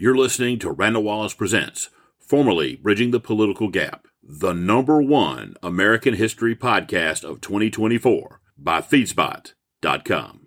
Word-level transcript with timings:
You're 0.00 0.16
listening 0.16 0.60
to 0.60 0.70
Randall 0.70 1.02
Wallace 1.02 1.34
Presents, 1.34 1.90
formerly 2.20 2.76
Bridging 2.76 3.10
the 3.10 3.18
Political 3.18 3.66
Gap, 3.70 4.06
the 4.22 4.52
number 4.52 5.02
one 5.02 5.56
American 5.60 6.14
history 6.14 6.54
podcast 6.54 7.24
of 7.24 7.40
2024 7.40 8.40
by 8.56 8.80
Feedspot.com. 8.80 10.46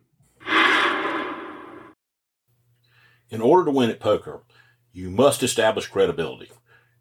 In 3.30 3.42
order 3.42 3.66
to 3.66 3.72
win 3.72 3.90
at 3.90 4.00
poker, 4.00 4.44
you 4.94 5.12
must 5.12 5.44
establish 5.44 5.88
credibility. 5.88 6.50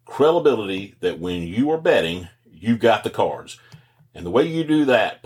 Credibility 0.03 0.95
that 0.99 1.19
when 1.19 1.43
you 1.43 1.71
are 1.71 1.79
betting, 1.79 2.27
you've 2.43 2.79
got 2.79 3.05
the 3.05 3.09
cards. 3.09 3.61
And 4.13 4.25
the 4.25 4.29
way 4.29 4.45
you 4.45 4.65
do 4.65 4.83
that, 4.83 5.23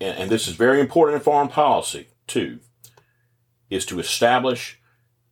and 0.00 0.30
this 0.30 0.48
is 0.48 0.54
very 0.54 0.80
important 0.80 1.16
in 1.16 1.22
foreign 1.22 1.48
policy 1.48 2.06
too, 2.26 2.60
is 3.68 3.84
to 3.84 4.00
establish 4.00 4.80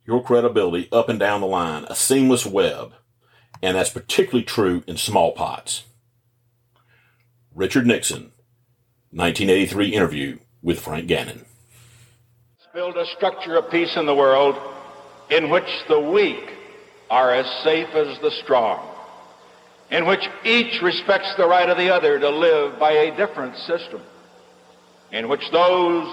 your 0.05 0.23
credibility 0.23 0.87
up 0.91 1.09
and 1.09 1.19
down 1.19 1.41
the 1.41 1.47
line, 1.47 1.85
a 1.89 1.95
seamless 1.95 2.45
web. 2.45 2.93
And 3.61 3.75
that's 3.75 3.89
particularly 3.89 4.43
true 4.43 4.83
in 4.87 4.97
small 4.97 5.31
pots. 5.31 5.83
Richard 7.53 7.87
Nixon, 7.87 8.31
1983 9.11 9.89
interview 9.93 10.39
with 10.61 10.79
Frank 10.79 11.07
Gannon. 11.07 11.45
Build 12.73 12.97
a 12.97 13.05
structure 13.15 13.55
of 13.55 13.71
peace 13.71 13.95
in 13.95 14.05
the 14.05 14.13
world 14.13 14.57
in 15.29 15.49
which 15.49 15.63
the 15.87 15.99
weak 15.99 16.51
are 17.09 17.33
as 17.33 17.45
safe 17.63 17.87
as 17.95 18.19
the 18.19 18.31
strong, 18.43 18.85
in 19.91 20.05
which 20.05 20.27
each 20.43 20.81
respects 20.81 21.33
the 21.37 21.47
right 21.47 21.69
of 21.69 21.77
the 21.77 21.89
other 21.89 22.19
to 22.19 22.29
live 22.29 22.77
by 22.77 22.91
a 22.91 23.15
different 23.15 23.55
system, 23.59 24.01
in 25.13 25.29
which 25.29 25.49
those 25.51 26.05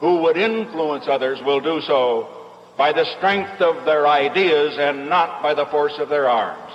who 0.00 0.22
would 0.22 0.36
influence 0.36 1.04
others 1.06 1.40
will 1.44 1.60
do 1.60 1.80
so 1.82 2.37
by 2.78 2.92
the 2.92 3.04
strength 3.16 3.60
of 3.60 3.84
their 3.84 4.06
ideas 4.06 4.78
and 4.78 5.08
not 5.08 5.42
by 5.42 5.52
the 5.52 5.66
force 5.66 5.98
of 5.98 6.08
their 6.08 6.30
arms. 6.30 6.72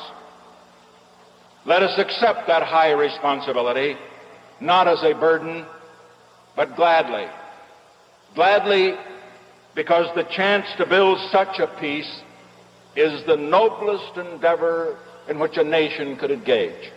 Let 1.65 1.81
us 1.81 1.97
accept 1.97 2.45
that 2.47 2.61
high 2.61 2.91
responsibility, 2.91 3.95
not 4.59 4.89
as 4.89 5.01
a 5.01 5.13
burden, 5.13 5.65
but 6.57 6.75
gladly. 6.75 7.27
Gladly 8.35 8.95
because 9.75 10.13
the 10.13 10.23
chance 10.23 10.67
to 10.77 10.85
build 10.85 11.17
such 11.31 11.59
a 11.59 11.67
peace 11.79 12.21
is 12.95 13.25
the 13.25 13.37
noblest 13.37 14.17
endeavor 14.17 14.97
in 15.29 15.39
which 15.39 15.57
a 15.57 15.63
nation 15.63 16.17
could 16.17 16.31
engage. 16.31 16.91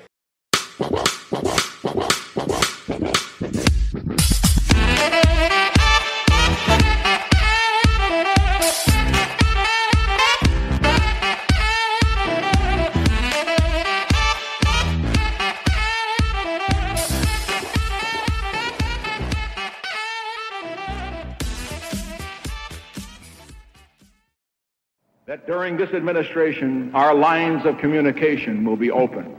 During 25.76 25.90
this 25.90 25.96
administration, 25.96 26.90
our 26.94 27.14
lines 27.14 27.64
of 27.66 27.78
communication 27.78 28.64
will 28.64 28.76
be 28.76 28.90
open. 28.90 29.36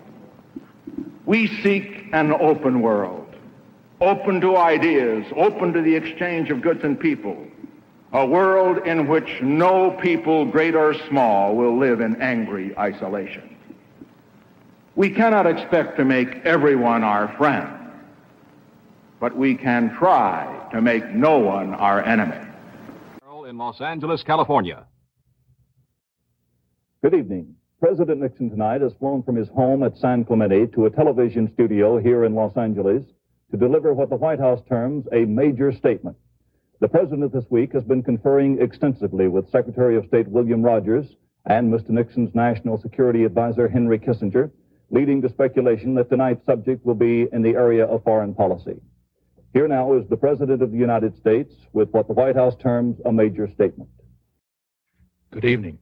We 1.26 1.48
seek 1.62 2.06
an 2.14 2.32
open 2.32 2.82
world, 2.82 3.36
open 4.02 4.40
to 4.42 4.56
ideas, 4.58 5.26
open 5.36 5.74
to 5.74 5.82
the 5.82 5.96
exchange 5.96 6.50
of 6.50 6.62
goods 6.62 6.82
and 6.84 7.00
people, 7.00 7.38
a 8.14 8.26
world 8.26 8.86
in 8.86 9.08
which 9.08 9.42
no 9.42 9.92
people, 10.02 10.46
great 10.46 10.76
or 10.76 10.94
small, 11.10 11.56
will 11.56 11.78
live 11.78 12.02
in 12.02 12.22
angry 12.22 12.78
isolation. 12.78 13.56
We 14.96 15.10
cannot 15.10 15.46
expect 15.46 15.98
to 15.98 16.06
make 16.06 16.30
everyone 16.46 17.04
our 17.04 17.36
friend, 17.38 17.92
but 19.20 19.36
we 19.36 19.56
can 19.56 19.96
try 19.96 20.70
to 20.72 20.82
make 20.82 21.08
no 21.10 21.40
one 21.40 21.74
our 21.74 22.04
enemy. 22.04 22.44
In 23.48 23.58
Los 23.58 23.80
Angeles, 23.80 24.24
California. 24.24 24.87
Good 27.04 27.14
evening. 27.14 27.54
President 27.80 28.22
Nixon 28.22 28.50
tonight 28.50 28.82
has 28.82 28.92
flown 28.94 29.22
from 29.22 29.36
his 29.36 29.48
home 29.50 29.84
at 29.84 29.96
San 29.98 30.26
Clemente 30.26 30.66
to 30.74 30.88
a 30.88 30.90
television 30.90 31.48
studio 31.54 32.00
here 32.00 32.24
in 32.24 32.34
Los 32.34 32.58
Angeles 32.58 33.04
to 33.52 33.58
deliver 33.58 33.94
what 33.94 34.10
the 34.10 34.16
White 34.16 34.40
House 34.40 34.62
terms 34.68 35.06
a 35.14 35.26
major 35.26 35.72
statement. 35.72 36.18
The 36.80 36.88
president 36.88 37.32
this 37.34 37.46
week 37.52 37.72
has 37.74 37.84
been 37.84 38.02
conferring 38.02 38.60
extensively 38.60 39.28
with 39.28 39.52
Secretary 39.52 39.96
of 39.96 40.08
State 40.08 40.28
William 40.28 40.64
Rogers 40.64 41.06
and 41.46 41.72
Mr. 41.72 41.90
Nixon's 41.90 42.34
National 42.34 42.82
Security 42.82 43.26
Advisor 43.26 43.68
Henry 43.68 44.00
Kissinger, 44.00 44.50
leading 44.90 45.22
to 45.22 45.30
speculation 45.30 45.94
that 45.94 46.10
tonight's 46.10 46.44
subject 46.48 46.84
will 46.84 46.96
be 46.96 47.28
in 47.32 47.44
the 47.44 47.54
area 47.54 47.86
of 47.86 48.04
foreign 48.04 48.34
policy. 48.34 48.82
Here 49.54 49.68
now 49.68 49.94
is 49.94 50.10
the 50.10 50.18
President 50.18 50.64
of 50.64 50.72
the 50.72 50.80
United 50.80 51.16
States 51.16 51.54
with 51.74 51.92
what 51.92 52.08
the 52.08 52.14
White 52.14 52.36
House 52.36 52.56
terms 52.60 52.98
a 53.06 53.12
major 53.12 53.48
statement. 53.54 53.92
Good 55.30 55.46
evening. 55.46 55.78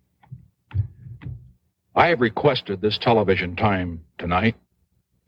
I 1.98 2.08
have 2.08 2.20
requested 2.20 2.82
this 2.82 2.98
television 2.98 3.56
time 3.56 4.04
tonight 4.18 4.56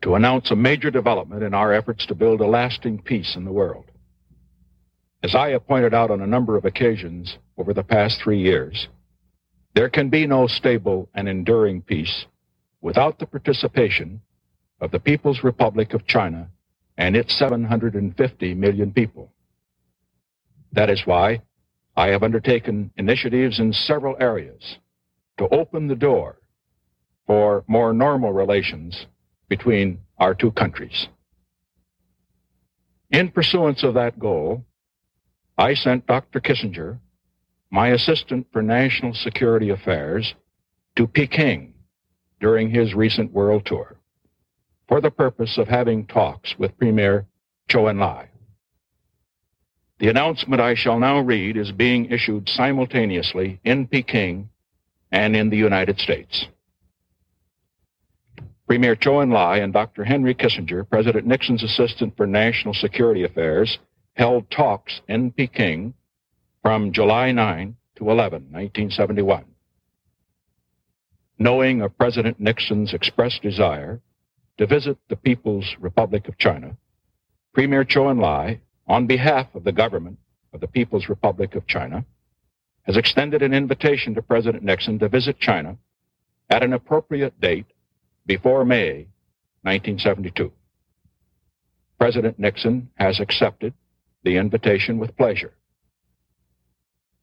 to 0.02 0.16
announce 0.16 0.50
a 0.50 0.56
major 0.56 0.90
development 0.90 1.42
in 1.42 1.54
our 1.54 1.72
efforts 1.72 2.04
to 2.06 2.14
build 2.14 2.42
a 2.42 2.46
lasting 2.46 3.00
peace 3.00 3.36
in 3.36 3.46
the 3.46 3.52
world. 3.52 3.86
As 5.22 5.34
I 5.34 5.50
have 5.50 5.66
pointed 5.66 5.94
out 5.94 6.10
on 6.10 6.20
a 6.20 6.26
number 6.26 6.58
of 6.58 6.66
occasions 6.66 7.38
over 7.56 7.72
the 7.72 7.82
past 7.82 8.20
three 8.22 8.40
years, 8.40 8.86
there 9.74 9.88
can 9.88 10.10
be 10.10 10.26
no 10.26 10.46
stable 10.46 11.08
and 11.14 11.26
enduring 11.26 11.80
peace 11.80 12.26
without 12.82 13.18
the 13.18 13.26
participation 13.26 14.20
of 14.78 14.90
the 14.90 15.00
People's 15.00 15.42
Republic 15.42 15.94
of 15.94 16.06
China 16.06 16.50
and 16.98 17.16
its 17.16 17.36
750 17.38 18.54
million 18.54 18.92
people. 18.92 19.32
That 20.72 20.90
is 20.90 21.00
why 21.06 21.40
I 21.96 22.08
have 22.08 22.22
undertaken 22.22 22.90
initiatives 22.98 23.58
in 23.58 23.72
several 23.72 24.16
areas 24.20 24.76
to 25.38 25.48
open 25.48 25.88
the 25.88 25.96
door 25.96 26.37
for 27.28 27.62
more 27.68 27.92
normal 27.92 28.32
relations 28.32 29.06
between 29.48 30.00
our 30.18 30.34
two 30.34 30.50
countries. 30.50 31.08
In 33.10 33.30
pursuance 33.30 33.84
of 33.84 33.94
that 33.94 34.18
goal, 34.18 34.64
I 35.58 35.74
sent 35.74 36.06
Dr. 36.06 36.40
Kissinger, 36.40 36.98
my 37.70 37.88
assistant 37.88 38.46
for 38.50 38.62
national 38.62 39.12
security 39.12 39.68
affairs, 39.68 40.34
to 40.96 41.06
Peking 41.06 41.74
during 42.40 42.70
his 42.70 42.94
recent 42.94 43.30
world 43.32 43.66
tour 43.66 43.96
for 44.88 45.02
the 45.02 45.10
purpose 45.10 45.58
of 45.58 45.68
having 45.68 46.06
talks 46.06 46.54
with 46.58 46.78
Premier 46.78 47.26
Zhou 47.68 47.90
Enlai. 47.90 48.28
The 49.98 50.08
announcement 50.08 50.62
I 50.62 50.74
shall 50.74 50.98
now 50.98 51.20
read 51.20 51.58
is 51.58 51.72
being 51.72 52.06
issued 52.06 52.48
simultaneously 52.48 53.60
in 53.64 53.86
Peking 53.86 54.48
and 55.12 55.36
in 55.36 55.50
the 55.50 55.56
United 55.58 55.98
States. 55.98 56.46
Premier 58.68 58.94
Zhou 58.94 59.24
Enlai 59.24 59.64
and 59.64 59.72
Dr. 59.72 60.04
Henry 60.04 60.34
Kissinger, 60.34 60.86
President 60.86 61.26
Nixon's 61.26 61.62
assistant 61.62 62.14
for 62.18 62.26
national 62.26 62.74
security 62.74 63.24
affairs, 63.24 63.78
held 64.12 64.50
talks 64.50 65.00
in 65.08 65.30
Peking 65.30 65.94
from 66.60 66.92
July 66.92 67.32
9 67.32 67.76
to 67.96 68.10
11, 68.10 68.42
1971. 68.50 69.46
Knowing 71.38 71.80
of 71.80 71.96
President 71.96 72.38
Nixon's 72.38 72.92
expressed 72.92 73.40
desire 73.40 74.02
to 74.58 74.66
visit 74.66 74.98
the 75.08 75.16
People's 75.16 75.74
Republic 75.80 76.28
of 76.28 76.36
China, 76.36 76.76
Premier 77.54 77.86
Zhou 77.86 78.12
Enlai, 78.12 78.60
on 78.86 79.06
behalf 79.06 79.46
of 79.54 79.64
the 79.64 79.72
government 79.72 80.18
of 80.52 80.60
the 80.60 80.68
People's 80.68 81.08
Republic 81.08 81.54
of 81.54 81.66
China, 81.66 82.04
has 82.82 82.98
extended 82.98 83.40
an 83.40 83.54
invitation 83.54 84.14
to 84.14 84.20
President 84.20 84.62
Nixon 84.62 84.98
to 84.98 85.08
visit 85.08 85.40
China 85.40 85.78
at 86.50 86.62
an 86.62 86.74
appropriate 86.74 87.40
date 87.40 87.64
before 88.28 88.64
May 88.64 89.08
1972. 89.62 90.52
President 91.98 92.38
Nixon 92.38 92.90
has 92.94 93.18
accepted 93.18 93.72
the 94.22 94.36
invitation 94.36 94.98
with 94.98 95.16
pleasure. 95.16 95.54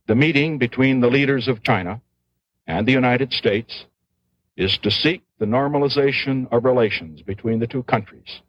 The 0.07 0.15
meeting 0.15 0.57
between 0.57 0.99
the 0.99 1.07
leaders 1.07 1.47
of 1.47 1.63
China 1.63 2.01
and 2.67 2.87
the 2.87 2.91
United 2.91 3.31
States 3.31 3.85
is 4.57 4.77
to 4.79 4.89
seek 4.89 5.21
the 5.37 5.45
normalization 5.45 6.51
of 6.51 6.65
relations 6.65 7.21
between 7.21 7.59
the 7.59 7.67
two 7.67 7.83
countries 7.83 8.41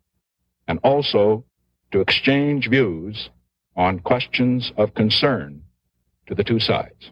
and 0.66 0.80
also 0.82 1.44
to 1.92 2.00
exchange 2.00 2.68
views 2.68 3.28
on 3.76 4.00
questions 4.00 4.72
of 4.78 4.94
concern 4.94 5.62
to 6.26 6.34
the 6.34 6.44
two 6.44 6.58
sides. 6.58 7.10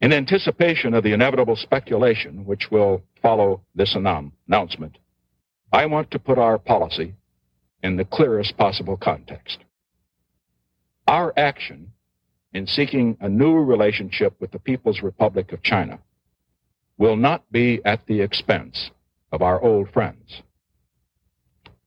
In 0.00 0.12
anticipation 0.12 0.94
of 0.94 1.02
the 1.02 1.12
inevitable 1.12 1.56
speculation 1.56 2.44
which 2.44 2.70
will 2.70 3.02
follow 3.20 3.62
this 3.74 3.96
announcement, 3.96 4.98
I 5.72 5.86
want 5.86 6.10
to 6.12 6.18
put 6.18 6.38
our 6.38 6.58
policy 6.58 7.14
in 7.82 7.96
the 7.96 8.04
clearest 8.04 8.56
possible 8.56 8.96
context. 8.96 9.58
Our 11.06 11.32
action 11.36 11.92
in 12.52 12.66
seeking 12.66 13.16
a 13.20 13.28
new 13.28 13.56
relationship 13.56 14.34
with 14.40 14.52
the 14.52 14.58
People's 14.58 15.02
Republic 15.02 15.52
of 15.52 15.62
China 15.62 15.98
will 16.96 17.16
not 17.16 17.50
be 17.50 17.80
at 17.84 18.06
the 18.06 18.20
expense 18.20 18.90
of 19.32 19.42
our 19.42 19.60
old 19.60 19.90
friends. 19.90 20.42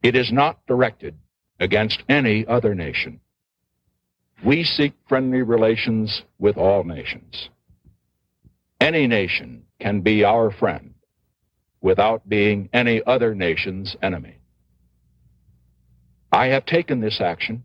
It 0.03 0.15
is 0.15 0.31
not 0.31 0.65
directed 0.67 1.15
against 1.59 2.03
any 2.09 2.45
other 2.45 2.75
nation. 2.75 3.19
We 4.43 4.63
seek 4.63 4.93
friendly 5.07 5.43
relations 5.43 6.23
with 6.39 6.57
all 6.57 6.83
nations. 6.83 7.49
Any 8.81 9.05
nation 9.05 9.65
can 9.79 10.01
be 10.01 10.23
our 10.23 10.49
friend 10.49 10.95
without 11.81 12.27
being 12.27 12.67
any 12.73 12.99
other 13.05 13.35
nation's 13.35 13.95
enemy. 14.01 14.39
I 16.31 16.47
have 16.47 16.65
taken 16.65 16.99
this 16.99 17.21
action 17.21 17.63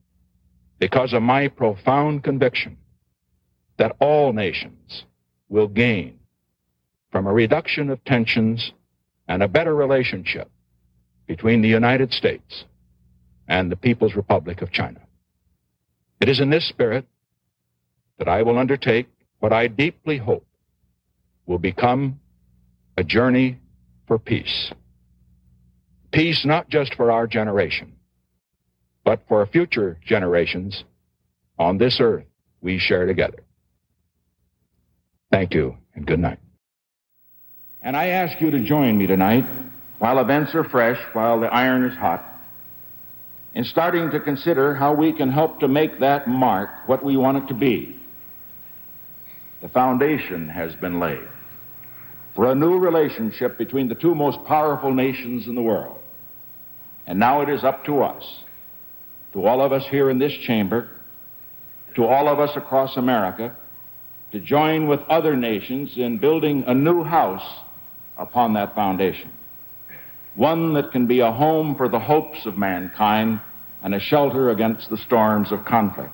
because 0.78 1.14
of 1.14 1.22
my 1.22 1.48
profound 1.48 2.22
conviction 2.22 2.76
that 3.78 3.96
all 3.98 4.34
nations 4.34 5.04
will 5.48 5.68
gain 5.68 6.18
from 7.10 7.26
a 7.26 7.32
reduction 7.32 7.88
of 7.88 8.04
tensions 8.04 8.72
and 9.26 9.42
a 9.42 9.48
better 9.48 9.74
relationship 9.74 10.50
between 11.26 11.62
the 11.62 11.68
United 11.68 12.12
States 12.12 12.64
and 13.48 13.72
the 13.72 13.76
People's 13.76 14.16
Republic 14.16 14.60
of 14.60 14.70
China. 14.70 15.00
It 16.20 16.28
is 16.28 16.40
in 16.40 16.50
this 16.50 16.68
spirit 16.68 17.06
that 18.18 18.28
I 18.28 18.42
will 18.42 18.58
undertake 18.58 19.08
what 19.38 19.54
I 19.54 19.66
deeply 19.68 20.18
hope 20.18 20.46
will 21.46 21.58
become 21.58 22.20
a 22.96 23.04
journey 23.04 23.58
for 24.06 24.18
peace. 24.18 24.72
Peace 26.12 26.44
not 26.44 26.68
just 26.68 26.94
for 26.94 27.10
our 27.10 27.26
generation, 27.26 27.92
but 29.04 29.20
for 29.28 29.44
future 29.46 29.98
generations 30.04 30.84
on 31.58 31.78
this 31.78 31.98
earth 32.00 32.24
we 32.60 32.78
share 32.78 33.06
together. 33.06 33.42
Thank 35.30 35.54
you 35.54 35.76
and 35.94 36.06
good 36.06 36.20
night. 36.20 36.38
And 37.82 37.96
I 37.96 38.08
ask 38.08 38.40
you 38.40 38.50
to 38.50 38.60
join 38.64 38.98
me 38.98 39.06
tonight 39.06 39.44
while 39.98 40.18
events 40.18 40.54
are 40.54 40.64
fresh, 40.64 40.98
while 41.12 41.40
the 41.40 41.46
iron 41.46 41.84
is 41.84 41.96
hot, 41.96 42.24
in 43.54 43.64
starting 43.64 44.10
to 44.10 44.20
consider 44.20 44.74
how 44.74 44.92
we 44.92 45.12
can 45.12 45.30
help 45.30 45.60
to 45.60 45.68
make 45.68 46.00
that 46.00 46.28
mark 46.28 46.70
what 46.86 47.04
we 47.04 47.16
want 47.16 47.38
it 47.38 47.46
to 47.48 47.54
be. 47.54 47.96
The 49.62 49.68
foundation 49.68 50.48
has 50.48 50.74
been 50.76 51.00
laid 51.00 51.26
for 52.36 52.52
a 52.52 52.54
new 52.54 52.78
relationship 52.78 53.56
between 53.56 53.88
the 53.88 53.94
two 53.94 54.14
most 54.14 54.38
powerful 54.46 54.92
nations 54.92 55.46
in 55.46 55.54
the 55.54 55.62
world. 55.62 55.98
And 57.06 57.18
now 57.18 57.40
it 57.40 57.48
is 57.48 57.64
up 57.64 57.84
to 57.86 58.02
us, 58.02 58.22
to 59.32 59.46
all 59.46 59.62
of 59.62 59.72
us 59.72 59.84
here 59.90 60.10
in 60.10 60.18
this 60.18 60.34
chamber, 60.46 60.90
to 61.94 62.04
all 62.04 62.28
of 62.28 62.38
us 62.38 62.50
across 62.54 62.98
America, 62.98 63.56
to 64.32 64.40
join 64.40 64.86
with 64.86 65.00
other 65.08 65.34
nations 65.34 65.94
in 65.96 66.18
building 66.18 66.62
a 66.66 66.74
new 66.74 67.02
house 67.02 67.64
upon 68.18 68.52
that 68.52 68.74
foundation. 68.74 69.30
One 70.34 70.74
that 70.74 70.92
can 70.92 71.06
be 71.06 71.20
a 71.20 71.32
home 71.32 71.74
for 71.74 71.88
the 71.88 71.98
hopes 71.98 72.44
of 72.44 72.58
mankind 72.58 73.40
and 73.82 73.94
a 73.94 74.00
shelter 74.00 74.50
against 74.50 74.90
the 74.90 74.98
storms 74.98 75.52
of 75.52 75.64
conflict. 75.64 76.12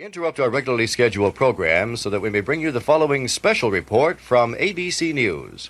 We 0.00 0.06
interrupt 0.06 0.40
our 0.40 0.48
regularly 0.48 0.86
scheduled 0.86 1.34
program 1.34 1.94
so 1.94 2.08
that 2.08 2.22
we 2.22 2.30
may 2.30 2.40
bring 2.40 2.62
you 2.62 2.70
the 2.70 2.80
following 2.80 3.28
special 3.28 3.70
report 3.70 4.18
from 4.18 4.54
ABC 4.54 5.12
News. 5.12 5.68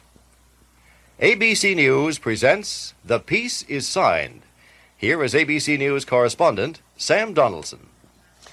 ABC 1.20 1.74
News 1.74 2.20
presents 2.20 2.94
The 3.04 3.18
Peace 3.18 3.64
is 3.64 3.88
Signed. 3.88 4.42
Here 4.96 5.24
is 5.24 5.34
ABC 5.34 5.76
News 5.76 6.04
correspondent 6.04 6.80
Sam 6.96 7.34
Donaldson. 7.34 7.88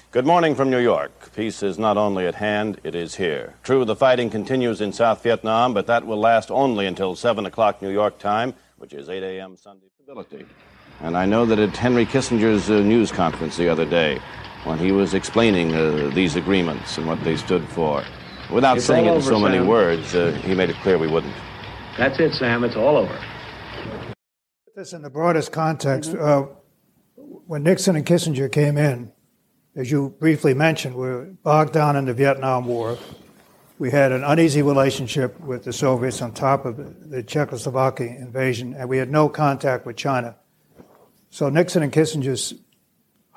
Good 0.09 0.25
morning 0.25 0.55
from 0.55 0.71
New 0.71 0.79
York. 0.79 1.31
Peace 1.35 1.61
is 1.61 1.77
not 1.77 1.95
only 1.95 2.25
at 2.25 2.33
hand, 2.33 2.81
it 2.83 2.95
is 2.95 3.13
here. 3.13 3.53
True, 3.61 3.85
the 3.85 3.95
fighting 3.95 4.31
continues 4.31 4.81
in 4.81 4.91
South 4.91 5.21
Vietnam, 5.21 5.75
but 5.75 5.85
that 5.85 6.07
will 6.07 6.19
last 6.19 6.49
only 6.49 6.87
until 6.87 7.15
7 7.15 7.45
o'clock 7.45 7.83
New 7.83 7.91
York 7.91 8.17
time, 8.17 8.55
which 8.77 8.93
is 8.93 9.09
8 9.09 9.21
a.m. 9.21 9.55
Sunday. 9.55 9.85
Stability. 10.01 10.47
And 11.01 11.15
I 11.15 11.27
know 11.27 11.45
that 11.45 11.59
at 11.59 11.77
Henry 11.77 12.07
Kissinger's 12.07 12.71
uh, 12.71 12.79
news 12.79 13.11
conference 13.11 13.57
the 13.57 13.69
other 13.69 13.85
day, 13.85 14.19
when 14.67 14.77
he 14.77 14.91
was 14.91 15.13
explaining 15.13 15.73
uh, 15.73 16.11
these 16.13 16.35
agreements 16.35 16.97
and 16.97 17.07
what 17.07 17.23
they 17.23 17.37
stood 17.37 17.63
for, 17.69 18.03
without 18.51 18.77
It's 18.77 18.85
saying 18.85 19.05
it 19.05 19.09
all 19.09 19.15
in 19.17 19.21
so 19.21 19.35
over, 19.35 19.49
many 19.49 19.65
words, 19.65 20.13
uh, 20.13 20.31
he 20.43 20.53
made 20.53 20.69
it 20.69 20.75
clear 20.77 20.97
we 20.97 21.07
wouldn't. 21.07 21.33
That's 21.97 22.19
it, 22.19 22.33
Sam. 22.33 22.63
It's 22.63 22.75
all 22.75 22.97
over. 22.97 23.17
This 24.75 24.93
in 24.93 25.01
the 25.01 25.09
broadest 25.09 25.51
context. 25.51 26.13
Uh, 26.13 26.47
when 27.15 27.63
Nixon 27.63 27.95
and 27.95 28.05
Kissinger 28.05 28.51
came 28.51 28.77
in, 28.77 29.11
as 29.75 29.89
you 29.89 30.15
briefly 30.19 30.53
mentioned, 30.53 30.95
we 30.95 31.07
were 31.07 31.25
bogged 31.43 31.73
down 31.73 31.95
in 31.95 32.05
the 32.05 32.13
Vietnam 32.13 32.65
War. 32.65 32.97
We 33.79 33.91
had 33.91 34.11
an 34.11 34.23
uneasy 34.23 34.61
relationship 34.61 35.39
with 35.39 35.63
the 35.63 35.71
Soviets 35.73 36.21
on 36.21 36.33
top 36.33 36.65
of 36.65 36.77
the- 36.77 37.17
the 37.17 37.23
Czechoslovakian 37.23 38.19
invasion, 38.19 38.75
and 38.77 38.89
we 38.89 38.97
had 38.97 39.09
no 39.09 39.29
contact 39.29 39.85
with 39.85 39.95
China. 39.95 40.35
So 41.29 41.49
Nixon 41.49 41.83
and 41.83 41.91
Kissinger's 41.91 42.53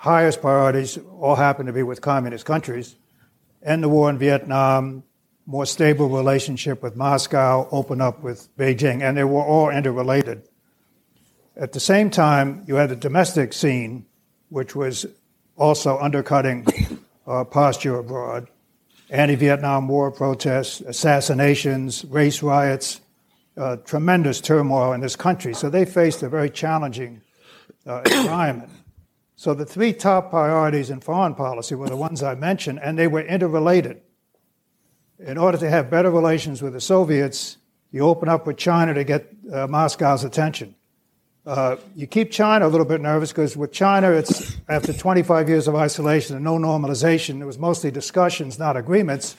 highest 0.00 0.40
priorities 0.40 0.98
all 1.20 1.34
happened 1.34 1.66
to 1.66 1.74
be 1.74 1.82
with 1.82 2.00
communist 2.00 2.46
countries. 2.46 2.96
End 3.62 3.82
the 3.82 3.88
war 3.88 4.08
in 4.08 4.16
Vietnam, 4.16 5.04
more 5.44 5.66
stable 5.66 6.08
relationship 6.08 6.82
with 6.82 6.96
Moscow, 6.96 7.68
open 7.70 8.00
up 8.00 8.22
with 8.22 8.48
Beijing, 8.56 9.02
and 9.02 9.14
they 9.14 9.24
were 9.24 9.42
all 9.42 9.68
interrelated. 9.68 10.48
At 11.54 11.72
the 11.72 11.80
same 11.80 12.08
time, 12.08 12.64
you 12.66 12.76
had 12.76 12.88
the 12.88 12.96
domestic 12.96 13.52
scene, 13.52 14.06
which 14.48 14.74
was 14.74 15.04
also 15.58 15.98
undercutting 15.98 16.66
uh, 17.26 17.44
posture 17.44 17.96
abroad. 17.96 18.48
Anti 19.10 19.34
Vietnam 19.34 19.86
War 19.86 20.10
protests, 20.10 20.80
assassinations, 20.80 22.06
race 22.06 22.42
riots, 22.42 23.02
uh, 23.58 23.76
tremendous 23.84 24.40
turmoil 24.40 24.94
in 24.94 25.02
this 25.02 25.16
country. 25.16 25.52
So 25.52 25.68
they 25.68 25.84
faced 25.84 26.22
a 26.22 26.30
very 26.30 26.48
challenging 26.48 27.20
uh, 27.86 28.00
environment. 28.06 28.70
So 29.40 29.54
the 29.54 29.64
three 29.64 29.94
top 29.94 30.28
priorities 30.28 30.90
in 30.90 31.00
foreign 31.00 31.34
policy 31.34 31.74
were 31.74 31.88
the 31.88 31.96
ones 31.96 32.22
I 32.22 32.34
mentioned, 32.34 32.78
and 32.82 32.98
they 32.98 33.06
were 33.06 33.22
interrelated. 33.22 34.02
In 35.18 35.38
order 35.38 35.56
to 35.56 35.70
have 35.70 35.88
better 35.88 36.10
relations 36.10 36.60
with 36.60 36.74
the 36.74 36.80
Soviets, 36.82 37.56
you 37.90 38.02
open 38.02 38.28
up 38.28 38.46
with 38.46 38.58
China 38.58 38.92
to 38.92 39.02
get 39.02 39.34
uh, 39.50 39.66
Moscow's 39.66 40.24
attention. 40.24 40.74
Uh, 41.46 41.76
you 41.96 42.06
keep 42.06 42.30
China 42.30 42.66
a 42.66 42.68
little 42.68 42.84
bit 42.84 43.00
nervous 43.00 43.32
because 43.32 43.56
with 43.56 43.72
China, 43.72 44.10
it's 44.10 44.58
after 44.68 44.92
25 44.92 45.48
years 45.48 45.66
of 45.66 45.74
isolation 45.74 46.36
and 46.36 46.44
no 46.44 46.58
normalization, 46.58 47.40
it 47.40 47.46
was 47.46 47.58
mostly 47.58 47.90
discussions, 47.90 48.58
not 48.58 48.76
agreements. 48.76 49.36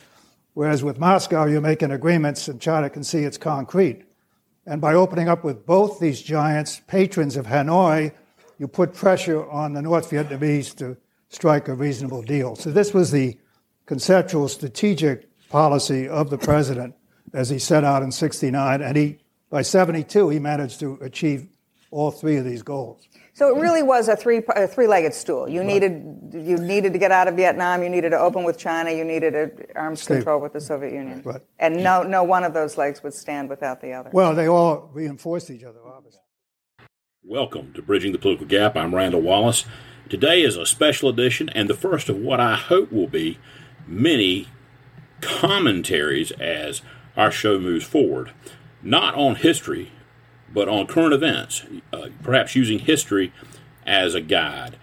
Whereas 0.55 0.83
with 0.83 0.97
Moscow, 0.97 1.45
you're 1.45 1.61
making 1.61 1.91
agreements 1.91 2.47
and 2.47 2.59
China 2.59 2.89
can 2.89 3.03
see 3.03 3.19
it's 3.19 3.37
concrete. 3.37 4.01
And 4.65 4.81
by 4.81 4.95
opening 4.95 5.29
up 5.29 5.43
with 5.43 5.67
both 5.67 5.99
these 5.99 6.23
giants, 6.23 6.81
patrons 6.87 7.37
of 7.37 7.45
Hanoi, 7.45 8.13
you 8.61 8.67
put 8.67 8.93
pressure 8.93 9.49
on 9.49 9.73
the 9.73 9.81
North 9.81 10.11
Vietnamese 10.11 10.75
to 10.77 10.95
strike 11.29 11.67
a 11.67 11.73
reasonable 11.73 12.21
deal. 12.21 12.55
So 12.55 12.69
this 12.69 12.93
was 12.93 13.09
the 13.09 13.35
conceptual 13.87 14.47
strategic 14.47 15.27
policy 15.49 16.07
of 16.07 16.29
the 16.29 16.37
president 16.37 16.93
as 17.33 17.49
he 17.49 17.57
set 17.57 17.83
out 17.83 18.03
in 18.03 18.11
69. 18.11 18.83
And 18.83 18.95
he, 18.95 19.17
by 19.49 19.63
72, 19.63 20.29
he 20.29 20.37
managed 20.37 20.79
to 20.81 20.99
achieve 21.01 21.47
all 21.89 22.11
three 22.11 22.37
of 22.37 22.45
these 22.45 22.61
goals. 22.61 23.01
So 23.33 23.47
it 23.47 23.59
really 23.59 23.81
was 23.81 24.07
a 24.09 24.15
three 24.15 24.43
a 24.55 24.67
three-legged 24.67 25.15
stool. 25.15 25.49
You 25.49 25.63
needed 25.63 26.31
you 26.31 26.57
needed 26.57 26.93
to 26.93 26.99
get 26.99 27.11
out 27.11 27.27
of 27.27 27.35
Vietnam. 27.35 27.81
You 27.81 27.89
needed 27.89 28.11
to 28.11 28.19
open 28.19 28.43
with 28.43 28.59
China. 28.59 28.91
You 28.91 29.05
needed 29.05 29.33
a 29.33 29.49
arms 29.75 30.05
control 30.05 30.39
with 30.39 30.53
the 30.53 30.61
Soviet 30.61 30.93
Union. 30.93 31.23
Right. 31.25 31.41
And 31.57 31.81
no 31.81 32.03
no 32.03 32.23
one 32.23 32.43
of 32.43 32.53
those 32.53 32.77
legs 32.77 33.01
would 33.01 33.13
stand 33.13 33.49
without 33.49 33.81
the 33.81 33.93
other. 33.93 34.11
Well, 34.13 34.35
they 34.35 34.47
all 34.47 34.91
reinforced 34.93 35.49
each 35.49 35.63
other, 35.63 35.79
obviously. 35.83 36.21
Welcome 37.23 37.73
to 37.73 37.83
Bridging 37.83 38.13
the 38.13 38.17
Political 38.17 38.47
Gap. 38.47 38.75
I'm 38.75 38.95
Randall 38.95 39.21
Wallace. 39.21 39.63
Today 40.09 40.41
is 40.41 40.57
a 40.57 40.65
special 40.65 41.07
edition 41.07 41.49
and 41.49 41.69
the 41.69 41.75
first 41.75 42.09
of 42.09 42.17
what 42.17 42.39
I 42.39 42.55
hope 42.55 42.91
will 42.91 43.07
be 43.07 43.37
many 43.85 44.47
commentaries 45.21 46.31
as 46.31 46.81
our 47.15 47.29
show 47.29 47.59
moves 47.59 47.85
forward. 47.85 48.31
Not 48.81 49.13
on 49.13 49.35
history, 49.35 49.91
but 50.51 50.67
on 50.67 50.87
current 50.87 51.13
events, 51.13 51.63
uh, 51.93 52.07
perhaps 52.23 52.55
using 52.55 52.79
history 52.79 53.31
as 53.85 54.15
a 54.15 54.21
guide. 54.21 54.77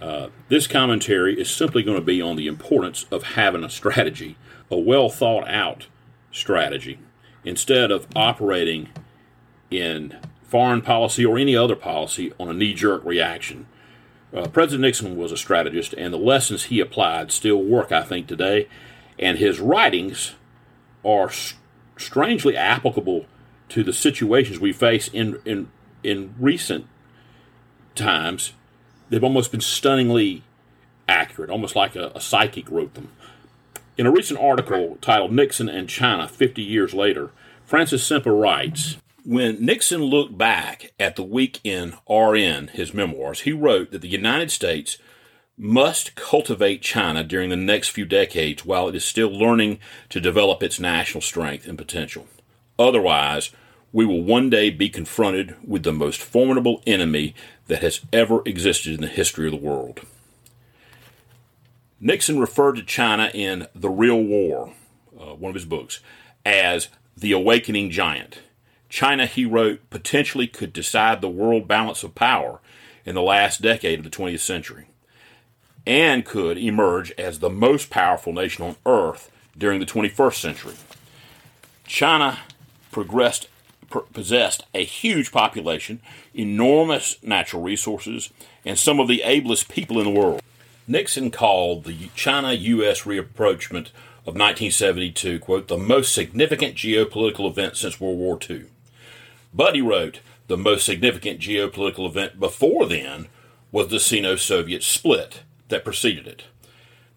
Uh, 0.00 0.28
this 0.48 0.66
commentary 0.66 1.38
is 1.38 1.50
simply 1.50 1.82
going 1.82 1.98
to 1.98 2.02
be 2.02 2.22
on 2.22 2.36
the 2.36 2.46
importance 2.46 3.04
of 3.10 3.22
having 3.22 3.62
a 3.62 3.68
strategy, 3.68 4.38
a 4.70 4.78
well 4.78 5.10
thought 5.10 5.46
out 5.46 5.88
strategy, 6.30 6.98
instead 7.44 7.90
of 7.90 8.06
operating 8.16 8.88
in 9.70 10.16
foreign 10.52 10.82
policy 10.82 11.24
or 11.24 11.38
any 11.38 11.56
other 11.56 11.74
policy 11.74 12.30
on 12.38 12.46
a 12.46 12.52
knee 12.52 12.74
jerk 12.74 13.02
reaction. 13.06 13.66
Uh, 14.34 14.46
President 14.48 14.82
Nixon 14.82 15.16
was 15.16 15.32
a 15.32 15.36
strategist, 15.38 15.94
and 15.94 16.12
the 16.12 16.18
lessons 16.18 16.64
he 16.64 16.78
applied 16.78 17.32
still 17.32 17.62
work, 17.62 17.90
I 17.90 18.02
think, 18.02 18.26
today. 18.26 18.68
And 19.18 19.38
his 19.38 19.60
writings 19.60 20.34
are 21.06 21.30
strangely 21.96 22.54
applicable 22.54 23.24
to 23.70 23.82
the 23.82 23.94
situations 23.94 24.60
we 24.60 24.74
face 24.74 25.08
in, 25.08 25.40
in, 25.46 25.70
in 26.04 26.34
recent 26.38 26.84
times. 27.94 28.52
They've 29.08 29.24
almost 29.24 29.52
been 29.52 29.62
stunningly 29.62 30.42
accurate, 31.08 31.48
almost 31.48 31.74
like 31.74 31.96
a, 31.96 32.12
a 32.14 32.20
psychic 32.20 32.70
wrote 32.70 32.92
them. 32.92 33.08
In 33.96 34.04
a 34.04 34.12
recent 34.12 34.38
article 34.38 34.98
titled 35.00 35.32
Nixon 35.32 35.70
and 35.70 35.88
China 35.88 36.28
50 36.28 36.60
Years 36.60 36.92
Later, 36.92 37.30
Francis 37.64 38.06
Sempa 38.06 38.38
writes 38.38 38.98
When 39.24 39.64
Nixon 39.64 40.02
looked 40.02 40.36
back 40.36 40.92
at 40.98 41.14
the 41.14 41.22
week 41.22 41.60
in 41.62 41.94
RN, 42.10 42.68
his 42.68 42.92
memoirs, 42.92 43.42
he 43.42 43.52
wrote 43.52 43.92
that 43.92 44.00
the 44.00 44.08
United 44.08 44.50
States 44.50 44.98
must 45.56 46.16
cultivate 46.16 46.82
China 46.82 47.22
during 47.22 47.48
the 47.48 47.56
next 47.56 47.90
few 47.90 48.04
decades 48.04 48.64
while 48.64 48.88
it 48.88 48.96
is 48.96 49.04
still 49.04 49.30
learning 49.30 49.78
to 50.08 50.20
develop 50.20 50.60
its 50.60 50.80
national 50.80 51.20
strength 51.20 51.68
and 51.68 51.78
potential. 51.78 52.26
Otherwise, 52.80 53.50
we 53.92 54.04
will 54.04 54.24
one 54.24 54.50
day 54.50 54.70
be 54.70 54.88
confronted 54.88 55.54
with 55.64 55.84
the 55.84 55.92
most 55.92 56.20
formidable 56.20 56.82
enemy 56.84 57.32
that 57.68 57.80
has 57.80 58.00
ever 58.12 58.42
existed 58.44 58.92
in 58.92 59.02
the 59.02 59.06
history 59.06 59.46
of 59.46 59.52
the 59.52 59.56
world. 59.56 60.00
Nixon 62.00 62.40
referred 62.40 62.74
to 62.74 62.82
China 62.82 63.30
in 63.32 63.68
The 63.72 63.90
Real 63.90 64.20
War, 64.20 64.72
uh, 65.16 65.34
one 65.34 65.50
of 65.50 65.54
his 65.54 65.64
books, 65.64 66.00
as 66.44 66.88
the 67.16 67.30
awakening 67.30 67.90
giant. 67.90 68.40
China, 68.92 69.24
he 69.24 69.46
wrote, 69.46 69.80
potentially 69.88 70.46
could 70.46 70.70
decide 70.70 71.22
the 71.22 71.28
world 71.28 71.66
balance 71.66 72.02
of 72.02 72.14
power 72.14 72.60
in 73.06 73.14
the 73.14 73.22
last 73.22 73.62
decade 73.62 73.98
of 73.98 74.04
the 74.04 74.10
20th 74.10 74.40
century 74.40 74.84
and 75.86 76.26
could 76.26 76.58
emerge 76.58 77.10
as 77.12 77.38
the 77.38 77.48
most 77.48 77.88
powerful 77.88 78.34
nation 78.34 78.66
on 78.66 78.76
earth 78.84 79.30
during 79.56 79.80
the 79.80 79.86
21st 79.86 80.34
century. 80.34 80.74
China 81.86 82.40
progressed 82.90 83.48
possessed 84.12 84.66
a 84.74 84.84
huge 84.84 85.32
population, 85.32 86.02
enormous 86.34 87.16
natural 87.22 87.62
resources, 87.62 88.28
and 88.62 88.78
some 88.78 89.00
of 89.00 89.08
the 89.08 89.22
ablest 89.22 89.70
people 89.70 90.00
in 90.00 90.04
the 90.04 90.20
world. 90.20 90.42
Nixon 90.86 91.30
called 91.30 91.84
the 91.84 92.10
China 92.14 92.52
U.S. 92.52 93.06
rapprochement 93.06 93.88
of 94.26 94.34
1972, 94.34 95.38
quote, 95.38 95.68
the 95.68 95.78
most 95.78 96.14
significant 96.14 96.74
geopolitical 96.74 97.48
event 97.48 97.78
since 97.78 97.98
World 97.98 98.18
War 98.18 98.38
II. 98.50 98.66
But 99.52 99.74
he 99.74 99.80
wrote, 99.80 100.20
the 100.48 100.56
most 100.56 100.84
significant 100.84 101.40
geopolitical 101.40 102.06
event 102.06 102.40
before 102.40 102.86
then 102.86 103.28
was 103.70 103.88
the 103.88 104.00
Sino 104.00 104.36
Soviet 104.36 104.82
split 104.82 105.42
that 105.68 105.84
preceded 105.84 106.26
it. 106.26 106.44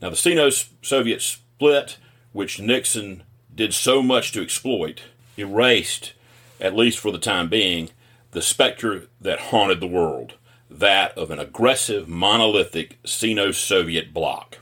Now, 0.02 0.10
the 0.10 0.16
Sino 0.16 0.50
Soviet 0.50 1.22
split, 1.22 1.98
which 2.34 2.60
Nixon 2.60 3.24
did 3.54 3.74
so 3.74 4.02
much 4.02 4.32
to 4.34 4.42
exploit, 4.42 5.04
erased, 5.38 6.14
at 6.60 6.76
least 6.76 7.00
for 7.00 7.12
the 7.12 7.18
time 7.18 7.50
being, 7.50 7.90
the 8.32 8.42
specter 8.42 9.08
that 9.22 9.40
haunted 9.40 9.80
the 9.80 9.88
world 9.88 10.36
that 10.70 11.18
of 11.18 11.32
an 11.32 11.40
aggressive, 11.40 12.08
monolithic 12.08 12.98
Sino 13.06 13.52
Soviet 13.52 14.14
bloc. 14.14 14.60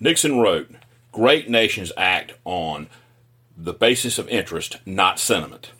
Nixon 0.00 0.38
wrote, 0.38 0.70
Great 1.12 1.48
nations 1.48 1.92
act 1.96 2.34
on 2.44 2.88
the 3.56 3.72
basis 3.72 4.18
of 4.18 4.28
interest, 4.28 4.78
not 4.86 5.18
sentiment. 5.18 5.72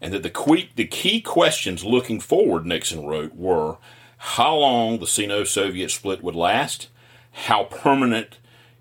And 0.00 0.12
that 0.12 0.22
the, 0.22 0.68
the 0.76 0.86
key 0.86 1.20
questions 1.20 1.84
looking 1.84 2.20
forward, 2.20 2.64
Nixon 2.64 3.06
wrote, 3.06 3.34
were 3.34 3.78
how 4.18 4.54
long 4.56 4.98
the 4.98 5.06
Sino 5.06 5.44
Soviet 5.44 5.90
split 5.90 6.22
would 6.22 6.34
last, 6.34 6.88
how 7.32 7.64
permanent 7.64 8.38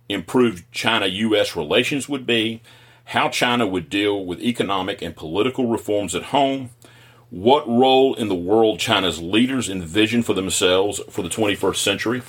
improved 0.10 0.72
China 0.72 1.06
U.S. 1.06 1.56
relations 1.56 2.08
would 2.08 2.26
be, 2.26 2.62
how 3.06 3.30
China 3.30 3.66
would 3.66 3.90
deal 3.90 4.26
with 4.26 4.42
economic 4.42 5.02
and 5.02 5.16
political 5.16 5.68
reforms 5.68 6.14
at 6.16 6.24
home, 6.24 6.72
what 7.30 7.68
role 7.68 8.14
in 8.16 8.30
the 8.30 8.36
world 8.36 8.80
China's 8.80 9.22
leaders 9.22 9.70
envision 9.70 10.24
for 10.24 10.34
themselves 10.34 11.00
for 11.10 11.22
the 11.22 11.30
21st 11.30 11.78
century. 11.78 12.22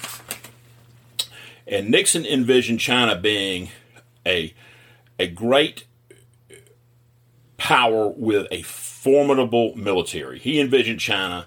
And 1.67 1.91
Nixon 1.91 2.25
envisioned 2.25 2.81
China 2.81 3.17
being 3.17 3.71
a, 4.25 4.55
a 5.19 5.27
great 5.27 5.85
power 7.69 8.09
with 8.09 8.47
a 8.51 8.63
formidable 8.63 9.77
military. 9.77 10.39
He 10.39 10.59
envisioned 10.59 11.01
China 11.01 11.45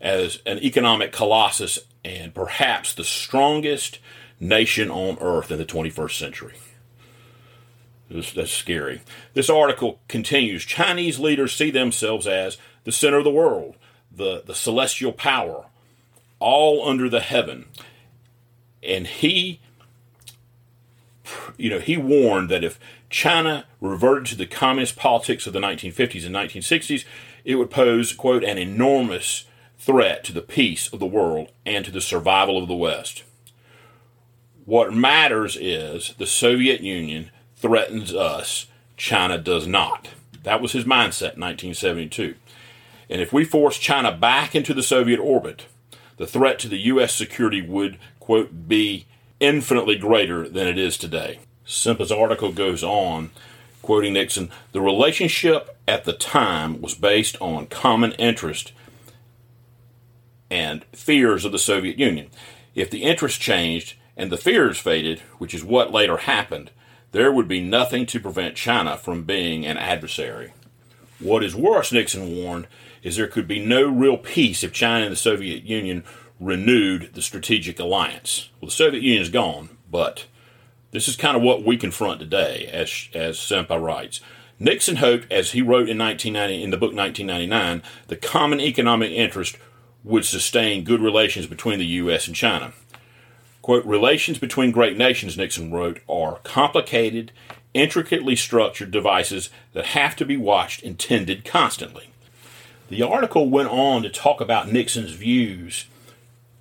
as 0.00 0.42
an 0.44 0.58
economic 0.64 1.12
colossus 1.12 1.78
and 2.04 2.34
perhaps 2.34 2.92
the 2.92 3.04
strongest 3.04 4.00
nation 4.40 4.90
on 4.90 5.16
earth 5.20 5.52
in 5.52 5.58
the 5.58 5.64
21st 5.64 6.18
century. 6.18 6.54
That's 8.10 8.50
scary. 8.50 9.02
This 9.34 9.48
article 9.48 10.00
continues 10.08 10.64
Chinese 10.64 11.20
leaders 11.20 11.54
see 11.54 11.70
themselves 11.70 12.26
as 12.26 12.58
the 12.82 12.90
center 12.90 13.18
of 13.18 13.24
the 13.24 13.30
world, 13.30 13.76
the, 14.10 14.42
the 14.44 14.56
celestial 14.56 15.12
power, 15.12 15.66
all 16.40 16.84
under 16.84 17.08
the 17.08 17.20
heaven. 17.20 17.66
And 18.82 19.06
he, 19.06 19.60
you 21.56 21.70
know, 21.70 21.78
he 21.78 21.96
warned 21.96 22.48
that 22.48 22.64
if 22.64 22.80
China 23.10 23.66
reverted 23.80 24.26
to 24.26 24.36
the 24.36 24.46
communist 24.46 24.96
politics 24.96 25.46
of 25.46 25.52
the 25.52 25.58
1950s 25.58 26.24
and 26.24 26.34
1960s, 26.34 27.04
it 27.44 27.56
would 27.56 27.70
pose, 27.70 28.12
quote, 28.12 28.44
an 28.44 28.56
enormous 28.56 29.44
threat 29.78 30.22
to 30.24 30.32
the 30.32 30.40
peace 30.40 30.92
of 30.92 31.00
the 31.00 31.06
world 31.06 31.50
and 31.66 31.84
to 31.84 31.90
the 31.90 32.00
survival 32.00 32.56
of 32.56 32.68
the 32.68 32.74
West. 32.74 33.24
What 34.64 34.94
matters 34.94 35.56
is 35.56 36.14
the 36.18 36.26
Soviet 36.26 36.80
Union 36.80 37.30
threatens 37.56 38.14
us, 38.14 38.66
China 38.96 39.38
does 39.38 39.66
not. 39.66 40.10
That 40.44 40.62
was 40.62 40.72
his 40.72 40.84
mindset 40.84 41.34
in 41.34 41.40
1972. 41.40 42.36
And 43.08 43.20
if 43.20 43.32
we 43.32 43.44
force 43.44 43.78
China 43.78 44.12
back 44.12 44.54
into 44.54 44.72
the 44.72 44.82
Soviet 44.82 45.18
orbit, 45.18 45.66
the 46.16 46.26
threat 46.26 46.58
to 46.60 46.68
the 46.68 46.78
U.S. 46.78 47.12
security 47.12 47.60
would, 47.60 47.98
quote, 48.20 48.68
be 48.68 49.06
infinitely 49.40 49.96
greater 49.96 50.48
than 50.48 50.68
it 50.68 50.78
is 50.78 50.96
today. 50.96 51.40
Sempa's 51.66 52.12
article 52.12 52.52
goes 52.52 52.82
on, 52.82 53.30
quoting 53.82 54.12
Nixon 54.12 54.50
the 54.72 54.80
relationship 54.80 55.76
at 55.86 56.04
the 56.04 56.12
time 56.12 56.80
was 56.80 56.94
based 56.94 57.36
on 57.40 57.66
common 57.66 58.12
interest 58.12 58.72
and 60.50 60.84
fears 60.92 61.44
of 61.44 61.52
the 61.52 61.58
Soviet 61.58 61.98
Union. 61.98 62.28
If 62.74 62.90
the 62.90 63.02
interest 63.02 63.40
changed 63.40 63.94
and 64.16 64.30
the 64.30 64.36
fears 64.36 64.78
faded, 64.78 65.20
which 65.38 65.54
is 65.54 65.64
what 65.64 65.92
later 65.92 66.18
happened, 66.18 66.70
there 67.12 67.32
would 67.32 67.48
be 67.48 67.60
nothing 67.60 68.06
to 68.06 68.20
prevent 68.20 68.56
China 68.56 68.96
from 68.96 69.24
being 69.24 69.66
an 69.66 69.76
adversary. 69.76 70.52
What 71.18 71.44
is 71.44 71.54
worse, 71.54 71.92
Nixon 71.92 72.36
warned, 72.36 72.66
is 73.02 73.16
there 73.16 73.26
could 73.26 73.48
be 73.48 73.64
no 73.64 73.88
real 73.88 74.16
peace 74.16 74.62
if 74.62 74.72
China 74.72 75.04
and 75.04 75.12
the 75.12 75.16
Soviet 75.16 75.64
Union 75.64 76.04
renewed 76.38 77.10
the 77.14 77.22
strategic 77.22 77.78
alliance. 77.78 78.50
Well, 78.60 78.68
the 78.68 78.74
Soviet 78.74 79.02
Union 79.02 79.22
is 79.22 79.28
gone, 79.28 79.70
but 79.90 80.26
this 80.90 81.08
is 81.08 81.16
kind 81.16 81.36
of 81.36 81.42
what 81.42 81.64
we 81.64 81.76
confront 81.76 82.20
today, 82.20 82.68
as 82.72 83.08
as 83.14 83.38
Sempa 83.38 83.80
writes. 83.80 84.20
Nixon 84.58 84.96
hoped, 84.96 85.30
as 85.32 85.52
he 85.52 85.62
wrote 85.62 85.88
in 85.88 85.96
1990 85.96 86.62
in 86.62 86.70
the 86.70 86.76
book 86.76 86.94
1999, 86.94 87.82
the 88.08 88.16
common 88.16 88.60
economic 88.60 89.10
interest 89.10 89.56
would 90.04 90.24
sustain 90.24 90.84
good 90.84 91.00
relations 91.00 91.46
between 91.46 91.78
the 91.78 91.86
U.S. 91.86 92.26
and 92.26 92.36
China. 92.36 92.72
Quote, 93.62 93.84
relations 93.86 94.38
between 94.38 94.70
great 94.70 94.96
nations, 94.96 95.36
Nixon 95.36 95.72
wrote, 95.72 96.00
are 96.08 96.40
complicated, 96.42 97.32
intricately 97.72 98.36
structured 98.36 98.90
devices 98.90 99.50
that 99.72 99.86
have 99.86 100.16
to 100.16 100.24
be 100.24 100.36
watched 100.36 100.82
and 100.82 100.98
tended 100.98 101.44
constantly. 101.44 102.10
The 102.88 103.02
article 103.02 103.48
went 103.48 103.68
on 103.68 104.02
to 104.02 104.10
talk 104.10 104.40
about 104.40 104.72
Nixon's 104.72 105.12
views 105.12 105.86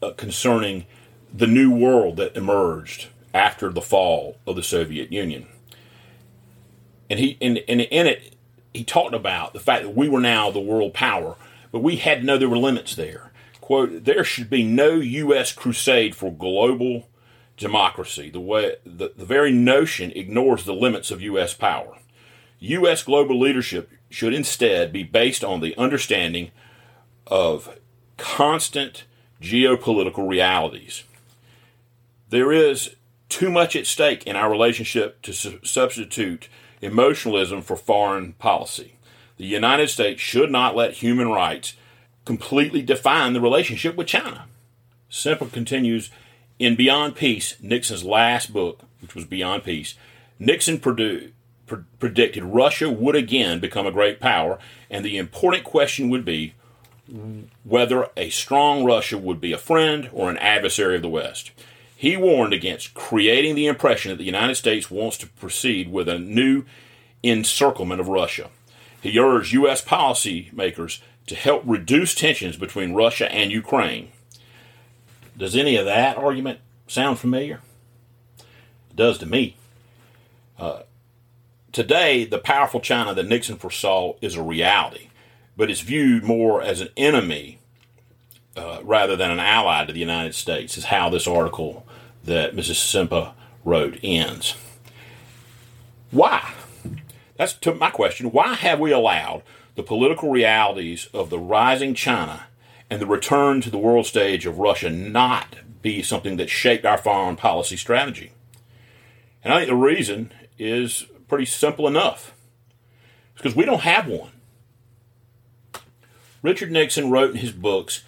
uh, 0.01 0.12
concerning 0.12 0.86
the 1.33 1.48
new 1.48 1.71
world 1.71 2.17
that 2.17 2.38
emerged 2.38 3.07
after 3.33 3.69
the 3.69 3.81
fall 3.81 4.38
of 4.48 4.55
the 4.55 4.63
Soviet 4.63 5.12
Union. 5.12 5.48
And 7.09 7.19
he 7.19 7.38
and, 7.41 7.59
and 7.67 7.81
in 7.81 8.07
it 8.07 8.36
he 8.74 8.83
talked 8.83 9.15
about 9.15 9.53
the 9.53 9.59
fact 9.59 9.83
that 9.83 9.95
we 9.95 10.07
were 10.07 10.19
now 10.19 10.51
the 10.51 10.59
world 10.59 10.93
power, 10.93 11.36
but 11.71 11.79
we 11.79 11.98
had 11.98 12.19
to 12.19 12.25
know 12.25 12.38
there 12.38 12.50
were 12.50 12.57
limits 12.57 12.95
there 12.95 13.29
quote, 13.69 14.03
there 14.03 14.24
should 14.24 14.50
be 14.50 14.63
no 14.63 14.95
U.S. 14.95 15.53
crusade 15.53 16.15
for 16.15 16.33
global 16.33 17.07
democracy. 17.55 18.31
The, 18.31 18.39
way, 18.39 18.77
the, 18.83 19.13
the 19.15 19.25
very 19.25 19.51
notion 19.51 20.09
ignores 20.13 20.63
the 20.63 20.74
limits 20.74 21.12
of 21.12 21.21
U.S. 21.21 21.53
power. 21.53 22.00
U.S. 22.57 23.03
global 23.03 23.39
leadership 23.39 23.91
should 24.09 24.33
instead 24.33 24.91
be 24.91 25.03
based 25.03 25.43
on 25.43 25.59
the 25.59 25.77
understanding 25.77 26.50
of 27.27 27.77
constant 28.17 29.03
geopolitical 29.39 30.27
realities. 30.27 31.03
There 32.31 32.51
is 32.51 32.95
too 33.29 33.50
much 33.50 33.75
at 33.75 33.86
stake 33.86 34.25
in 34.25 34.36
our 34.36 34.50
relationship 34.50 35.21
to 35.21 35.31
su- 35.31 35.59
substitute 35.63 36.50
emotionalism 36.81 37.62
for 37.62 37.75
foreign 37.75 38.33
policy. 38.33 38.95
The 39.38 39.45
United 39.45 39.89
States 39.89 40.19
should 40.19 40.51
not 40.51 40.75
let 40.75 40.95
human 40.95 41.29
rights 41.29 41.75
completely 42.25 42.81
define 42.81 43.33
the 43.33 43.41
relationship 43.41 43.95
with 43.95 44.07
China. 44.07 44.45
Sempa 45.09 45.51
continues 45.51 46.09
in 46.59 46.75
Beyond 46.75 47.15
Peace, 47.15 47.55
Nixon's 47.62 48.03
last 48.03 48.51
book, 48.51 48.81
which 49.01 49.15
was 49.15 49.25
Beyond 49.25 49.63
Peace. 49.63 49.95
Nixon 50.38 50.79
predicted 50.79 52.43
Russia 52.43 52.89
would 52.89 53.15
again 53.15 53.59
become 53.59 53.88
a 53.88 53.91
great 53.91 54.19
power, 54.19 54.59
and 54.89 55.05
the 55.05 55.17
important 55.17 55.63
question 55.63 56.09
would 56.09 56.25
be 56.25 56.53
whether 57.63 58.09
a 58.15 58.29
strong 58.29 58.83
Russia 58.83 59.17
would 59.17 59.41
be 59.41 59.51
a 59.51 59.57
friend 59.57 60.09
or 60.13 60.29
an 60.29 60.38
adversary 60.38 60.98
of 60.98 61.01
the 61.01 61.09
West. 61.09 61.51
He 62.00 62.15
warned 62.15 62.53
against 62.53 62.94
creating 62.94 63.56
the 63.56 63.68
impression 63.68 64.12
that 64.12 64.20
the 64.20 64.24
United 64.24 64.56
States 64.56 64.89
wants 64.89 65.18
to 65.18 65.27
proceed 65.27 65.91
with 65.91 66.08
a 66.08 66.18
new 66.18 66.63
encirclement 67.25 68.00
of 68.00 68.08
Russia. 68.08 68.51
He 69.01 69.20
urged 69.20 69.51
U.S. 69.51 69.84
policymakers 69.84 71.01
to 71.27 71.36
help 71.36 71.62
reduce 71.65 72.15
tensions 72.15 72.56
between 72.56 72.94
Russia 72.94 73.29
and 73.29 73.51
Ukraine. 73.51 74.13
Does 75.38 75.58
any 75.58 75.75
of 75.75 75.84
that 75.88 76.15
argument 76.15 76.60
sound 76.88 77.20
familiar? 77.20 77.60
It 78.91 78.96
does 78.96 79.18
to 79.18 79.25
me. 79.25 79.58
Uh, 80.58 80.84
today, 81.74 82.24
the 82.24 82.39
powerful 82.39 82.79
China 82.79 83.13
that 83.13 83.27
Nixon 83.27 83.58
foresaw 83.58 84.13
is 84.22 84.36
a 84.36 84.41
reality, 84.41 85.10
but 85.58 85.70
it's 85.70 85.82
viewed 85.82 86.24
more 86.24 86.62
as 86.62 86.79
an 86.79 86.91
enemy 86.96 87.58
uh, 88.56 88.79
rather 88.84 89.15
than 89.15 89.32
an 89.32 89.39
ally 89.39 89.86
to 89.86 89.94
the 89.94 90.00
United 90.00 90.36
States, 90.36 90.77
is 90.77 90.86
how 90.86 91.10
this 91.10 91.27
article 91.27 91.86
that 92.24 92.56
Mrs. 92.56 92.75
Simpa 92.75 93.34
wrote 93.63 94.00
ends. 94.03 94.56
Why? 96.12 96.53
That's 97.38 97.53
to 97.53 97.74
my 97.74 97.89
question. 97.89 98.32
Why 98.32 98.56
have 98.56 98.79
we 98.79 98.91
allowed 98.91 99.44
the 99.75 99.84
political 99.84 100.29
realities 100.29 101.08
of 101.13 101.29
the 101.29 101.39
rising 101.39 101.94
China 101.94 102.48
and 102.89 103.01
the 103.01 103.06
return 103.06 103.62
to 103.62 103.70
the 103.70 103.77
world 103.77 104.06
stage 104.06 104.46
of 104.46 104.60
Russia 104.60 104.89
not 104.89 105.56
be 105.82 106.01
something 106.01 106.38
that 106.38 106.50
shaped 106.50 106.86
our 106.86 106.98
foreign 106.98 107.36
policy 107.36 107.77
strategy? 107.77 108.34
And 109.44 109.53
I 109.53 109.58
think 109.60 109.70
the 109.70 109.75
reason 109.75 110.34
is 110.58 111.06
pretty 111.27 111.46
simple 111.46 111.88
enough. 111.88 112.34
It's 113.34 113.41
because 113.41 113.56
we 113.56 113.65
don't 113.65 113.82
have 113.82 114.08
one. 114.08 114.32
Richard 116.41 116.72
Nixon 116.72 117.10
wrote 117.10 117.32
in 117.32 117.38
his 117.38 117.51
books 117.51 118.03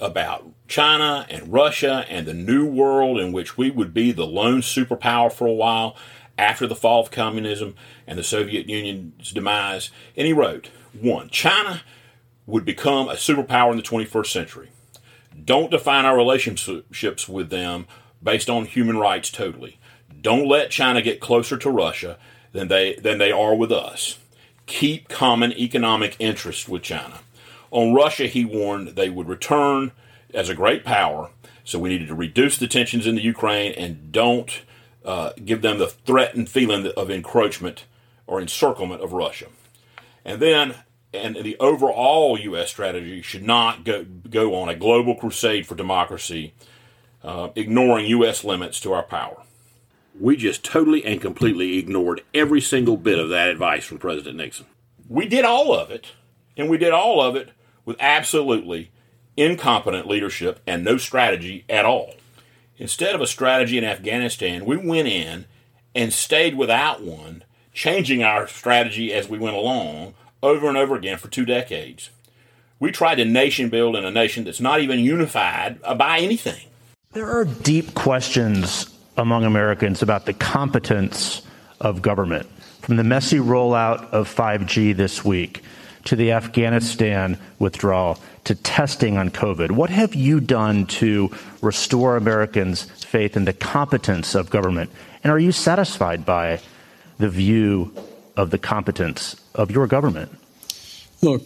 about 0.00 0.46
China 0.68 1.26
and 1.28 1.52
Russia 1.52 2.04
and 2.08 2.26
the 2.26 2.34
new 2.34 2.66
world 2.66 3.18
in 3.18 3.32
which 3.32 3.56
we 3.56 3.70
would 3.70 3.92
be 3.92 4.12
the 4.12 4.26
lone 4.26 4.60
superpower 4.60 5.32
for 5.32 5.46
a 5.46 5.52
while 5.52 5.96
after 6.36 6.66
the 6.66 6.76
fall 6.76 7.02
of 7.02 7.10
communism 7.10 7.74
and 8.06 8.18
the 8.18 8.24
Soviet 8.24 8.68
Union's 8.68 9.32
demise. 9.32 9.90
And 10.16 10.26
he 10.26 10.32
wrote, 10.32 10.70
one, 10.92 11.28
China 11.30 11.82
would 12.46 12.64
become 12.64 13.08
a 13.08 13.14
superpower 13.14 13.72
in 13.72 13.76
the 13.76 13.82
21st 13.82 14.26
century. 14.26 14.70
Don't 15.44 15.70
define 15.70 16.04
our 16.04 16.16
relationships 16.16 17.28
with 17.28 17.50
them 17.50 17.86
based 18.22 18.48
on 18.48 18.66
human 18.66 18.98
rights 18.98 19.30
totally. 19.30 19.78
Don't 20.20 20.48
let 20.48 20.70
China 20.70 21.02
get 21.02 21.20
closer 21.20 21.56
to 21.56 21.70
Russia 21.70 22.18
than 22.52 22.68
they, 22.68 22.94
than 22.94 23.18
they 23.18 23.30
are 23.30 23.54
with 23.54 23.70
us. 23.70 24.18
Keep 24.66 25.08
common 25.08 25.52
economic 25.52 26.16
interests 26.18 26.68
with 26.68 26.82
China. 26.82 27.20
On 27.70 27.94
Russia, 27.94 28.26
he 28.26 28.44
warned 28.44 28.88
they 28.88 29.10
would 29.10 29.28
return 29.28 29.92
as 30.32 30.48
a 30.48 30.54
great 30.54 30.84
power, 30.84 31.30
so 31.64 31.78
we 31.78 31.90
needed 31.90 32.08
to 32.08 32.14
reduce 32.14 32.58
the 32.58 32.66
tensions 32.66 33.06
in 33.06 33.14
the 33.14 33.22
Ukraine 33.22 33.72
and 33.72 34.10
don't 34.12 34.62
uh, 35.04 35.32
give 35.44 35.62
them 35.62 35.78
the 35.78 35.88
threatened 35.88 36.48
feeling 36.48 36.90
of 36.96 37.10
encroachment 37.10 37.84
or 38.26 38.40
encirclement 38.40 39.02
of 39.02 39.12
Russia. 39.12 39.46
And 40.24 40.40
then, 40.40 40.74
and 41.12 41.36
the 41.36 41.56
overall 41.58 42.38
U.S. 42.38 42.70
strategy 42.70 43.22
should 43.22 43.42
not 43.42 43.84
go, 43.84 44.04
go 44.04 44.54
on 44.54 44.68
a 44.68 44.74
global 44.74 45.14
crusade 45.14 45.66
for 45.66 45.74
democracy, 45.74 46.54
uh, 47.22 47.48
ignoring 47.54 48.06
U.S. 48.06 48.44
limits 48.44 48.80
to 48.80 48.92
our 48.92 49.02
power. 49.02 49.42
We 50.18 50.36
just 50.36 50.64
totally 50.64 51.04
and 51.04 51.20
completely 51.20 51.78
ignored 51.78 52.22
every 52.34 52.60
single 52.60 52.96
bit 52.96 53.18
of 53.18 53.28
that 53.30 53.48
advice 53.48 53.84
from 53.84 53.98
President 53.98 54.36
Nixon. 54.36 54.66
We 55.08 55.26
did 55.26 55.44
all 55.44 55.72
of 55.72 55.90
it, 55.90 56.08
and 56.56 56.68
we 56.68 56.76
did 56.76 56.92
all 56.92 57.22
of 57.22 57.36
it 57.36 57.50
with 57.88 57.96
absolutely 58.00 58.90
incompetent 59.34 60.06
leadership 60.06 60.60
and 60.66 60.84
no 60.84 60.98
strategy 60.98 61.64
at 61.70 61.86
all. 61.86 62.12
Instead 62.76 63.14
of 63.14 63.22
a 63.22 63.26
strategy 63.26 63.78
in 63.78 63.82
Afghanistan, 63.84 64.66
we 64.66 64.76
went 64.76 65.08
in 65.08 65.46
and 65.94 66.12
stayed 66.12 66.54
without 66.54 67.02
one, 67.02 67.42
changing 67.72 68.22
our 68.22 68.46
strategy 68.46 69.10
as 69.10 69.26
we 69.26 69.38
went 69.38 69.56
along 69.56 70.12
over 70.42 70.68
and 70.68 70.76
over 70.76 70.96
again 70.96 71.16
for 71.16 71.28
two 71.28 71.46
decades. 71.46 72.10
We 72.78 72.92
tried 72.92 73.14
to 73.14 73.24
nation 73.24 73.70
build 73.70 73.96
in 73.96 74.04
a 74.04 74.10
nation 74.10 74.44
that's 74.44 74.60
not 74.60 74.82
even 74.82 74.98
unified 74.98 75.80
by 75.96 76.18
anything. 76.18 76.68
There 77.12 77.30
are 77.30 77.46
deep 77.46 77.94
questions 77.94 78.94
among 79.16 79.46
Americans 79.46 80.02
about 80.02 80.26
the 80.26 80.34
competence 80.34 81.40
of 81.80 82.02
government. 82.02 82.46
From 82.82 82.96
the 82.96 83.04
messy 83.04 83.38
rollout 83.38 84.10
of 84.10 84.32
5G 84.32 84.94
this 84.94 85.24
week 85.24 85.62
to 86.08 86.16
the 86.16 86.32
Afghanistan 86.32 87.38
withdrawal 87.58 88.18
to 88.44 88.54
testing 88.54 89.18
on 89.18 89.28
COVID. 89.28 89.72
What 89.72 89.90
have 89.90 90.14
you 90.14 90.40
done 90.40 90.86
to 90.86 91.30
restore 91.60 92.16
Americans' 92.16 92.84
faith 93.04 93.36
in 93.36 93.44
the 93.44 93.52
competence 93.52 94.34
of 94.34 94.48
government? 94.48 94.90
And 95.22 95.30
are 95.30 95.38
you 95.38 95.52
satisfied 95.52 96.24
by 96.24 96.60
the 97.18 97.28
view 97.28 97.92
of 98.38 98.48
the 98.48 98.56
competence 98.56 99.36
of 99.54 99.70
your 99.70 99.86
government? 99.86 100.32
Look, 101.20 101.42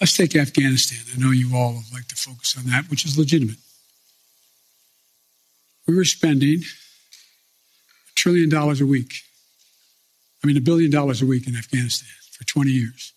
let's 0.00 0.16
take 0.16 0.34
Afghanistan. 0.34 0.98
I 1.14 1.24
know 1.24 1.30
you 1.30 1.56
all 1.56 1.82
like 1.92 2.08
to 2.08 2.16
focus 2.16 2.56
on 2.58 2.64
that, 2.64 2.90
which 2.90 3.04
is 3.04 3.16
legitimate. 3.16 3.58
We 5.86 5.94
were 5.94 6.04
spending 6.04 6.62
a 6.62 8.12
trillion 8.16 8.48
dollars 8.48 8.80
a 8.80 8.86
week. 8.86 9.12
I 10.42 10.48
mean, 10.48 10.56
a 10.56 10.60
billion 10.60 10.90
dollars 10.90 11.22
a 11.22 11.26
week 11.26 11.46
in 11.46 11.54
Afghanistan 11.54 12.08
for 12.38 12.44
20 12.44 12.70
years. 12.70 13.12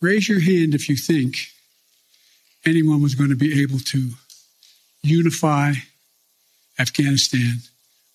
Raise 0.00 0.28
your 0.28 0.40
hand 0.40 0.74
if 0.74 0.88
you 0.88 0.96
think 0.96 1.48
anyone 2.66 3.02
was 3.02 3.14
going 3.14 3.30
to 3.30 3.36
be 3.36 3.62
able 3.62 3.78
to 3.78 4.10
unify 5.02 5.72
Afghanistan 6.78 7.56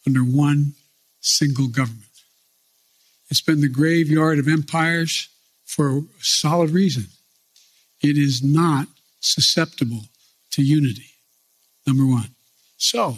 under 0.06 0.22
one 0.22 0.74
single 1.20 1.68
government. 1.68 2.04
It's 3.30 3.42
been 3.42 3.62
the 3.62 3.68
graveyard 3.68 4.38
of 4.38 4.48
empires 4.48 5.30
for 5.66 5.98
a 5.98 6.04
solid 6.20 6.70
reason. 6.70 7.08
It 8.02 8.18
is 8.18 8.44
not 8.44 8.88
susceptible 9.20 10.06
to 10.52 10.64
unity, 10.64 11.12
number 11.88 12.06
one. 12.06 12.30
So, 12.78 13.18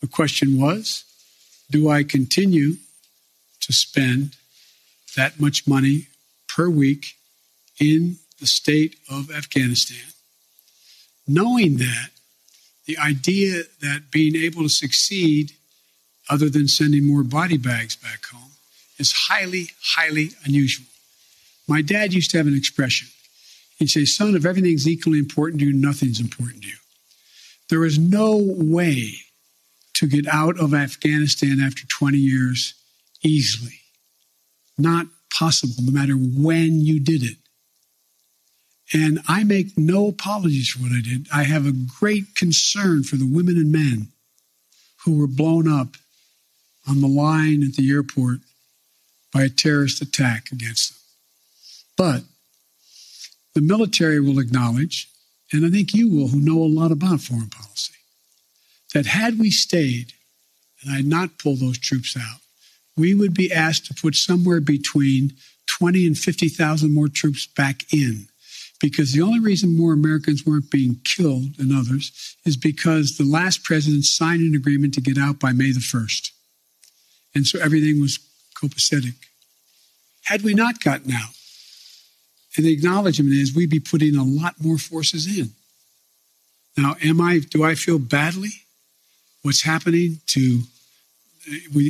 the 0.00 0.06
question 0.06 0.60
was 0.60 1.04
do 1.70 1.88
I 1.88 2.02
continue 2.02 2.74
to 3.60 3.72
spend 3.72 4.36
that 5.16 5.40
much 5.40 5.66
money 5.66 6.06
per 6.48 6.68
week 6.68 7.14
in 7.78 8.16
the 8.40 8.46
state 8.46 8.96
of 9.10 9.30
Afghanistan, 9.30 10.12
knowing 11.26 11.76
that 11.76 12.10
the 12.86 12.98
idea 12.98 13.62
that 13.80 14.10
being 14.10 14.34
able 14.34 14.62
to 14.62 14.68
succeed, 14.68 15.52
other 16.28 16.48
than 16.48 16.66
sending 16.68 17.06
more 17.06 17.22
body 17.22 17.56
bags 17.56 17.96
back 17.96 18.24
home, 18.32 18.50
is 18.98 19.12
highly, 19.12 19.70
highly 19.82 20.30
unusual. 20.44 20.86
My 21.68 21.82
dad 21.82 22.12
used 22.12 22.30
to 22.32 22.38
have 22.38 22.46
an 22.46 22.56
expression. 22.56 23.08
He'd 23.78 23.90
say, 23.90 24.04
Son, 24.04 24.34
if 24.34 24.44
everything's 24.44 24.88
equally 24.88 25.18
important 25.18 25.60
to 25.60 25.66
you, 25.66 25.72
nothing's 25.72 26.20
important 26.20 26.62
to 26.62 26.68
you. 26.68 26.76
There 27.68 27.84
is 27.84 27.98
no 27.98 28.36
way 28.36 29.12
to 29.94 30.06
get 30.06 30.26
out 30.26 30.58
of 30.58 30.74
Afghanistan 30.74 31.60
after 31.60 31.86
20 31.86 32.18
years 32.18 32.74
easily. 33.22 33.79
Not 34.80 35.06
possible, 35.32 35.74
no 35.82 35.92
matter 35.92 36.14
when 36.14 36.80
you 36.80 37.00
did 37.00 37.22
it. 37.22 37.36
And 38.92 39.20
I 39.28 39.44
make 39.44 39.78
no 39.78 40.08
apologies 40.08 40.70
for 40.70 40.82
what 40.82 40.92
I 40.92 41.00
did. 41.00 41.28
I 41.32 41.44
have 41.44 41.66
a 41.66 41.72
great 41.72 42.34
concern 42.34 43.04
for 43.04 43.16
the 43.16 43.30
women 43.30 43.56
and 43.56 43.70
men 43.70 44.08
who 45.04 45.18
were 45.18 45.28
blown 45.28 45.68
up 45.68 45.96
on 46.88 47.00
the 47.00 47.08
line 47.08 47.62
at 47.62 47.74
the 47.74 47.90
airport 47.90 48.40
by 49.32 49.42
a 49.42 49.48
terrorist 49.48 50.02
attack 50.02 50.50
against 50.50 50.90
them. 50.90 50.98
But 51.96 52.22
the 53.54 53.60
military 53.60 54.20
will 54.20 54.38
acknowledge, 54.38 55.08
and 55.52 55.64
I 55.64 55.70
think 55.70 55.94
you 55.94 56.08
will, 56.08 56.28
who 56.28 56.40
know 56.40 56.62
a 56.62 56.64
lot 56.64 56.90
about 56.90 57.20
foreign 57.20 57.50
policy, 57.50 57.94
that 58.94 59.06
had 59.06 59.38
we 59.38 59.50
stayed 59.50 60.14
and 60.82 60.92
I 60.92 60.96
had 60.96 61.06
not 61.06 61.38
pulled 61.38 61.60
those 61.60 61.78
troops 61.78 62.16
out, 62.16 62.39
we 63.00 63.14
would 63.14 63.34
be 63.34 63.52
asked 63.52 63.86
to 63.86 63.94
put 63.94 64.14
somewhere 64.14 64.60
between 64.60 65.32
20 65.78 66.06
and 66.06 66.18
50,000 66.18 66.92
more 66.92 67.08
troops 67.08 67.46
back 67.46 67.92
in 67.92 68.28
because 68.80 69.12
the 69.12 69.22
only 69.22 69.40
reason 69.40 69.76
more 69.76 69.92
Americans 69.92 70.44
weren't 70.44 70.70
being 70.70 71.00
killed 71.04 71.56
than 71.56 71.74
others 71.74 72.36
is 72.44 72.56
because 72.56 73.16
the 73.16 73.24
last 73.24 73.62
president 73.62 74.04
signed 74.04 74.40
an 74.40 74.54
agreement 74.54 74.94
to 74.94 75.00
get 75.00 75.18
out 75.18 75.38
by 75.38 75.52
May 75.52 75.72
the 75.72 75.80
1st. 75.80 76.30
And 77.34 77.46
so 77.46 77.60
everything 77.60 78.00
was 78.00 78.18
copacetic. 78.54 79.14
Had 80.24 80.42
we 80.42 80.54
not 80.54 80.82
gotten 80.82 81.12
out, 81.12 81.34
and 82.56 82.66
the 82.66 82.72
acknowledgement 82.72 83.32
is 83.32 83.54
we'd 83.54 83.70
be 83.70 83.80
putting 83.80 84.16
a 84.16 84.24
lot 84.24 84.54
more 84.60 84.78
forces 84.78 85.26
in. 85.38 85.50
Now, 86.76 86.96
am 87.02 87.20
I, 87.20 87.38
do 87.38 87.62
I 87.62 87.74
feel 87.74 87.98
badly 87.98 88.50
what's 89.42 89.62
happening 89.62 90.20
to, 90.28 90.62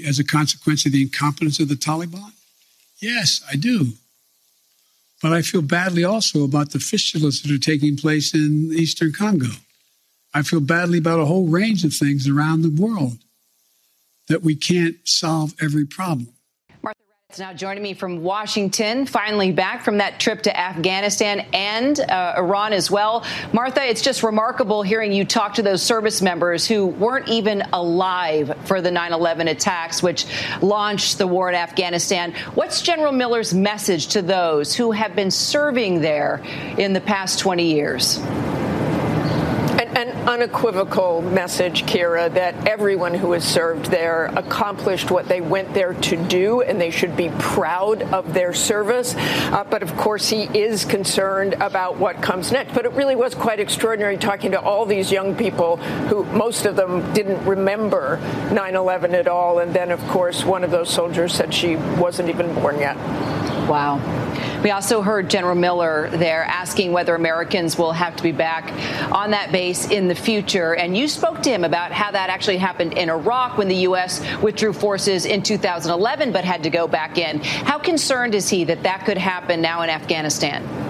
as 0.07 0.19
a 0.19 0.25
consequence 0.25 0.87
of 0.87 0.93
the 0.93 1.03
incompetence 1.03 1.61
of 1.61 1.69
the 1.69 1.75
Taliban? 1.75 2.33
Yes, 3.01 3.43
I 3.51 3.57
do. 3.57 3.93
But 5.23 5.33
I 5.33 5.43
feel 5.43 5.63
badly 5.63 6.05
also 6.05 6.45
about 6.45 6.71
the 6.71 6.79
fistulas 6.79 7.43
that 7.43 7.51
are 7.51 7.59
taking 7.59 7.97
place 7.97 8.35
in 8.35 8.73
eastern 8.75 9.13
Congo. 9.13 9.51
I 10.33 10.43
feel 10.43 10.61
badly 10.61 10.99
about 10.99 11.21
a 11.21 11.27
whole 11.27 11.49
range 11.49 11.85
of 11.85 11.93
things 11.93 12.29
around 12.29 12.63
the 12.63 12.71
world 12.71 13.19
that 14.29 14.43
we 14.43 14.55
can't 14.55 14.97
solve 15.05 15.55
every 15.61 15.85
problem. 15.85 16.29
Now 17.39 17.53
joining 17.53 17.85
me 17.85 17.95
from 17.95 18.25
Washington, 18.25 19.07
finally 19.07 19.53
back 19.53 19.85
from 19.85 19.99
that 19.99 20.19
trip 20.19 20.43
to 20.43 20.59
Afghanistan 20.59 21.47
and 21.53 21.99
uh, 22.01 22.35
Iran 22.37 22.73
as 22.73 22.91
well. 22.91 23.25
Martha, 23.53 23.85
it's 23.85 24.03
just 24.03 24.25
remarkable 24.25 24.83
hearing 24.83 25.13
you 25.13 25.25
talk 25.25 25.55
to 25.55 25.63
those 25.63 25.81
service 25.81 26.21
members 26.21 26.67
who 26.67 26.87
weren't 26.87 27.29
even 27.29 27.63
alive 27.73 28.59
for 28.65 28.83
the 28.83 28.91
9 28.91 29.13
11 29.13 29.47
attacks, 29.47 30.03
which 30.03 30.27
launched 30.61 31.19
the 31.19 31.27
war 31.27 31.49
in 31.49 31.55
Afghanistan. 31.55 32.33
What's 32.55 32.83
General 32.83 33.13
Miller's 33.13 33.55
message 33.55 34.09
to 34.09 34.23
those 34.23 34.75
who 34.75 34.91
have 34.91 35.15
been 35.15 35.31
serving 35.31 36.01
there 36.01 36.43
in 36.79 36.95
the 36.95 37.01
past 37.01 37.39
20 37.39 37.65
years? 37.73 38.19
Unequivocal 40.27 41.23
message, 41.23 41.85
Kyra, 41.85 42.33
that 42.35 42.67
everyone 42.67 43.15
who 43.15 43.33
has 43.33 43.45
served 43.45 43.87
there 43.87 44.27
accomplished 44.37 45.11
what 45.11 45.27
they 45.29 45.41
went 45.41 45.73
there 45.73 45.95
to 45.95 46.17
do, 46.29 46.61
and 46.63 46.81
they 46.81 46.91
should 46.91 47.17
be 47.17 47.31
proud 47.39 48.03
of 48.03 48.35
their 48.35 48.53
service. 48.53 49.15
Uh, 49.17 49.65
but 49.69 49.83
of 49.83 49.97
course, 49.97 50.29
he 50.29 50.43
is 50.59 50.85
concerned 50.85 51.55
about 51.55 51.97
what 51.97 52.21
comes 52.21 52.53
next. 52.53 52.75
But 52.75 52.85
it 52.85 52.93
really 52.93 53.17
was 53.17 53.35
quite 53.35 53.61
extraordinary 53.61 54.19
talking 54.19 54.51
to 54.51 54.61
all 54.61 54.85
these 54.85 55.11
young 55.11 55.35
people 55.35 55.77
who, 56.09 56.25
most 56.25 56.67
of 56.67 56.77
them, 56.77 57.13
didn't 57.15 57.45
remember 57.47 58.19
9 58.53 58.75
11 58.77 59.15
at 59.15 59.27
all. 59.27 59.61
And 59.61 59.75
then, 59.75 59.91
of 59.91 60.01
course, 60.09 60.45
one 60.45 60.65
of 60.65 60.71
those 60.71 60.91
soldiers 60.91 61.33
said 61.33 61.55
she 61.55 61.77
wasn't 61.77 62.29
even 62.29 62.55
born 62.55 62.79
yet. 62.79 63.40
Wow. 63.71 64.01
We 64.65 64.73
also 64.73 65.01
heard 65.01 65.31
General 65.31 65.55
Miller 65.55 66.11
there 66.11 66.43
asking 66.43 66.91
whether 66.91 67.15
Americans 67.15 67.79
will 67.79 67.93
have 67.93 68.17
to 68.17 68.23
be 68.25 68.33
back 68.33 68.73
on 69.13 69.31
that 69.31 69.53
base 69.53 69.89
in 69.89 70.09
the 70.09 70.15
future. 70.17 70.75
And 70.75 70.97
you 70.97 71.07
spoke 71.07 71.41
to 71.45 71.51
him 71.51 71.63
about 71.63 71.93
how 71.93 72.11
that 72.11 72.31
actually 72.31 72.57
happened 72.57 72.95
in 72.95 73.09
Iraq 73.09 73.59
when 73.59 73.69
the 73.69 73.77
U.S. 73.77 74.27
withdrew 74.43 74.73
forces 74.73 75.25
in 75.25 75.45
2011 75.45 76.33
but 76.33 76.45
had 76.45 76.65
to 76.65 76.71
go 76.71 76.89
back 76.89 77.17
in. 77.17 77.39
How 77.39 77.79
concerned 77.79 78.35
is 78.35 78.49
he 78.49 78.65
that 78.65 78.83
that 78.83 79.07
could 79.07 79.19
happen 79.19 79.61
now 79.61 79.83
in 79.83 79.89
Afghanistan? 79.89 80.90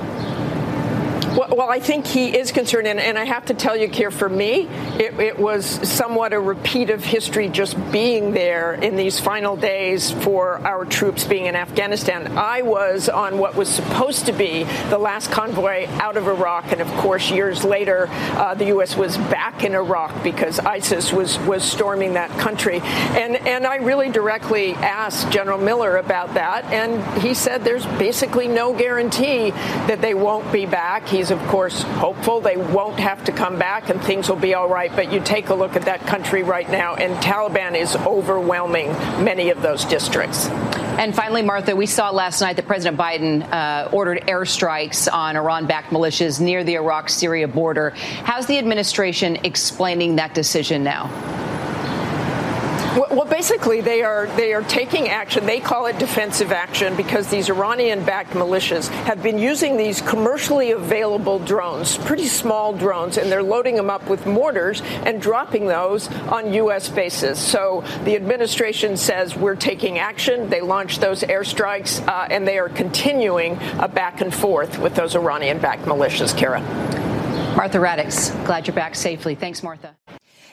Well, 1.30 1.46
well, 1.56 1.70
I 1.70 1.78
think 1.78 2.08
he 2.08 2.36
is 2.36 2.50
concerned, 2.50 2.88
and, 2.88 2.98
and 2.98 3.16
I 3.16 3.24
have 3.24 3.46
to 3.46 3.54
tell 3.54 3.76
you, 3.76 3.88
Keir, 3.88 4.10
for 4.10 4.28
me, 4.28 4.66
it, 4.98 5.14
it, 5.20 5.38
was 5.38 5.64
somewhat 5.88 6.32
a 6.32 6.40
repeat 6.40 6.90
of 6.90 7.04
history 7.04 7.48
just 7.48 7.76
being 7.92 8.32
there 8.32 8.74
in 8.74 8.96
these 8.96 9.20
final 9.20 9.54
days 9.54 10.10
for 10.10 10.58
our 10.66 10.84
troops 10.84 11.22
being 11.22 11.46
in 11.46 11.54
Afghanistan. 11.54 12.36
I 12.36 12.62
was 12.62 13.08
on 13.08 13.38
what 13.38 13.54
was 13.54 13.68
supposed 13.68 14.26
to 14.26 14.32
be 14.32 14.64
the 14.88 14.98
last 14.98 15.30
convoy 15.30 15.86
out 15.86 16.16
of 16.16 16.26
Iraq, 16.26 16.72
and 16.72 16.80
of 16.80 16.88
course, 16.94 17.30
years 17.30 17.62
later, 17.62 18.08
uh, 18.10 18.54
the 18.54 18.66
U.S. 18.66 18.96
was 18.96 19.16
back 19.16 19.62
in 19.62 19.76
Iraq 19.76 20.24
because 20.24 20.58
ISIS 20.58 21.12
was 21.12 21.38
was 21.40 21.62
storming 21.62 22.14
that 22.14 22.30
country, 22.40 22.80
and 22.80 23.36
and 23.46 23.68
I 23.68 23.76
really 23.76 24.10
directly 24.10 24.74
asked 24.74 25.30
General 25.30 25.58
Miller 25.58 25.96
about 25.98 26.34
that, 26.34 26.64
and 26.72 27.22
he 27.22 27.34
said 27.34 27.62
there's 27.62 27.86
basically 27.86 28.48
no 28.48 28.74
guarantee 28.74 29.50
that 29.86 30.00
they 30.00 30.14
won't 30.14 30.50
be 30.52 30.66
back. 30.66 31.06
He 31.06 31.19
He's, 31.20 31.30
of 31.30 31.46
course, 31.48 31.83
hopeful 31.83 32.40
they 32.40 32.56
won't 32.56 32.98
have 32.98 33.24
to 33.24 33.33
come 33.33 33.59
back 33.59 33.90
and 33.90 34.02
things 34.02 34.26
will 34.30 34.37
be 34.37 34.54
all 34.54 34.70
right. 34.70 34.90
But 34.90 35.12
you 35.12 35.20
take 35.20 35.50
a 35.50 35.54
look 35.54 35.76
at 35.76 35.83
that 35.83 36.06
country 36.06 36.42
right 36.42 36.66
now, 36.70 36.94
and 36.94 37.14
Taliban 37.22 37.76
is 37.78 37.94
overwhelming 37.94 38.88
many 39.22 39.50
of 39.50 39.61
those 39.61 39.85
districts. 39.85 40.48
And 40.48 41.14
finally, 41.14 41.42
Martha, 41.42 41.76
we 41.76 41.85
saw 41.85 42.09
last 42.09 42.40
night 42.40 42.56
that 42.56 42.66
President 42.66 42.98
Biden 42.98 43.46
uh, 43.52 43.90
ordered 43.92 44.22
airstrikes 44.28 45.12
on 45.12 45.37
Iran 45.37 45.66
backed 45.66 45.90
militias 45.90 46.40
near 46.40 46.64
the 46.64 46.76
Iraq 46.76 47.11
Syria 47.11 47.48
border. 47.48 47.90
How's 47.90 48.46
the 48.46 48.56
administration 48.56 49.37
explaining 49.44 50.16
that 50.16 50.33
decision 50.33 50.83
now? 50.83 51.11
Well, 52.96 53.24
basically, 53.24 53.81
they 53.81 54.03
are 54.03 54.26
they 54.37 54.53
are 54.53 54.62
taking 54.62 55.09
action. 55.09 55.46
They 55.46 55.61
call 55.61 55.87
it 55.87 55.98
defensive 56.00 56.50
action 56.50 56.96
because 56.96 57.29
these 57.29 57.48
Iranian-backed 57.48 58.31
militias 58.31 58.88
have 59.05 59.22
been 59.22 59.38
using 59.38 59.76
these 59.76 60.00
commercially 60.00 60.72
available 60.72 61.38
drones, 61.38 61.96
pretty 61.98 62.26
small 62.26 62.72
drones, 62.72 63.16
and 63.16 63.31
they're 63.31 63.44
loading 63.44 63.76
them 63.76 63.90
up 63.90 64.09
with 64.09 64.26
mortars 64.26 64.83
and 65.05 65.22
dropping 65.22 65.66
those 65.66 66.09
on 66.26 66.53
U.S. 66.55 66.88
bases. 66.88 67.38
So 67.38 67.85
the 68.05 68.16
administration 68.16 68.96
says 68.96 69.37
we're 69.37 69.55
taking 69.55 70.00
action. 70.00 70.50
They 70.50 70.61
launched 70.61 71.00
those 71.00 71.22
airstrikes, 71.22 72.05
uh, 72.09 72.26
and 72.29 72.46
they 72.46 72.59
are 72.59 72.68
continuing 72.68 73.57
a 73.79 73.87
back 73.87 74.20
and 74.20 74.35
forth 74.35 74.79
with 74.81 74.96
those 74.96 75.14
Iranian-backed 75.14 75.85
militias. 75.85 76.37
Kara. 76.37 76.61
Martha 77.57 77.79
Raddatz, 77.79 78.33
glad 78.46 78.66
you're 78.66 78.74
back 78.74 78.96
safely. 78.96 79.35
Thanks, 79.37 79.62
Martha. 79.62 79.94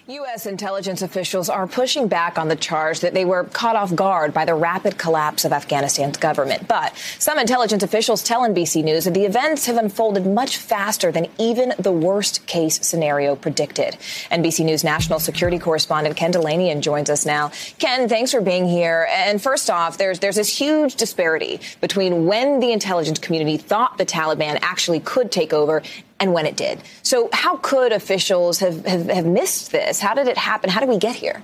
U.S. 0.10 0.46
intelligence 0.46 1.02
officials 1.02 1.50
are 1.50 1.68
pushing 1.68 2.08
back 2.08 2.38
on 2.38 2.48
the 2.48 2.56
charge 2.56 3.02
that 3.02 3.14
they 3.14 3.26
were 3.26 3.44
caught 3.44 3.76
off 3.76 3.94
guard 3.94 4.34
by 4.34 4.46
the 4.46 4.54
rapid 4.54 4.98
collapse 4.98 5.44
of 5.44 5.52
Afghanistan's 5.52 6.16
government. 6.16 6.66
But 6.66 6.96
some 7.20 7.38
intelligence 7.38 7.84
officials 7.84 8.24
tell 8.24 8.44
NBC 8.44 8.86
News 8.86 9.04
that 9.04 9.14
the 9.14 9.26
events 9.26 9.66
have 9.66 9.76
unfolded 9.76 10.26
much 10.26 10.56
faster 10.56 11.12
than 11.12 11.28
even 11.38 11.74
the 11.78 11.92
worst 11.92 12.48
case 12.48 12.80
scenario 12.88 13.36
predicted. 13.36 13.98
NBC 14.32 14.64
News 14.64 14.82
national 14.82 15.20
security 15.20 15.60
correspondent 15.60 16.16
Ken 16.16 16.32
Dilanian 16.32 16.80
joins 16.80 17.10
us 17.10 17.26
now. 17.26 17.52
Ken, 17.78 18.08
thanks 18.08 18.32
for 18.32 18.40
being 18.40 18.66
here. 18.66 19.10
And 19.12 19.42
first 19.42 19.70
off, 19.70 19.98
there's 19.98 20.20
there's 20.20 20.38
this 20.38 20.58
huge 20.58 20.96
disparity 20.96 21.60
between 21.82 22.28
when 22.28 22.62
the 22.62 22.72
intelligence 22.72 23.20
community 23.20 23.58
thought 23.58 23.98
the 23.98 24.06
Taliban 24.06 24.58
actually 24.62 25.02
could 25.02 25.34
take 25.34 25.52
over 25.52 25.84
and 26.20 26.34
when 26.34 26.46
it 26.46 26.56
did. 26.56 26.82
So, 27.04 27.30
how 27.34 27.58
could 27.58 27.92
officials 27.92 28.60
have, 28.60 28.86
have, 28.86 29.08
have 29.08 29.26
missed 29.26 29.72
this? 29.72 30.00
How 30.00 30.14
did 30.14 30.28
it 30.28 30.38
happen? 30.38 30.70
How 30.70 30.80
did 30.80 30.90
we 30.90 30.98
get 30.98 31.16
here? 31.16 31.44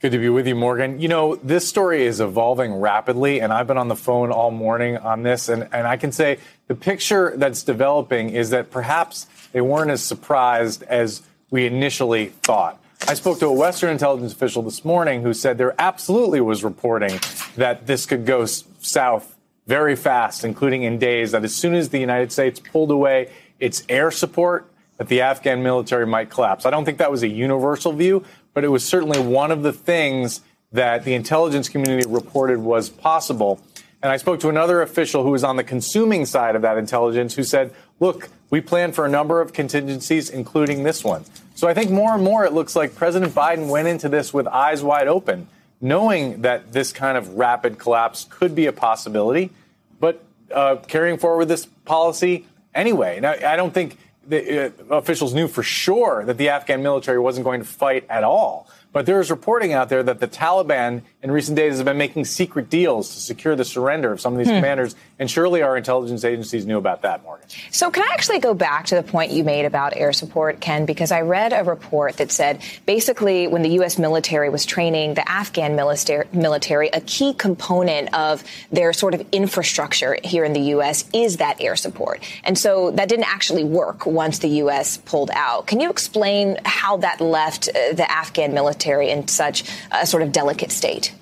Good 0.00 0.12
to 0.12 0.18
be 0.18 0.28
with 0.28 0.46
you, 0.46 0.54
Morgan. 0.54 1.00
You 1.00 1.08
know, 1.08 1.36
this 1.36 1.66
story 1.66 2.04
is 2.04 2.20
evolving 2.20 2.74
rapidly, 2.74 3.40
and 3.40 3.52
I've 3.52 3.66
been 3.66 3.78
on 3.78 3.88
the 3.88 3.96
phone 3.96 4.30
all 4.30 4.50
morning 4.50 4.98
on 4.98 5.22
this, 5.22 5.48
and, 5.48 5.66
and 5.72 5.86
I 5.86 5.96
can 5.96 6.12
say 6.12 6.38
the 6.66 6.74
picture 6.74 7.32
that's 7.36 7.62
developing 7.62 8.30
is 8.30 8.50
that 8.50 8.70
perhaps 8.70 9.26
they 9.52 9.62
weren't 9.62 9.90
as 9.90 10.02
surprised 10.02 10.82
as 10.82 11.22
we 11.50 11.64
initially 11.64 12.26
thought. 12.42 12.82
I 13.08 13.14
spoke 13.14 13.38
to 13.40 13.46
a 13.46 13.52
Western 13.52 13.90
intelligence 13.90 14.32
official 14.32 14.62
this 14.62 14.84
morning 14.84 15.22
who 15.22 15.32
said 15.32 15.56
there 15.56 15.74
absolutely 15.78 16.40
was 16.40 16.64
reporting 16.64 17.18
that 17.56 17.86
this 17.86 18.06
could 18.06 18.26
go 18.26 18.44
south 18.46 19.34
very 19.66 19.96
fast, 19.96 20.44
including 20.44 20.82
in 20.82 20.98
days, 20.98 21.32
that 21.32 21.44
as 21.44 21.54
soon 21.54 21.74
as 21.74 21.88
the 21.88 21.98
United 21.98 22.32
States 22.32 22.60
pulled 22.60 22.90
away, 22.90 23.30
its 23.64 23.82
air 23.88 24.10
support, 24.10 24.70
that 24.98 25.08
the 25.08 25.22
Afghan 25.22 25.62
military 25.62 26.06
might 26.06 26.28
collapse. 26.28 26.66
I 26.66 26.70
don't 26.70 26.84
think 26.84 26.98
that 26.98 27.10
was 27.10 27.22
a 27.22 27.28
universal 27.28 27.92
view, 27.92 28.22
but 28.52 28.62
it 28.62 28.68
was 28.68 28.84
certainly 28.84 29.18
one 29.18 29.50
of 29.50 29.62
the 29.62 29.72
things 29.72 30.42
that 30.72 31.04
the 31.04 31.14
intelligence 31.14 31.70
community 31.70 32.06
reported 32.06 32.58
was 32.58 32.90
possible. 32.90 33.58
And 34.02 34.12
I 34.12 34.18
spoke 34.18 34.40
to 34.40 34.50
another 34.50 34.82
official 34.82 35.22
who 35.22 35.30
was 35.30 35.42
on 35.42 35.56
the 35.56 35.64
consuming 35.64 36.26
side 36.26 36.56
of 36.56 36.62
that 36.62 36.76
intelligence 36.76 37.36
who 37.36 37.42
said, 37.42 37.72
look, 38.00 38.28
we 38.50 38.60
plan 38.60 38.92
for 38.92 39.06
a 39.06 39.08
number 39.08 39.40
of 39.40 39.54
contingencies, 39.54 40.28
including 40.28 40.82
this 40.82 41.02
one. 41.02 41.24
So 41.54 41.66
I 41.66 41.72
think 41.72 41.90
more 41.90 42.12
and 42.12 42.22
more 42.22 42.44
it 42.44 42.52
looks 42.52 42.76
like 42.76 42.94
President 42.94 43.32
Biden 43.32 43.70
went 43.70 43.88
into 43.88 44.10
this 44.10 44.34
with 44.34 44.46
eyes 44.46 44.82
wide 44.82 45.08
open, 45.08 45.48
knowing 45.80 46.42
that 46.42 46.70
this 46.70 46.92
kind 46.92 47.16
of 47.16 47.38
rapid 47.38 47.78
collapse 47.78 48.26
could 48.28 48.54
be 48.54 48.66
a 48.66 48.72
possibility, 48.72 49.52
but 50.00 50.22
uh, 50.52 50.76
carrying 50.86 51.16
forward 51.16 51.46
this 51.46 51.64
policy 51.86 52.44
anyway. 52.74 53.20
Now, 53.20 53.32
I 53.32 53.56
don't 53.56 53.72
think 53.72 53.98
the 54.26 54.66
uh, 54.66 54.94
officials 54.94 55.34
knew 55.34 55.48
for 55.48 55.62
sure 55.62 56.24
that 56.24 56.38
the 56.38 56.48
Afghan 56.48 56.82
military 56.82 57.18
wasn't 57.18 57.44
going 57.44 57.60
to 57.60 57.66
fight 57.66 58.06
at 58.08 58.24
all. 58.24 58.68
But 58.94 59.06
there 59.06 59.20
is 59.20 59.28
reporting 59.28 59.72
out 59.72 59.88
there 59.88 60.04
that 60.04 60.20
the 60.20 60.28
Taliban 60.28 61.02
in 61.20 61.32
recent 61.32 61.56
days 61.56 61.78
have 61.78 61.84
been 61.84 61.98
making 61.98 62.26
secret 62.26 62.70
deals 62.70 63.12
to 63.12 63.20
secure 63.20 63.56
the 63.56 63.64
surrender 63.64 64.12
of 64.12 64.20
some 64.20 64.34
of 64.34 64.38
these 64.38 64.46
hmm. 64.46 64.54
commanders. 64.54 64.94
And 65.18 65.28
surely 65.28 65.62
our 65.62 65.76
intelligence 65.76 66.24
agencies 66.24 66.64
knew 66.64 66.78
about 66.78 67.02
that, 67.02 67.24
Morgan. 67.24 67.48
So, 67.72 67.90
can 67.90 68.04
I 68.04 68.12
actually 68.12 68.38
go 68.38 68.54
back 68.54 68.86
to 68.86 68.94
the 68.94 69.02
point 69.02 69.32
you 69.32 69.42
made 69.42 69.64
about 69.64 69.96
air 69.96 70.12
support, 70.12 70.60
Ken? 70.60 70.86
Because 70.86 71.10
I 71.10 71.22
read 71.22 71.52
a 71.52 71.64
report 71.64 72.18
that 72.18 72.30
said 72.30 72.62
basically 72.86 73.48
when 73.48 73.62
the 73.62 73.70
U.S. 73.70 73.98
military 73.98 74.48
was 74.48 74.64
training 74.64 75.14
the 75.14 75.28
Afghan 75.28 75.74
military, 75.74 76.88
a 76.88 77.00
key 77.00 77.34
component 77.34 78.14
of 78.14 78.44
their 78.70 78.92
sort 78.92 79.14
of 79.14 79.26
infrastructure 79.32 80.16
here 80.22 80.44
in 80.44 80.52
the 80.52 80.60
U.S. 80.76 81.04
is 81.12 81.38
that 81.38 81.60
air 81.60 81.74
support. 81.74 82.22
And 82.44 82.56
so 82.56 82.92
that 82.92 83.08
didn't 83.08 83.28
actually 83.28 83.64
work 83.64 84.06
once 84.06 84.38
the 84.38 84.48
U.S. 84.48 84.98
pulled 84.98 85.32
out. 85.32 85.66
Can 85.66 85.80
you 85.80 85.90
explain 85.90 86.58
how 86.64 86.98
that 86.98 87.20
left 87.20 87.68
uh, 87.68 87.92
the 87.92 88.08
Afghan 88.08 88.54
military 88.54 88.83
in 88.92 89.28
such 89.28 89.64
a 89.90 90.06
sort 90.06 90.22
of 90.22 90.32
delicate 90.32 90.72
state? 90.72 91.14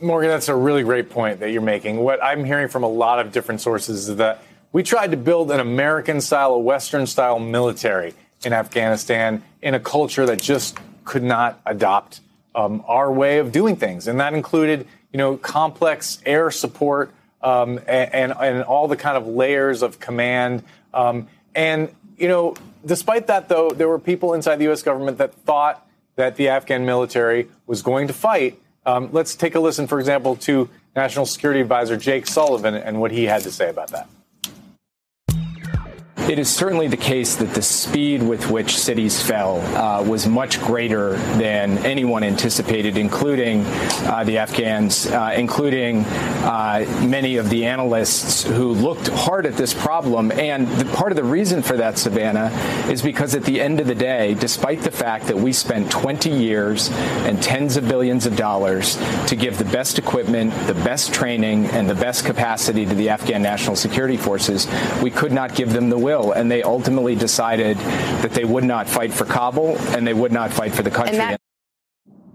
Morgan, 0.00 0.30
that's 0.30 0.48
a 0.48 0.56
really 0.56 0.82
great 0.82 1.10
point 1.10 1.40
that 1.40 1.50
you're 1.50 1.62
making. 1.62 1.98
What 1.98 2.22
I'm 2.22 2.44
hearing 2.44 2.68
from 2.68 2.82
a 2.82 2.88
lot 2.88 3.24
of 3.24 3.30
different 3.30 3.60
sources 3.60 4.08
is 4.08 4.16
that 4.16 4.42
we 4.72 4.82
tried 4.82 5.12
to 5.12 5.16
build 5.16 5.50
an 5.52 5.60
American 5.60 6.20
style, 6.20 6.54
a 6.54 6.58
Western 6.58 7.06
style 7.06 7.38
military 7.38 8.14
in 8.44 8.52
Afghanistan 8.52 9.42
in 9.60 9.74
a 9.74 9.80
culture 9.80 10.26
that 10.26 10.40
just 10.40 10.78
could 11.04 11.22
not 11.22 11.60
adopt 11.66 12.20
um, 12.54 12.82
our 12.86 13.12
way 13.12 13.38
of 13.38 13.52
doing 13.52 13.76
things. 13.76 14.08
And 14.08 14.18
that 14.20 14.34
included, 14.34 14.86
you 15.12 15.18
know, 15.18 15.36
complex 15.36 16.20
air 16.26 16.50
support 16.50 17.12
um, 17.42 17.78
and, 17.86 18.14
and, 18.14 18.32
and, 18.32 18.62
all 18.62 18.88
the 18.88 18.96
kind 18.96 19.16
of 19.16 19.26
layers 19.26 19.82
of 19.82 19.98
command. 19.98 20.62
Um, 20.94 21.28
and, 21.54 21.92
you 22.16 22.28
know, 22.28 22.54
despite 22.84 23.26
that, 23.26 23.48
though, 23.48 23.70
there 23.70 23.88
were 23.88 23.98
people 23.98 24.34
inside 24.34 24.56
the 24.56 24.64
U.S. 24.64 24.82
government 24.82 25.18
that 25.18 25.34
thought 25.34 25.86
that 26.22 26.36
the 26.36 26.48
Afghan 26.48 26.86
military 26.86 27.48
was 27.66 27.82
going 27.82 28.06
to 28.06 28.14
fight 28.14 28.58
um, 28.84 29.10
let's 29.12 29.34
take 29.34 29.54
a 29.54 29.60
listen, 29.60 29.86
for 29.86 30.00
example, 30.00 30.36
to 30.36 30.68
National 30.96 31.26
Security 31.26 31.60
Advisor 31.60 31.96
Jake 31.96 32.26
Sullivan 32.26 32.74
and 32.74 33.00
what 33.00 33.10
he 33.10 33.24
had 33.24 33.42
to 33.42 33.52
say 33.52 33.70
about 33.70 33.88
that. 33.88 34.08
It 36.28 36.38
is 36.38 36.48
certainly 36.48 36.86
the 36.86 36.96
case 36.96 37.34
that 37.36 37.52
the 37.52 37.62
speed 37.62 38.22
with 38.22 38.48
which 38.48 38.78
cities 38.78 39.20
fell 39.20 39.60
uh, 39.76 40.04
was 40.04 40.28
much 40.28 40.60
greater 40.62 41.16
than 41.36 41.78
anyone 41.78 42.22
anticipated, 42.22 42.96
including 42.96 43.64
uh, 44.06 44.22
the 44.24 44.38
Afghans, 44.38 45.06
uh, 45.06 45.34
including 45.36 46.04
uh, 46.44 46.86
many 47.04 47.38
of 47.38 47.50
the 47.50 47.66
analysts 47.66 48.44
who 48.44 48.68
looked 48.68 49.08
hard 49.08 49.46
at 49.46 49.54
this 49.56 49.74
problem. 49.74 50.30
And 50.30 50.68
the, 50.68 50.84
part 50.94 51.10
of 51.10 51.16
the 51.16 51.24
reason 51.24 51.60
for 51.60 51.76
that, 51.78 51.98
Savannah, 51.98 52.50
is 52.88 53.02
because 53.02 53.34
at 53.34 53.42
the 53.42 53.60
end 53.60 53.80
of 53.80 53.88
the 53.88 53.94
day, 53.94 54.34
despite 54.34 54.82
the 54.82 54.92
fact 54.92 55.26
that 55.26 55.36
we 55.36 55.52
spent 55.52 55.90
20 55.90 56.30
years 56.30 56.88
and 57.26 57.42
tens 57.42 57.76
of 57.76 57.88
billions 57.88 58.26
of 58.26 58.36
dollars 58.36 58.96
to 59.26 59.34
give 59.34 59.58
the 59.58 59.64
best 59.64 59.98
equipment, 59.98 60.52
the 60.68 60.74
best 60.74 61.12
training, 61.12 61.66
and 61.66 61.90
the 61.90 61.96
best 61.96 62.24
capacity 62.24 62.86
to 62.86 62.94
the 62.94 63.08
Afghan 63.08 63.42
National 63.42 63.74
Security 63.74 64.16
Forces, 64.16 64.68
we 65.02 65.10
could 65.10 65.32
not 65.32 65.56
give 65.56 65.72
them 65.72 65.90
the 65.90 65.98
will 65.98 66.11
will, 66.12 66.32
and 66.32 66.50
they 66.50 66.62
ultimately 66.62 67.14
decided 67.14 67.76
that 68.22 68.32
they 68.32 68.44
would 68.44 68.64
not 68.64 68.88
fight 68.88 69.12
for 69.12 69.24
Kabul 69.24 69.76
and 69.94 70.06
they 70.06 70.14
would 70.14 70.32
not 70.32 70.52
fight 70.52 70.72
for 70.74 70.82
the 70.82 70.90
country. 70.90 71.16
That- 71.16 71.40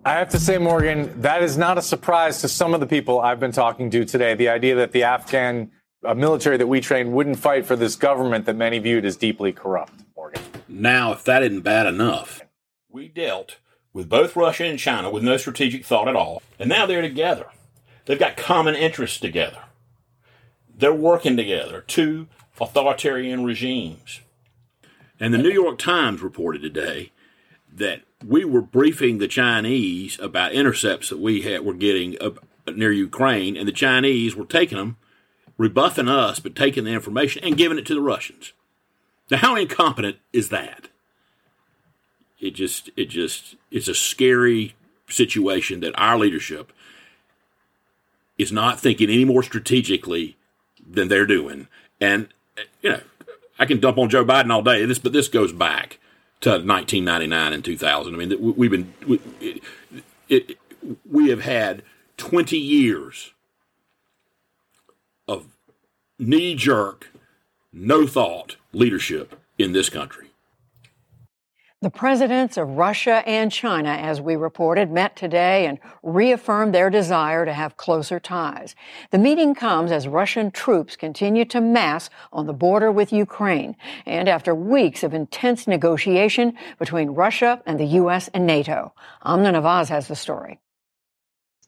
I 0.06 0.14
have 0.14 0.30
to 0.30 0.40
say, 0.40 0.58
Morgan, 0.58 1.22
that 1.22 1.44
is 1.44 1.58
not 1.58 1.78
a 1.78 1.82
surprise 1.82 2.40
to 2.42 2.48
some 2.48 2.74
of 2.74 2.80
the 2.80 2.88
people 2.88 3.20
I've 3.20 3.42
been 3.42 3.52
talking 3.52 3.90
to 3.92 4.06
today. 4.06 4.36
The 4.36 4.48
idea 4.48 4.76
that 4.76 4.94
the 4.94 5.04
Afghan 5.04 5.72
uh, 6.06 6.14
military 6.14 6.56
that 6.58 6.68
we 6.68 6.80
trained 6.80 7.12
wouldn't 7.12 7.40
fight 7.40 7.66
for 7.66 7.76
this 7.76 7.96
government 7.98 8.46
that 8.46 8.56
many 8.56 8.80
viewed 8.80 9.04
as 9.04 9.18
deeply 9.18 9.52
corrupt, 9.52 9.92
Morgan. 10.16 10.42
Now, 10.70 11.12
if 11.12 11.26
that 11.26 11.44
isn't 11.44 11.62
bad 11.62 11.88
enough, 11.88 12.42
we 12.90 13.10
dealt 13.10 13.58
with 13.92 14.08
both 14.08 14.38
Russia 14.38 14.64
and 14.64 14.80
China 14.80 15.10
with 15.10 15.24
no 15.24 15.36
strategic 15.36 15.84
thought 15.84 16.08
at 16.08 16.16
all, 16.16 16.42
and 16.58 16.70
now 16.70 16.86
they're 16.86 17.02
together. 17.02 17.48
They've 18.06 18.18
got 18.18 18.38
common 18.38 18.76
interests 18.76 19.20
together. 19.20 19.64
They're 20.74 20.94
working 20.94 21.36
together. 21.36 21.84
Two 21.86 22.28
authoritarian 22.60 23.44
regimes. 23.44 24.22
And 25.20 25.34
the 25.34 25.40
New 25.40 25.52
York 25.52 25.80
Times 25.80 26.22
reported 26.22 26.62
today 26.62 27.12
that 27.74 28.02
we 28.26 28.46
were 28.46 28.62
briefing 28.62 29.18
the 29.18 29.28
Chinese 29.28 30.20
about 30.20 30.54
intercepts 30.54 31.10
that 31.10 31.20
we 31.20 31.42
had, 31.42 31.66
were 31.66 31.74
getting 31.74 32.18
near 32.76 32.92
Ukraine, 32.92 33.56
and 33.58 33.68
the 33.68 33.72
Chinese 33.72 34.36
were 34.36 34.46
taking 34.46 34.78
them, 34.78 34.98
rebuffing 35.58 36.08
us, 36.08 36.40
but 36.40 36.56
taking 36.56 36.84
the 36.84 36.92
information 36.92 37.44
and 37.44 37.58
giving 37.58 37.78
it 37.78 37.86
to 37.88 37.96
the 37.96 38.02
Russians. 38.02 38.54
Now, 39.30 39.38
how 39.38 39.56
incompetent 39.56 40.18
is 40.32 40.50
that? 40.50 40.90
It 42.40 42.52
just, 42.52 42.90
it 42.96 43.06
just, 43.06 43.56
it's 43.72 43.88
a 43.88 43.96
scary 43.96 44.76
situation 45.10 45.80
that 45.80 45.98
our 45.98 46.18
leadership 46.18 46.72
is 48.38 48.52
not 48.52 48.80
thinking 48.80 49.10
any 49.10 49.26
more 49.26 49.42
strategically 49.42 50.38
than 50.88 51.08
they're 51.08 51.26
doing. 51.26 51.68
And 52.00 52.30
you 52.82 52.92
know, 52.92 53.02
I 53.60 53.66
can 53.66 53.80
dump 53.80 53.98
on 53.98 54.10
Joe 54.10 54.26
Biden 54.26 54.52
all 54.52 54.62
day. 54.62 54.86
This, 54.86 55.00
but 55.00 55.14
this 55.14 55.28
goes 55.28 55.52
back 55.52 56.00
to 56.42 56.50
1999 56.50 57.54
and 57.54 57.66
2000. 57.66 58.14
I 58.14 58.18
mean, 58.18 58.56
we've 58.56 58.72
been 58.72 58.94
we, 59.08 59.20
it, 59.40 59.64
it, 60.30 60.58
we 61.10 61.30
have 61.30 61.42
had 61.42 61.84
20 62.18 62.58
years 62.58 63.34
of 65.28 65.48
knee 66.20 66.56
jerk, 66.56 67.12
no 67.74 68.08
thought 68.08 68.58
leadership 68.74 69.40
in 69.58 69.72
this 69.74 69.90
country. 69.90 70.27
The 71.80 71.92
presidents 71.92 72.58
of 72.58 72.70
Russia 72.70 73.22
and 73.28 73.52
China, 73.52 73.90
as 73.92 74.20
we 74.20 74.36
reported, 74.36 74.90
met 74.90 75.16
today 75.16 75.68
and 75.68 75.78
reaffirmed 76.02 76.74
their 76.74 76.90
desire 76.90 77.46
to 77.46 77.54
have 77.54 77.78
closer 77.78 78.20
ties. 78.20 78.74
The 79.12 79.20
meeting 79.20 79.54
comes 79.54 79.92
as 79.92 80.08
Russian 80.08 80.50
troops 80.50 80.96
continue 80.96 81.46
to 81.46 81.62
mass 81.62 82.10
on 82.34 82.48
the 82.48 82.54
border 82.54 82.92
with 82.92 83.14
Ukraine 83.14 83.76
and 84.08 84.28
after 84.28 84.56
weeks 84.56 85.04
of 85.04 85.14
intense 85.14 85.68
negotiation 85.68 86.58
between 86.80 87.12
Russia 87.12 87.62
and 87.68 87.80
the 87.80 87.86
U.S. 88.02 88.28
and 88.34 88.48
NATO. 88.48 88.96
Amna 89.24 89.52
Nawaz 89.52 89.90
has 89.90 90.08
the 90.08 90.16
story. 90.16 90.60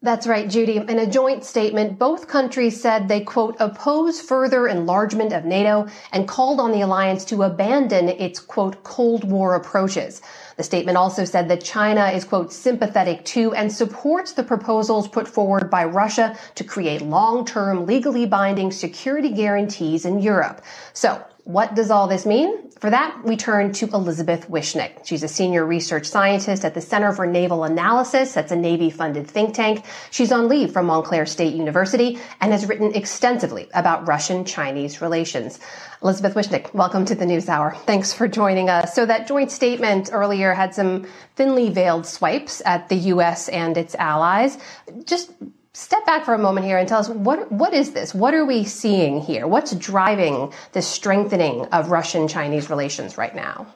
That's 0.02 0.28
right, 0.28 0.50
Judy. 0.50 0.78
In 0.78 0.98
a 0.98 1.06
joint 1.06 1.44
statement, 1.44 2.00
both 2.00 2.30
countries 2.30 2.82
said 2.82 3.10
they, 3.10 3.20
quote, 3.20 3.58
oppose 3.60 4.22
further 4.22 4.66
enlargement 4.66 5.34
of 5.34 5.44
NATO 5.44 5.90
and 6.14 6.26
called 6.26 6.62
on 6.62 6.72
the 6.72 6.80
alliance 6.80 7.26
to 7.26 7.44
abandon 7.44 8.08
its, 8.08 8.40
quote, 8.40 8.82
Cold 8.84 9.30
War 9.30 9.56
approaches. 9.56 10.22
The 10.56 10.64
statement 10.64 10.98
also 10.98 11.26
said 11.26 11.50
that 11.50 11.66
China 11.66 12.08
is, 12.12 12.24
quote, 12.24 12.54
sympathetic 12.54 13.26
to 13.26 13.54
and 13.54 13.70
supports 13.70 14.32
the 14.32 14.44
proposals 14.44 15.10
put 15.10 15.28
forward 15.28 15.70
by 15.70 15.84
Russia 15.84 16.38
to 16.56 16.64
create 16.64 17.02
long-term 17.02 17.86
legally 17.86 18.26
binding 18.26 18.72
security 18.72 19.32
guarantees 19.32 20.06
in 20.06 20.20
Europe. 20.20 20.62
So 20.94 21.22
what 21.44 21.76
does 21.76 21.90
all 21.92 22.08
this 22.08 22.26
mean? 22.26 22.70
For 22.80 22.90
that, 22.90 23.24
we 23.24 23.36
turn 23.36 23.74
to 23.74 23.88
Elizabeth 23.88 24.50
Wishnick. 24.50 25.06
She's 25.06 25.24
a 25.24 25.28
senior 25.28 25.66
research 25.66 26.06
scientist 26.06 26.64
at 26.64 26.74
the 26.74 26.82
Center 26.82 27.12
for 27.12 27.26
Naval 27.26 27.64
Analysis. 27.64 28.34
That's 28.34 28.52
a 28.52 28.56
Navy 28.56 28.90
funded 28.90 29.28
think 29.28 29.54
tank. 29.54 29.84
She's 30.12 30.32
on 30.32 30.48
leave 30.48 30.72
from 30.72 30.86
Montclair 30.86 31.26
State 31.26 31.54
University 31.54 32.20
and 32.40 32.52
has 32.52 32.66
written 32.68 32.94
extensively 32.96 33.68
about 33.74 34.08
Russian 34.08 34.46
Chinese 34.46 35.02
relations. 35.02 35.60
Elizabeth 36.02 36.36
Wishnick, 36.36 36.74
welcome 36.74 37.04
to 37.06 37.16
the 37.16 37.26
News 37.26 37.50
Hour. 37.50 37.76
Thanks 37.76 38.14
for 38.14 38.28
joining 38.28 38.70
us. 38.70 38.96
So 38.96 39.06
that 39.06 39.28
joint 39.28 39.52
statement 39.52 40.10
earlier 40.14 40.54
had 40.54 40.74
some 40.74 41.08
thinly 41.36 41.70
veiled 41.70 42.06
swipes 42.06 42.62
at 42.66 42.90
the 42.90 42.96
U.S. 42.96 43.50
and 43.50 43.76
its 43.76 43.96
allies. 43.96 44.58
Just 45.04 45.32
step 45.74 46.06
back 46.06 46.26
for 46.26 46.34
a 46.34 46.38
moment 46.38 46.66
here 46.66 46.78
and 46.78 46.88
tell 46.88 47.00
us 47.00 47.10
what 47.10 47.52
what 47.52 47.74
is 47.74 47.92
this? 47.92 48.14
What 48.14 48.34
are 48.34 48.46
we 48.46 48.64
seeing 48.64 49.22
here? 49.22 49.48
What's 49.48 49.76
driving 49.76 50.52
the 50.74 50.82
strengthening 50.82 51.66
of 51.68 51.92
Russian 51.92 52.28
Chinese 52.28 52.70
relations 52.70 53.18
right 53.18 53.36
now? 53.36 53.68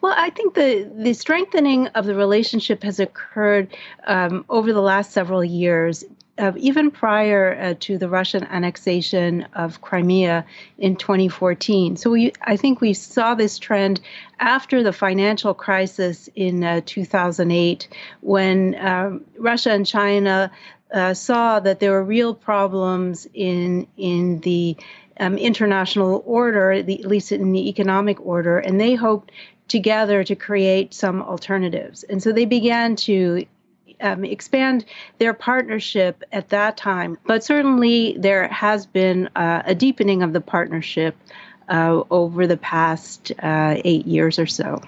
Well, 0.00 0.14
I 0.16 0.30
think 0.30 0.54
the 0.54 0.90
the 0.94 1.12
strengthening 1.12 1.88
of 1.88 2.06
the 2.06 2.14
relationship 2.14 2.82
has 2.82 3.00
occurred 3.00 3.68
um, 4.06 4.44
over 4.48 4.72
the 4.72 4.82
last 4.82 5.12
several 5.12 5.44
years. 5.44 6.04
Uh, 6.38 6.52
even 6.56 6.88
prior 6.88 7.58
uh, 7.60 7.74
to 7.80 7.98
the 7.98 8.08
Russian 8.08 8.44
annexation 8.44 9.44
of 9.54 9.80
Crimea 9.80 10.46
in 10.78 10.94
2014. 10.94 11.96
So 11.96 12.10
we, 12.10 12.32
I 12.42 12.56
think 12.56 12.80
we 12.80 12.94
saw 12.94 13.34
this 13.34 13.58
trend 13.58 14.00
after 14.38 14.84
the 14.84 14.92
financial 14.92 15.52
crisis 15.52 16.30
in 16.36 16.62
uh, 16.62 16.80
2008, 16.86 17.88
when 18.20 18.76
um, 18.76 19.24
Russia 19.36 19.72
and 19.72 19.84
China 19.84 20.52
uh, 20.92 21.14
saw 21.14 21.60
that 21.60 21.80
there 21.80 21.92
were 21.92 22.04
real 22.04 22.34
problems 22.34 23.26
in 23.34 23.86
in 23.96 24.40
the 24.40 24.76
um, 25.20 25.36
international 25.36 26.22
order, 26.26 26.82
the, 26.82 27.00
at 27.00 27.06
least 27.06 27.32
in 27.32 27.52
the 27.52 27.68
economic 27.68 28.24
order, 28.24 28.58
and 28.58 28.80
they 28.80 28.94
hoped 28.94 29.32
together 29.66 30.24
to 30.24 30.34
create 30.34 30.94
some 30.94 31.20
alternatives. 31.22 32.02
And 32.04 32.22
so 32.22 32.32
they 32.32 32.46
began 32.46 32.96
to 32.96 33.44
um, 34.00 34.24
expand 34.24 34.84
their 35.18 35.34
partnership 35.34 36.22
at 36.32 36.48
that 36.50 36.76
time. 36.76 37.18
But 37.26 37.44
certainly 37.44 38.16
there 38.18 38.48
has 38.48 38.86
been 38.86 39.28
uh, 39.36 39.62
a 39.66 39.74
deepening 39.74 40.22
of 40.22 40.32
the 40.32 40.40
partnership 40.40 41.16
uh, 41.68 42.02
over 42.10 42.46
the 42.46 42.56
past 42.56 43.32
uh, 43.42 43.76
eight 43.84 44.06
years 44.06 44.38
or 44.38 44.46
so. 44.46 44.80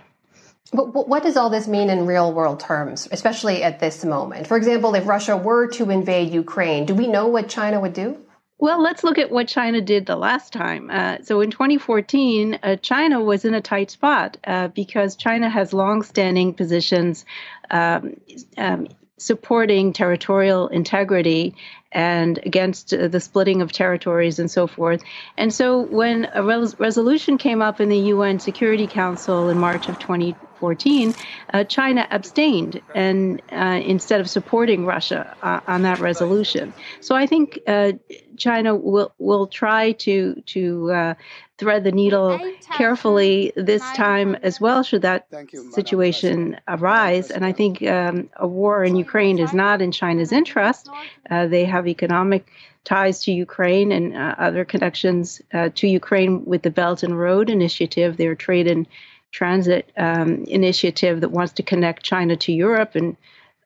But 0.72 1.08
what 1.08 1.22
does 1.24 1.36
all 1.36 1.50
this 1.50 1.66
mean 1.66 1.90
in 1.90 2.06
real 2.06 2.32
world 2.32 2.60
terms, 2.60 3.08
especially 3.10 3.62
at 3.62 3.80
this 3.80 4.04
moment? 4.04 4.46
For 4.46 4.56
example, 4.56 4.94
if 4.94 5.06
Russia 5.06 5.36
were 5.36 5.66
to 5.68 5.90
invade 5.90 6.32
Ukraine, 6.32 6.86
do 6.86 6.94
we 6.94 7.08
know 7.08 7.26
what 7.26 7.48
China 7.48 7.80
would 7.80 7.92
do? 7.92 8.18
Well, 8.58 8.80
let's 8.80 9.02
look 9.02 9.18
at 9.18 9.30
what 9.30 9.48
China 9.48 9.80
did 9.80 10.04
the 10.04 10.16
last 10.16 10.52
time. 10.52 10.90
Uh, 10.90 11.16
so 11.22 11.40
in 11.40 11.50
2014, 11.50 12.58
uh, 12.62 12.76
China 12.76 13.20
was 13.20 13.44
in 13.46 13.54
a 13.54 13.60
tight 13.62 13.90
spot 13.90 14.36
uh, 14.44 14.68
because 14.68 15.16
China 15.16 15.48
has 15.48 15.72
long-standing 15.72 16.52
positions 16.52 17.24
um, 17.70 18.20
um, 18.58 18.86
supporting 19.16 19.92
territorial 19.92 20.68
integrity 20.68 21.54
and 21.90 22.38
against 22.44 22.92
uh, 22.92 23.08
the 23.08 23.18
splitting 23.18 23.62
of 23.62 23.72
territories 23.72 24.38
and 24.38 24.50
so 24.50 24.66
forth. 24.66 25.02
And 25.36 25.52
so 25.52 25.80
when 25.80 26.28
a 26.34 26.42
res- 26.42 26.78
resolution 26.78 27.38
came 27.38 27.62
up 27.62 27.80
in 27.80 27.88
the 27.88 27.98
UN 27.98 28.40
Security 28.40 28.86
Council 28.86 29.48
in 29.48 29.58
March 29.58 29.88
of 29.88 29.98
20 29.98 30.36
2014, 30.60 31.14
uh, 31.52 31.64
China 31.64 32.06
abstained 32.10 32.80
and 32.94 33.40
uh, 33.52 33.80
instead 33.84 34.20
of 34.20 34.28
supporting 34.28 34.84
Russia 34.84 35.34
uh, 35.42 35.60
on 35.66 35.82
that 35.82 35.98
resolution. 35.98 36.72
So 37.00 37.14
I 37.14 37.26
think 37.26 37.58
uh, 37.66 37.92
China 38.36 38.74
will 38.74 39.12
will 39.18 39.46
try 39.46 39.92
to 39.92 40.42
to 40.46 40.92
uh, 40.92 41.14
thread 41.58 41.84
the 41.84 41.92
needle 41.92 42.38
carefully 42.76 43.52
this 43.56 43.82
time 43.92 44.34
as 44.42 44.60
well, 44.60 44.82
should 44.82 45.02
that 45.02 45.26
situation 45.72 46.58
arise. 46.68 47.30
And 47.30 47.44
I 47.44 47.52
think 47.52 47.82
um, 47.82 48.30
a 48.36 48.46
war 48.46 48.82
in 48.84 48.96
Ukraine 48.96 49.38
is 49.38 49.52
not 49.52 49.82
in 49.82 49.92
China's 49.92 50.32
interest. 50.32 50.88
Uh, 51.30 51.46
they 51.46 51.64
have 51.66 51.86
economic 51.86 52.46
ties 52.84 53.22
to 53.24 53.30
Ukraine 53.32 53.92
and 53.92 54.16
other 54.16 54.64
connections 54.64 55.42
to 55.52 55.86
Ukraine 55.86 56.46
with 56.46 56.62
the 56.62 56.70
Belt 56.70 57.02
and 57.02 57.18
Road 57.18 57.50
Initiative, 57.50 58.16
their 58.16 58.34
trade 58.34 58.66
and 58.66 58.86
transit 59.32 59.90
um, 59.96 60.44
initiative 60.44 61.20
that 61.20 61.30
wants 61.30 61.52
to 61.54 61.62
connect 61.62 62.02
China 62.02 62.36
to 62.36 62.52
Europe 62.52 62.94
and 62.94 63.16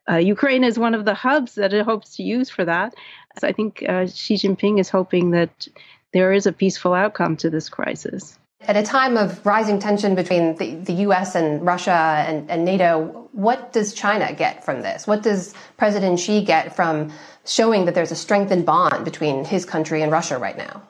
uh, 0.09 0.17
Ukraine 0.17 0.65
is 0.65 0.79
one 0.79 0.95
of 0.95 1.05
the 1.05 1.15
hubs 1.15 1.55
that 1.55 1.73
it 1.73 1.85
hopes 1.85 2.17
to 2.17 2.23
use 2.23 2.51
for 2.51 2.65
that. 2.65 2.95
So 3.39 3.49
I 3.49 3.53
think 3.53 3.83
uh, 3.89 4.07
Xi 4.07 4.35
Jinping 4.35 4.79
is 4.79 4.91
hoping 4.91 5.31
that 5.31 5.69
there 6.13 6.33
is 6.33 6.47
a 6.47 6.53
peaceful 6.53 6.95
outcome 6.95 7.37
to 7.39 7.51
this 7.51 7.69
crisis. 7.69 8.39
At 8.63 8.77
a 8.77 8.83
time 8.83 9.17
of 9.17 9.45
rising 9.45 9.79
tension 9.79 10.15
between 10.15 10.57
the, 10.57 10.75
the 10.77 10.93
U.S. 11.09 11.35
and 11.35 11.65
Russia 11.65 12.25
and, 12.27 12.51
and, 12.51 12.65
NATO, 12.65 13.29
what 13.33 13.73
does 13.73 13.93
China 13.93 14.33
get 14.33 14.65
from 14.65 14.81
this? 14.83 15.07
What 15.07 15.23
does 15.23 15.55
President 15.77 16.19
Xi 16.19 16.43
get 16.43 16.75
from 16.75 17.13
showing 17.45 17.85
that 17.85 17.95
there's 17.95 18.13
a 18.13 18.17
strengthened 18.17 18.65
bond 18.65 19.05
between 19.05 19.45
his 19.45 19.67
country 19.67 20.01
and 20.01 20.11
Russia 20.11 20.39
right 20.39 20.57
now? 20.57 20.83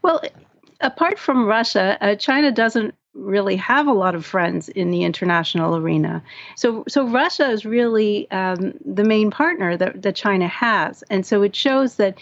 Well, 0.00 0.22
apart 0.80 1.18
from 1.18 1.46
Russia, 1.46 1.98
uh, 2.00 2.14
China 2.14 2.50
doesn't 2.50 2.94
really 3.14 3.56
have 3.56 3.86
a 3.86 3.92
lot 3.92 4.14
of 4.14 4.24
friends 4.24 4.68
in 4.68 4.90
the 4.90 5.02
international 5.02 5.76
arena. 5.76 6.22
So, 6.56 6.84
so 6.88 7.06
Russia 7.06 7.50
is 7.50 7.64
really 7.64 8.30
um, 8.30 8.74
the 8.84 9.04
main 9.04 9.30
partner 9.30 9.76
that, 9.76 10.02
that 10.02 10.14
China 10.14 10.46
has, 10.48 11.02
and 11.10 11.26
so 11.26 11.42
it 11.42 11.56
shows 11.56 11.96
that 11.96 12.18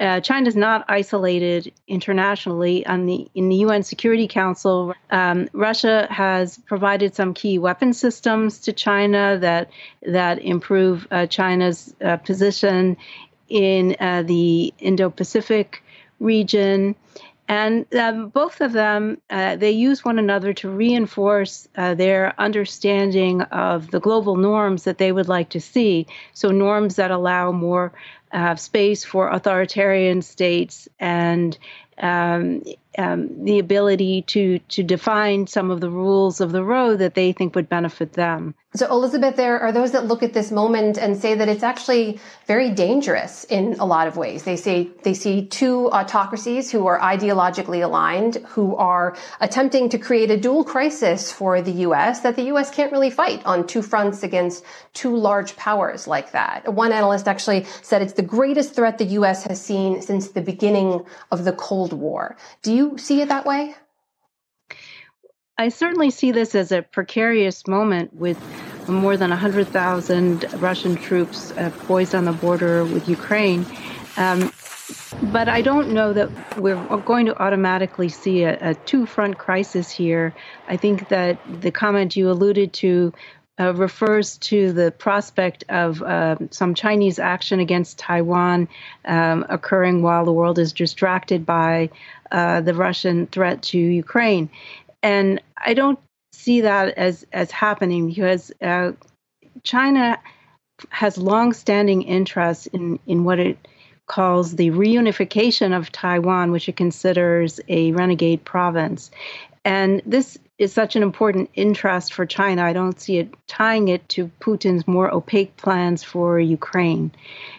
uh, 0.00 0.20
China 0.20 0.46
is 0.46 0.54
not 0.54 0.84
isolated 0.88 1.72
internationally. 1.88 2.86
On 2.86 3.06
the 3.06 3.28
in 3.34 3.48
the 3.48 3.56
UN 3.56 3.82
Security 3.82 4.28
Council, 4.28 4.94
um, 5.10 5.48
Russia 5.52 6.06
has 6.10 6.58
provided 6.66 7.14
some 7.14 7.34
key 7.34 7.58
weapon 7.58 7.92
systems 7.92 8.60
to 8.60 8.72
China 8.72 9.38
that 9.40 9.70
that 10.06 10.40
improve 10.40 11.06
uh, 11.10 11.26
China's 11.26 11.92
uh, 12.04 12.16
position 12.18 12.96
in 13.48 13.96
uh, 13.98 14.22
the 14.22 14.72
Indo-Pacific 14.78 15.82
region. 16.20 16.94
And 17.48 17.86
um, 17.94 18.28
both 18.28 18.60
of 18.60 18.72
them, 18.72 19.20
uh, 19.30 19.56
they 19.56 19.70
use 19.70 20.04
one 20.04 20.18
another 20.18 20.52
to 20.54 20.68
reinforce 20.68 21.66
uh, 21.76 21.94
their 21.94 22.38
understanding 22.38 23.40
of 23.42 23.90
the 23.90 24.00
global 24.00 24.36
norms 24.36 24.84
that 24.84 24.98
they 24.98 25.12
would 25.12 25.28
like 25.28 25.48
to 25.50 25.60
see. 25.60 26.06
So, 26.34 26.50
norms 26.50 26.96
that 26.96 27.10
allow 27.10 27.50
more 27.50 27.92
uh, 28.32 28.56
space 28.56 29.02
for 29.02 29.28
authoritarian 29.28 30.20
states 30.20 30.88
and 31.00 31.56
um, 32.00 32.62
um, 32.98 33.44
the 33.44 33.58
ability 33.58 34.22
to 34.22 34.58
to 34.58 34.82
define 34.82 35.46
some 35.46 35.70
of 35.70 35.80
the 35.80 35.88
rules 35.88 36.40
of 36.40 36.52
the 36.52 36.64
road 36.64 36.98
that 36.98 37.14
they 37.14 37.32
think 37.32 37.54
would 37.54 37.68
benefit 37.68 38.12
them. 38.14 38.54
So, 38.74 38.86
Elizabeth, 38.90 39.36
there 39.36 39.58
are 39.58 39.72
those 39.72 39.92
that 39.92 40.06
look 40.06 40.22
at 40.22 40.34
this 40.34 40.50
moment 40.50 40.98
and 40.98 41.16
say 41.16 41.34
that 41.34 41.48
it's 41.48 41.62
actually 41.62 42.20
very 42.46 42.70
dangerous 42.70 43.44
in 43.44 43.76
a 43.78 43.86
lot 43.86 44.06
of 44.08 44.18
ways. 44.18 44.42
They 44.42 44.56
say 44.56 44.90
they 45.04 45.14
see 45.14 45.46
two 45.46 45.90
autocracies 45.90 46.70
who 46.70 46.86
are 46.86 46.98
ideologically 47.00 47.82
aligned, 47.82 48.36
who 48.48 48.76
are 48.76 49.16
attempting 49.40 49.88
to 49.88 49.98
create 49.98 50.30
a 50.30 50.36
dual 50.36 50.64
crisis 50.64 51.32
for 51.32 51.62
the 51.62 51.72
U.S. 51.88 52.20
that 52.20 52.36
the 52.36 52.42
U.S. 52.52 52.70
can't 52.70 52.92
really 52.92 53.10
fight 53.10 53.44
on 53.46 53.66
two 53.66 53.80
fronts 53.80 54.22
against 54.22 54.62
two 54.92 55.16
large 55.16 55.56
powers 55.56 56.06
like 56.06 56.32
that. 56.32 56.74
One 56.74 56.92
analyst 56.92 57.26
actually 57.26 57.64
said 57.80 58.02
it's 58.02 58.12
the 58.12 58.22
greatest 58.22 58.74
threat 58.74 58.98
the 58.98 59.12
U.S. 59.20 59.44
has 59.44 59.64
seen 59.64 60.02
since 60.02 60.28
the 60.28 60.42
beginning 60.42 61.06
of 61.30 61.44
the 61.44 61.52
Cold 61.52 61.94
War. 61.94 62.36
Do 62.62 62.74
you 62.74 62.87
see 62.96 63.20
it 63.20 63.28
that 63.28 63.44
way? 63.44 63.74
I 65.58 65.70
certainly 65.70 66.10
see 66.10 66.30
this 66.30 66.54
as 66.54 66.70
a 66.70 66.82
precarious 66.82 67.66
moment 67.66 68.14
with 68.14 68.38
more 68.88 69.16
than 69.16 69.30
100,000 69.30 70.62
Russian 70.62 70.96
troops 70.96 71.50
uh, 71.52 71.70
poised 71.86 72.14
on 72.14 72.24
the 72.24 72.32
border 72.32 72.84
with 72.84 73.08
Ukraine. 73.08 73.66
Um, 74.16 74.52
but 75.32 75.48
I 75.48 75.60
don't 75.60 75.90
know 75.90 76.12
that 76.12 76.58
we're 76.58 76.82
going 76.98 77.26
to 77.26 77.42
automatically 77.42 78.08
see 78.08 78.44
a, 78.44 78.70
a 78.70 78.74
two 78.74 79.04
front 79.04 79.36
crisis 79.36 79.90
here. 79.90 80.34
I 80.68 80.76
think 80.76 81.08
that 81.08 81.38
the 81.60 81.70
comment 81.70 82.16
you 82.16 82.30
alluded 82.30 82.72
to 82.74 83.12
uh, 83.60 83.74
refers 83.74 84.38
to 84.38 84.72
the 84.72 84.90
prospect 84.92 85.64
of 85.68 86.02
uh, 86.02 86.36
some 86.50 86.74
Chinese 86.74 87.18
action 87.18 87.60
against 87.60 87.98
Taiwan 87.98 88.68
um, 89.04 89.44
occurring 89.48 90.02
while 90.02 90.24
the 90.24 90.32
world 90.32 90.58
is 90.58 90.72
distracted 90.72 91.44
by 91.44 91.90
uh, 92.30 92.60
the 92.60 92.74
Russian 92.74 93.26
threat 93.26 93.62
to 93.62 93.78
Ukraine. 93.78 94.48
And 95.02 95.40
I 95.56 95.74
don't 95.74 95.98
see 96.32 96.60
that 96.62 96.96
as, 96.96 97.26
as 97.32 97.50
happening 97.50 98.08
because 98.08 98.52
uh, 98.62 98.92
China 99.62 100.18
has 100.90 101.18
long-standing 101.18 102.02
interests 102.02 102.66
in, 102.68 102.98
in 103.06 103.24
what 103.24 103.38
it 103.38 103.58
calls 104.06 104.56
the 104.56 104.70
reunification 104.70 105.76
of 105.76 105.92
Taiwan, 105.92 106.50
which 106.50 106.68
it 106.68 106.76
considers 106.76 107.60
a 107.68 107.92
renegade 107.92 108.44
province. 108.44 109.10
And 109.64 110.00
this 110.06 110.38
is 110.58 110.72
such 110.72 110.96
an 110.96 111.02
important 111.02 111.50
interest 111.54 112.12
for 112.12 112.26
China. 112.26 112.64
I 112.64 112.72
don't 112.72 113.00
see 113.00 113.18
it 113.18 113.32
tying 113.46 113.88
it 113.88 114.08
to 114.10 114.30
Putin's 114.40 114.88
more 114.88 115.12
opaque 115.12 115.56
plans 115.56 116.02
for 116.02 116.40
Ukraine. 116.40 117.12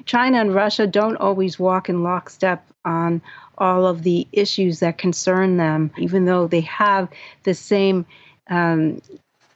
China 0.05 0.39
and 0.39 0.53
Russia 0.53 0.85
don't 0.85 1.15
always 1.17 1.57
walk 1.57 1.87
in 1.87 2.03
lockstep 2.03 2.65
on 2.83 3.21
all 3.57 3.85
of 3.85 4.03
the 4.03 4.27
issues 4.31 4.79
that 4.79 4.97
concern 4.97 5.57
them, 5.57 5.91
even 5.97 6.25
though 6.25 6.47
they 6.47 6.61
have 6.61 7.09
the 7.43 7.53
same 7.53 8.05
um, 8.49 9.01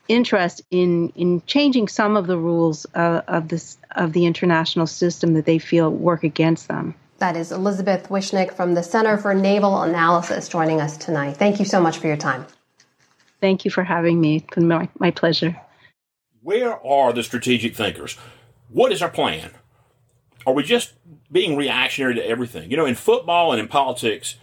interest 0.08 0.62
in 0.70 1.08
in 1.10 1.42
changing 1.46 1.88
some 1.88 2.16
of 2.16 2.26
the 2.26 2.36
rules 2.38 2.86
uh, 2.94 3.22
of 3.26 3.48
this 3.48 3.78
of 3.96 4.12
the 4.12 4.26
international 4.26 4.86
system 4.86 5.34
that 5.34 5.46
they 5.46 5.58
feel 5.58 5.90
work 5.90 6.24
against 6.24 6.68
them. 6.68 6.94
That 7.18 7.36
is 7.36 7.52
Elizabeth 7.52 8.08
Wishnick 8.08 8.52
from 8.52 8.74
the 8.74 8.82
Center 8.82 9.16
for 9.16 9.34
Naval 9.34 9.82
Analysis 9.82 10.48
joining 10.48 10.80
us 10.80 10.96
tonight. 10.96 11.36
Thank 11.36 11.58
you 11.58 11.64
so 11.64 11.80
much 11.80 11.98
for 11.98 12.06
your 12.06 12.16
time. 12.18 12.44
Thank 13.44 13.66
you 13.66 13.70
for 13.70 13.84
having 13.84 14.22
me. 14.22 14.36
It's 14.36 14.54
been 14.54 14.68
my, 14.68 14.88
my 14.98 15.10
pleasure. 15.10 15.54
Where 16.40 16.82
are 16.82 17.12
the 17.12 17.22
strategic 17.22 17.76
thinkers? 17.76 18.16
What 18.70 18.90
is 18.90 19.02
our 19.02 19.10
plan? 19.10 19.50
Are 20.46 20.54
we 20.54 20.62
just 20.62 20.94
being 21.30 21.54
reactionary 21.54 22.14
to 22.14 22.26
everything? 22.26 22.70
You 22.70 22.78
know, 22.78 22.86
in 22.86 22.94
football 22.94 23.52
and 23.52 23.60
in 23.60 23.68
politics, 23.68 24.36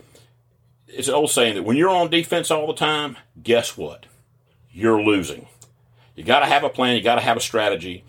it's 0.87 1.07
an 1.07 1.15
old 1.15 1.31
saying 1.31 1.55
that 1.55 1.63
when 1.63 1.77
you're 1.77 1.89
on 1.89 2.11
defense 2.11 2.51
all 2.51 2.67
the 2.67 2.75
time, 2.75 3.17
guess 3.41 3.75
what? 3.75 4.05
You're 4.71 5.01
losing. 5.01 5.47
You 6.15 6.23
got 6.23 6.41
to 6.41 6.45
have 6.45 6.63
a 6.63 6.69
plan, 6.69 6.95
you 6.95 7.01
got 7.01 7.15
to 7.15 7.21
have 7.21 7.37
a 7.37 7.41
strategy. 7.41 8.03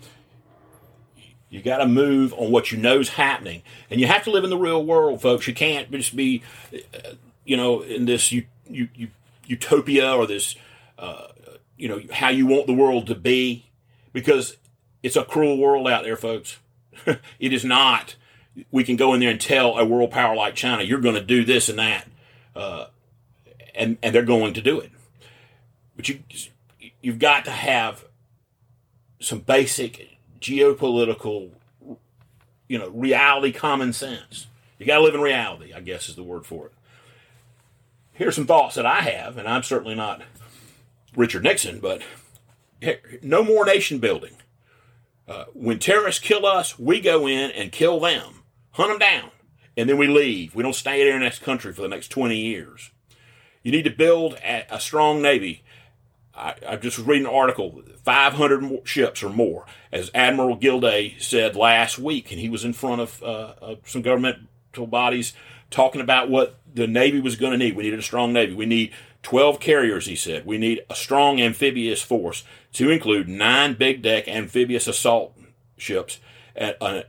You 1.49 1.63
got 1.63 1.77
to 1.77 1.87
move 1.87 2.33
on 2.33 2.51
what 2.51 2.71
you 2.71 2.77
know 2.77 2.99
is 2.99 3.09
happening. 3.09 3.63
And 3.89 3.99
you 3.99 4.05
have 4.05 4.25
to 4.25 4.29
live 4.29 4.43
in 4.43 4.51
the 4.51 4.59
real 4.59 4.85
world, 4.85 5.23
folks. 5.23 5.47
You 5.47 5.55
can't 5.55 5.89
just 5.89 6.15
be, 6.15 6.43
uh, 6.71 7.13
you 7.45 7.57
know, 7.57 7.81
in 7.81 8.05
this 8.05 8.31
utopia 9.47 10.13
or 10.13 10.27
this, 10.27 10.55
uh, 10.97 11.27
you 11.77 11.87
know, 11.87 12.01
how 12.11 12.29
you 12.29 12.45
want 12.45 12.67
the 12.67 12.73
world 12.73 13.07
to 13.07 13.15
be 13.15 13.65
because 14.11 14.57
it's 15.01 15.15
a 15.15 15.25
cruel 15.25 15.57
world 15.57 15.87
out 15.87 16.03
there, 16.03 16.15
folks. 16.15 16.59
it 17.05 17.53
is 17.53 17.65
not. 17.65 18.15
We 18.71 18.83
can 18.83 18.95
go 18.95 19.13
in 19.13 19.19
there 19.19 19.31
and 19.31 19.41
tell 19.41 19.77
a 19.77 19.85
world 19.85 20.11
power 20.11 20.35
like 20.35 20.55
China, 20.55 20.83
you're 20.83 21.01
going 21.01 21.15
to 21.15 21.23
do 21.23 21.43
this 21.43 21.69
and 21.69 21.79
that. 21.79 22.07
Uh, 22.55 22.85
and, 23.75 23.97
and 24.03 24.13
they're 24.13 24.23
going 24.23 24.53
to 24.53 24.61
do 24.61 24.79
it. 24.79 24.91
But 25.95 26.09
you, 26.09 26.19
you've 27.01 27.19
got 27.19 27.45
to 27.45 27.51
have 27.51 28.05
some 29.19 29.39
basic 29.39 30.17
geopolitical, 30.39 31.51
you 32.67 32.77
know, 32.77 32.89
reality, 32.89 33.51
common 33.51 33.93
sense. 33.93 34.47
You 34.77 34.85
got 34.85 34.97
to 34.97 35.03
live 35.03 35.15
in 35.15 35.21
reality, 35.21 35.73
I 35.73 35.79
guess 35.79 36.09
is 36.09 36.15
the 36.15 36.23
word 36.23 36.45
for 36.45 36.67
it. 36.67 36.73
Here's 38.11 38.35
some 38.35 38.45
thoughts 38.45 38.75
that 38.75 38.85
I 38.85 39.01
have, 39.01 39.37
and 39.37 39.47
I'm 39.47 39.63
certainly 39.63 39.95
not 39.95 40.21
Richard 41.15 41.43
Nixon, 41.43 41.79
but 41.79 42.01
no 43.21 43.43
more 43.43 43.65
nation 43.65 43.99
building. 43.99 44.33
Uh, 45.27 45.45
when 45.53 45.79
terrorists 45.79 46.19
kill 46.19 46.45
us, 46.45 46.77
we 46.77 46.99
go 46.99 47.27
in 47.27 47.51
and 47.51 47.71
kill 47.71 47.99
them, 47.99 48.43
hunt 48.71 48.89
them 48.89 48.99
down, 48.99 49.31
and 49.77 49.89
then 49.89 49.97
we 49.97 50.07
leave. 50.07 50.53
We 50.53 50.63
don't 50.63 50.75
stay 50.75 51.03
there 51.03 51.15
in 51.15 51.21
this 51.21 51.39
country 51.39 51.71
for 51.71 51.81
the 51.81 51.87
next 51.87 52.09
20 52.09 52.37
years. 52.37 52.91
You 53.61 53.71
need 53.71 53.83
to 53.83 53.89
build 53.89 54.33
a, 54.43 54.65
a 54.69 54.79
strong 54.79 55.21
navy. 55.21 55.63
I, 56.35 56.55
I, 56.67 56.75
just 56.75 56.97
was 56.97 57.07
reading 57.07 57.27
an 57.27 57.33
article, 57.33 57.81
500 58.03 58.85
ships 58.85 59.23
or 59.23 59.29
more, 59.29 59.65
as 59.91 60.11
Admiral 60.13 60.55
Gilday 60.55 61.15
said 61.19 61.55
last 61.55 61.99
week, 61.99 62.31
and 62.31 62.39
he 62.39 62.49
was 62.49 62.65
in 62.65 62.73
front 62.73 63.01
of, 63.01 63.23
uh, 63.23 63.53
of 63.61 63.79
some 63.85 64.01
governmental 64.01 64.87
bodies 64.87 65.33
talking 65.69 66.01
about 66.01 66.29
what 66.29 66.59
the 66.73 66.87
Navy 66.87 67.21
was 67.21 67.35
going 67.35 67.51
to 67.51 67.57
need. 67.57 67.75
We 67.75 67.83
needed 67.83 67.99
a 67.99 68.03
strong 68.03 68.33
Navy. 68.33 68.53
We 68.53 68.65
need 68.65 68.91
12 69.23 69.59
carriers, 69.59 70.05
he 70.05 70.15
said. 70.15 70.45
We 70.45 70.57
need 70.57 70.81
a 70.89 70.95
strong 70.95 71.41
amphibious 71.41 72.01
force 72.01 72.43
to 72.73 72.89
include 72.89 73.27
nine 73.27 73.73
big 73.73 74.01
deck 74.01 74.27
amphibious 74.27 74.87
assault 74.87 75.37
ships 75.77 76.19
and, 76.55 76.75
uh, 76.79 77.03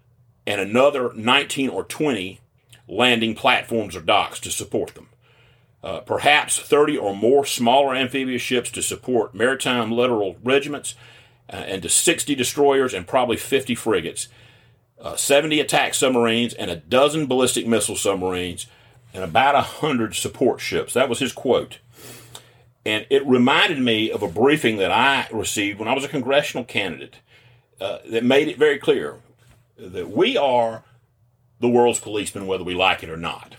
and 0.47 0.61
another 0.61 1.13
19 1.15 1.69
or 1.69 1.85
20 1.85 2.41
landing 2.89 3.35
platforms 3.35 3.97
or 3.97 4.01
docks 4.01 4.41
to 4.41 4.51
support 4.51 4.95
them 4.95 5.09
uh, 5.85 6.01
perhaps 6.01 6.59
30 6.59 6.97
or 6.97 7.15
more 7.15 7.45
smaller 7.45 7.95
amphibious 7.95 8.41
ships 8.41 8.71
to 8.71 8.83
support 8.83 9.35
maritime 9.35 9.93
littoral 9.93 10.37
regiments, 10.43 10.95
uh, 11.53 11.57
and 11.57 11.83
to 11.83 11.91
60 11.91 12.35
destroyers 12.35 12.95
and 12.95 13.07
probably 13.07 13.37
50 13.37 13.75
frigates, 13.75 14.29
uh, 14.99 15.15
70 15.15 15.61
attack 15.61 15.93
submarines, 15.93 16.55
and 16.55 16.71
a 16.71 16.77
dozen 16.77 17.27
ballistic 17.27 17.67
missile 17.67 17.97
submarines, 17.97 18.67
and 19.13 19.23
about 19.23 19.55
100 19.55 20.15
support 20.15 20.59
ships. 20.59 20.95
That 20.95 21.11
was 21.11 21.19
his 21.19 21.35
quote. 21.35 21.81
And 22.87 23.07
it 23.11 23.27
reminded 23.27 23.79
me 23.79 24.11
of 24.11 24.23
a 24.23 24.29
briefing 24.29 24.77
that 24.77 24.91
I 24.91 25.27
received 25.33 25.79
when 25.79 25.89
I 25.89 25.95
was 25.95 26.05
a 26.05 26.09
congressional 26.09 26.65
candidate. 26.65 27.17
uh, 27.81 27.99
that 28.07 28.25
made 28.25 28.49
it 28.49 28.59
very 28.59 28.79
clear 28.79 29.17
that 29.77 30.11
we 30.11 30.37
are 30.37 30.85
the 31.61 31.69
world's 31.69 32.01
policemen, 32.01 32.47
whether 32.47 32.65
we 32.65 32.75
like 32.75 33.03
it 33.03 33.11
or 33.11 33.17
not. 33.17 33.57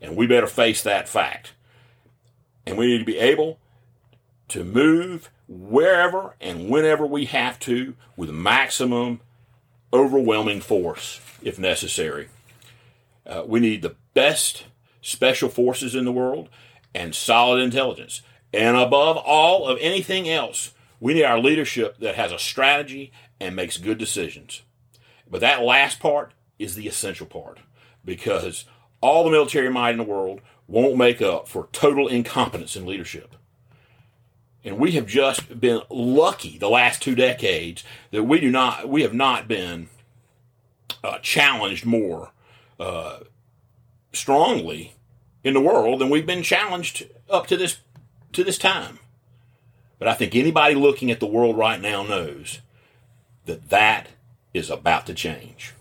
And 0.00 0.16
we 0.16 0.26
better 0.26 0.46
face 0.46 0.82
that 0.82 1.08
fact. 1.08 1.52
And 2.66 2.76
we 2.76 2.86
need 2.86 2.98
to 2.98 3.04
be 3.04 3.18
able 3.18 3.58
to 4.48 4.64
move 4.64 5.30
wherever 5.48 6.34
and 6.40 6.68
whenever 6.68 7.06
we 7.06 7.26
have 7.26 7.58
to 7.60 7.94
with 8.16 8.30
maximum 8.30 9.20
overwhelming 9.92 10.60
force 10.60 11.20
if 11.42 11.58
necessary. 11.58 12.28
Uh, 13.26 13.42
we 13.46 13.60
need 13.60 13.82
the 13.82 13.96
best 14.14 14.64
special 15.00 15.48
forces 15.48 15.94
in 15.94 16.04
the 16.04 16.12
world 16.12 16.48
and 16.96 17.14
solid 17.14 17.62
intelligence. 17.62 18.22
And 18.52 18.76
above 18.76 19.18
all 19.18 19.68
of 19.68 19.78
anything 19.80 20.28
else, 20.28 20.72
we 20.98 21.12
need 21.12 21.24
our 21.24 21.38
leadership 21.38 21.98
that 21.98 22.14
has 22.14 22.32
a 22.32 22.38
strategy 22.38 23.12
and 23.38 23.54
makes 23.54 23.76
good 23.76 23.98
decisions. 23.98 24.62
But 25.30 25.42
that 25.42 25.62
last 25.62 26.00
part 26.00 26.32
is 26.58 26.74
the 26.74 26.88
essential 26.88 27.26
part 27.26 27.58
because 28.04 28.64
all 29.02 29.24
the 29.24 29.30
military 29.30 29.70
might 29.70 29.90
in 29.90 29.98
the 29.98 30.04
world 30.04 30.40
won't 30.66 30.96
make 30.96 31.20
up 31.20 31.48
for 31.48 31.68
total 31.70 32.08
incompetence 32.08 32.76
in 32.76 32.86
leadership. 32.86 33.36
And 34.64 34.78
we 34.78 34.92
have 34.92 35.06
just 35.06 35.60
been 35.60 35.82
lucky 35.90 36.56
the 36.56 36.70
last 36.70 37.02
two 37.02 37.14
decades 37.14 37.84
that 38.10 38.24
we 38.24 38.40
do 38.40 38.50
not, 38.50 38.88
we 38.88 39.02
have 39.02 39.14
not 39.14 39.46
been 39.46 39.88
uh, 41.04 41.18
challenged 41.18 41.84
more 41.84 42.32
uh, 42.80 43.18
strongly 44.12 44.95
in 45.46 45.54
the 45.54 45.60
world 45.60 46.00
than 46.00 46.10
we've 46.10 46.26
been 46.26 46.42
challenged 46.42 47.06
up 47.30 47.46
to 47.46 47.56
this 47.56 47.78
to 48.32 48.42
this 48.42 48.58
time. 48.58 48.98
But 49.96 50.08
I 50.08 50.14
think 50.14 50.34
anybody 50.34 50.74
looking 50.74 51.08
at 51.10 51.20
the 51.20 51.26
world 51.26 51.56
right 51.56 51.80
now 51.80 52.02
knows 52.02 52.58
that 53.44 53.68
that 53.70 54.08
is 54.52 54.70
about 54.70 55.06
to 55.06 55.14
change. 55.14 55.72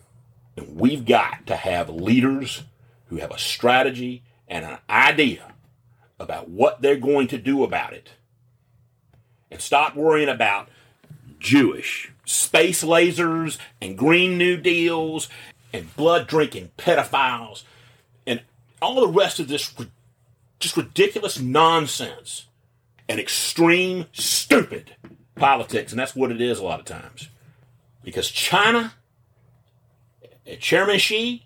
And 0.55 0.79
we've 0.79 1.03
got 1.03 1.47
to 1.47 1.55
have 1.55 1.89
leaders 1.89 2.61
who 3.07 3.17
have 3.17 3.31
a 3.31 3.39
strategy 3.39 4.21
and 4.47 4.63
an 4.63 4.77
idea 4.87 5.53
about 6.19 6.47
what 6.47 6.81
they're 6.83 6.95
going 6.95 7.27
to 7.29 7.37
do 7.39 7.63
about 7.63 7.91
it. 7.91 8.11
And 9.49 9.59
stop 9.59 9.95
worrying 9.95 10.29
about 10.29 10.69
Jewish 11.39 12.11
space 12.23 12.83
lasers 12.83 13.57
and 13.81 13.97
Green 13.97 14.37
New 14.37 14.57
Deals 14.57 15.27
and 15.73 15.93
blood 15.95 16.27
drinking 16.27 16.69
pedophiles 16.77 17.63
and 17.63 17.74
all 18.81 19.01
the 19.01 19.07
rest 19.07 19.39
of 19.39 19.47
this 19.47 19.73
just 20.59 20.77
ridiculous 20.77 21.39
nonsense 21.39 22.47
and 23.07 23.19
extreme, 23.19 24.05
stupid 24.13 24.95
politics. 25.35 25.91
And 25.91 25.99
that's 25.99 26.15
what 26.15 26.31
it 26.31 26.41
is 26.41 26.59
a 26.59 26.63
lot 26.63 26.79
of 26.79 26.85
times. 26.85 27.29
Because 28.03 28.29
China, 28.29 28.93
eh, 30.23 30.27
eh, 30.47 30.55
Chairman 30.55 30.97
Xi, 30.97 31.45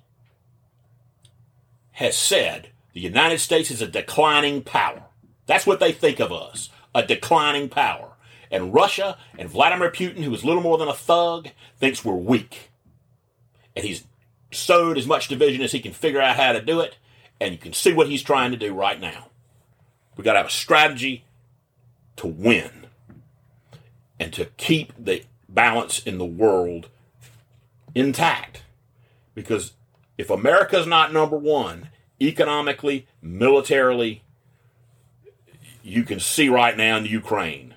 has 1.94 2.18
said 2.18 2.70
the 2.94 3.02
United 3.02 3.40
States 3.40 3.72
is 3.72 3.82
a 3.82 3.88
declining 3.88 4.62
power. 4.62 5.04
That's 5.48 5.66
what 5.66 5.80
they 5.80 5.92
think 5.92 6.20
of 6.20 6.32
us 6.32 6.70
a 6.96 7.06
declining 7.06 7.70
power. 7.70 8.14
And 8.52 8.74
Russia 8.74 9.18
and 9.38 9.50
Vladimir 9.50 9.92
Putin, 9.92 10.24
who 10.24 10.34
is 10.34 10.44
little 10.44 10.64
more 10.64 10.78
than 10.78 10.88
a 10.88 10.94
thug, 10.94 11.50
thinks 11.78 12.04
we're 12.04 12.16
weak. 12.16 12.72
And 13.76 13.86
he's 13.86 14.06
sowed 14.52 14.98
as 14.98 15.06
much 15.06 15.28
division 15.28 15.62
as 15.62 15.72
he 15.72 15.80
can 15.80 15.94
figure 15.94 16.22
out 16.22 16.36
how 16.36 16.54
to 16.54 16.62
do 16.62 16.80
it. 16.80 16.98
And 17.42 17.54
you 17.54 17.58
can 17.58 17.74
see 17.74 17.94
what 17.94 18.08
he's 18.08 18.24
trying 18.24 18.52
to 18.52 18.58
do 18.58 18.74
right 18.74 19.00
now. 19.00 19.28
We've 20.16 20.26
got 20.26 20.34
to 20.34 20.40
have 20.40 20.48
a 20.48 20.52
strategy 20.52 21.24
to 22.18 22.28
win 22.28 22.88
and 24.20 24.34
to 24.34 24.46
keep 24.58 24.94
the 24.98 25.24
balance 25.48 26.00
in 26.00 26.18
the 26.18 26.26
world 26.26 26.90
intact. 27.96 28.64
Because 29.34 29.74
if 30.18 30.30
America's 30.30 30.86
not 30.86 31.14
number 31.14 31.38
one, 31.38 31.90
economically, 32.22 33.08
militarily, 33.22 34.24
you 35.82 36.04
can 36.04 36.20
see 36.20 36.50
right 36.50 36.76
now 36.76 36.98
in 36.98 37.06
Ukraine 37.06 37.76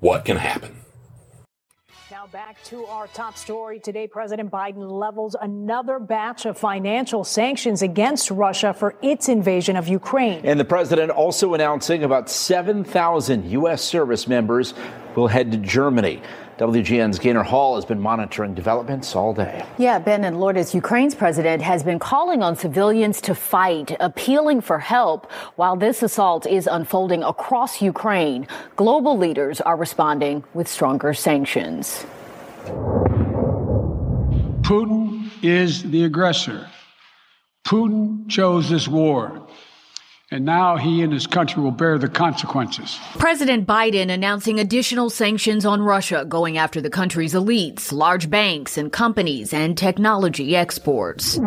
what 0.00 0.24
can 0.24 0.36
happen. 0.36 0.79
Now 2.32 2.38
back 2.38 2.62
to 2.64 2.84
our 2.86 3.06
top 3.08 3.36
story. 3.36 3.80
Today, 3.80 4.06
President 4.06 4.50
Biden 4.50 4.90
levels 4.90 5.34
another 5.40 5.98
batch 5.98 6.44
of 6.44 6.58
financial 6.58 7.24
sanctions 7.24 7.82
against 7.82 8.30
Russia 8.30 8.74
for 8.74 8.94
its 9.02 9.28
invasion 9.28 9.76
of 9.76 9.88
Ukraine. 9.88 10.44
And 10.44 10.60
the 10.60 10.64
president 10.64 11.10
also 11.10 11.54
announcing 11.54 12.04
about 12.04 12.28
7,000 12.28 13.50
U.S. 13.50 13.82
service 13.82 14.28
members 14.28 14.74
will 15.16 15.28
head 15.28 15.50
to 15.52 15.58
Germany. 15.58 16.22
WGN's 16.58 17.18
Gaynor 17.18 17.42
Hall 17.42 17.76
has 17.76 17.86
been 17.86 18.00
monitoring 18.00 18.54
developments 18.54 19.16
all 19.16 19.32
day. 19.32 19.64
Yeah, 19.78 19.98
Ben 19.98 20.24
and 20.24 20.38
Lourdes, 20.38 20.74
Ukraine's 20.74 21.14
president 21.14 21.62
has 21.62 21.82
been 21.82 21.98
calling 21.98 22.42
on 22.42 22.54
civilians 22.54 23.20
to 23.22 23.34
fight, 23.34 23.96
appealing 23.98 24.60
for 24.60 24.78
help 24.78 25.30
while 25.56 25.74
this 25.74 26.02
assault 26.02 26.46
is 26.46 26.68
unfolding 26.70 27.22
across 27.22 27.80
Ukraine. 27.80 28.46
Global 28.76 29.16
leaders 29.16 29.60
are 29.62 29.76
responding 29.76 30.44
with 30.52 30.68
stronger 30.68 31.14
sanctions. 31.14 32.04
Putin 34.62 35.30
is 35.42 35.82
the 35.82 36.04
aggressor. 36.04 36.68
Putin 37.66 38.28
chose 38.28 38.68
this 38.68 38.88
war 38.88 39.46
and 40.32 40.44
now 40.44 40.76
he 40.76 41.02
and 41.02 41.12
his 41.12 41.26
country 41.26 41.60
will 41.62 41.72
bear 41.72 41.98
the 41.98 42.08
consequences. 42.08 42.98
President 43.18 43.66
Biden 43.66 44.10
announcing 44.10 44.60
additional 44.60 45.10
sanctions 45.10 45.66
on 45.66 45.82
Russia 45.82 46.24
going 46.28 46.56
after 46.56 46.80
the 46.80 46.90
country's 46.90 47.34
elites, 47.34 47.90
large 47.90 48.30
banks 48.30 48.78
and 48.78 48.92
companies, 48.92 49.52
and 49.52 49.76
technology 49.76 50.54
exports. 50.54 51.38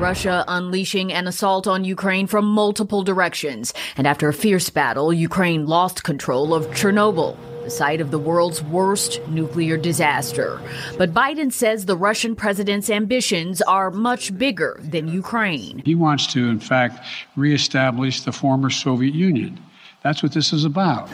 Russia 0.00 0.44
unleashing 0.48 1.12
an 1.12 1.26
assault 1.26 1.66
on 1.66 1.84
Ukraine 1.84 2.26
from 2.26 2.46
multiple 2.46 3.02
directions. 3.02 3.72
And 3.96 4.06
after 4.06 4.28
a 4.28 4.34
fierce 4.34 4.70
battle, 4.70 5.12
Ukraine 5.12 5.66
lost 5.66 6.02
control 6.02 6.54
of 6.54 6.66
Chernobyl, 6.68 7.36
the 7.64 7.70
site 7.70 8.00
of 8.00 8.10
the 8.10 8.18
world's 8.18 8.62
worst 8.62 9.20
nuclear 9.28 9.76
disaster. 9.76 10.60
But 10.98 11.14
Biden 11.14 11.52
says 11.52 11.86
the 11.86 11.96
Russian 11.96 12.36
president's 12.36 12.90
ambitions 12.90 13.62
are 13.62 13.90
much 13.90 14.36
bigger 14.36 14.78
than 14.82 15.08
Ukraine. 15.08 15.82
He 15.84 15.94
wants 15.94 16.26
to, 16.34 16.48
in 16.48 16.60
fact, 16.60 17.04
reestablish 17.36 18.20
the 18.20 18.32
former 18.32 18.70
Soviet 18.70 19.14
Union. 19.14 19.58
That's 20.02 20.22
what 20.22 20.32
this 20.32 20.52
is 20.52 20.64
about. 20.64 21.08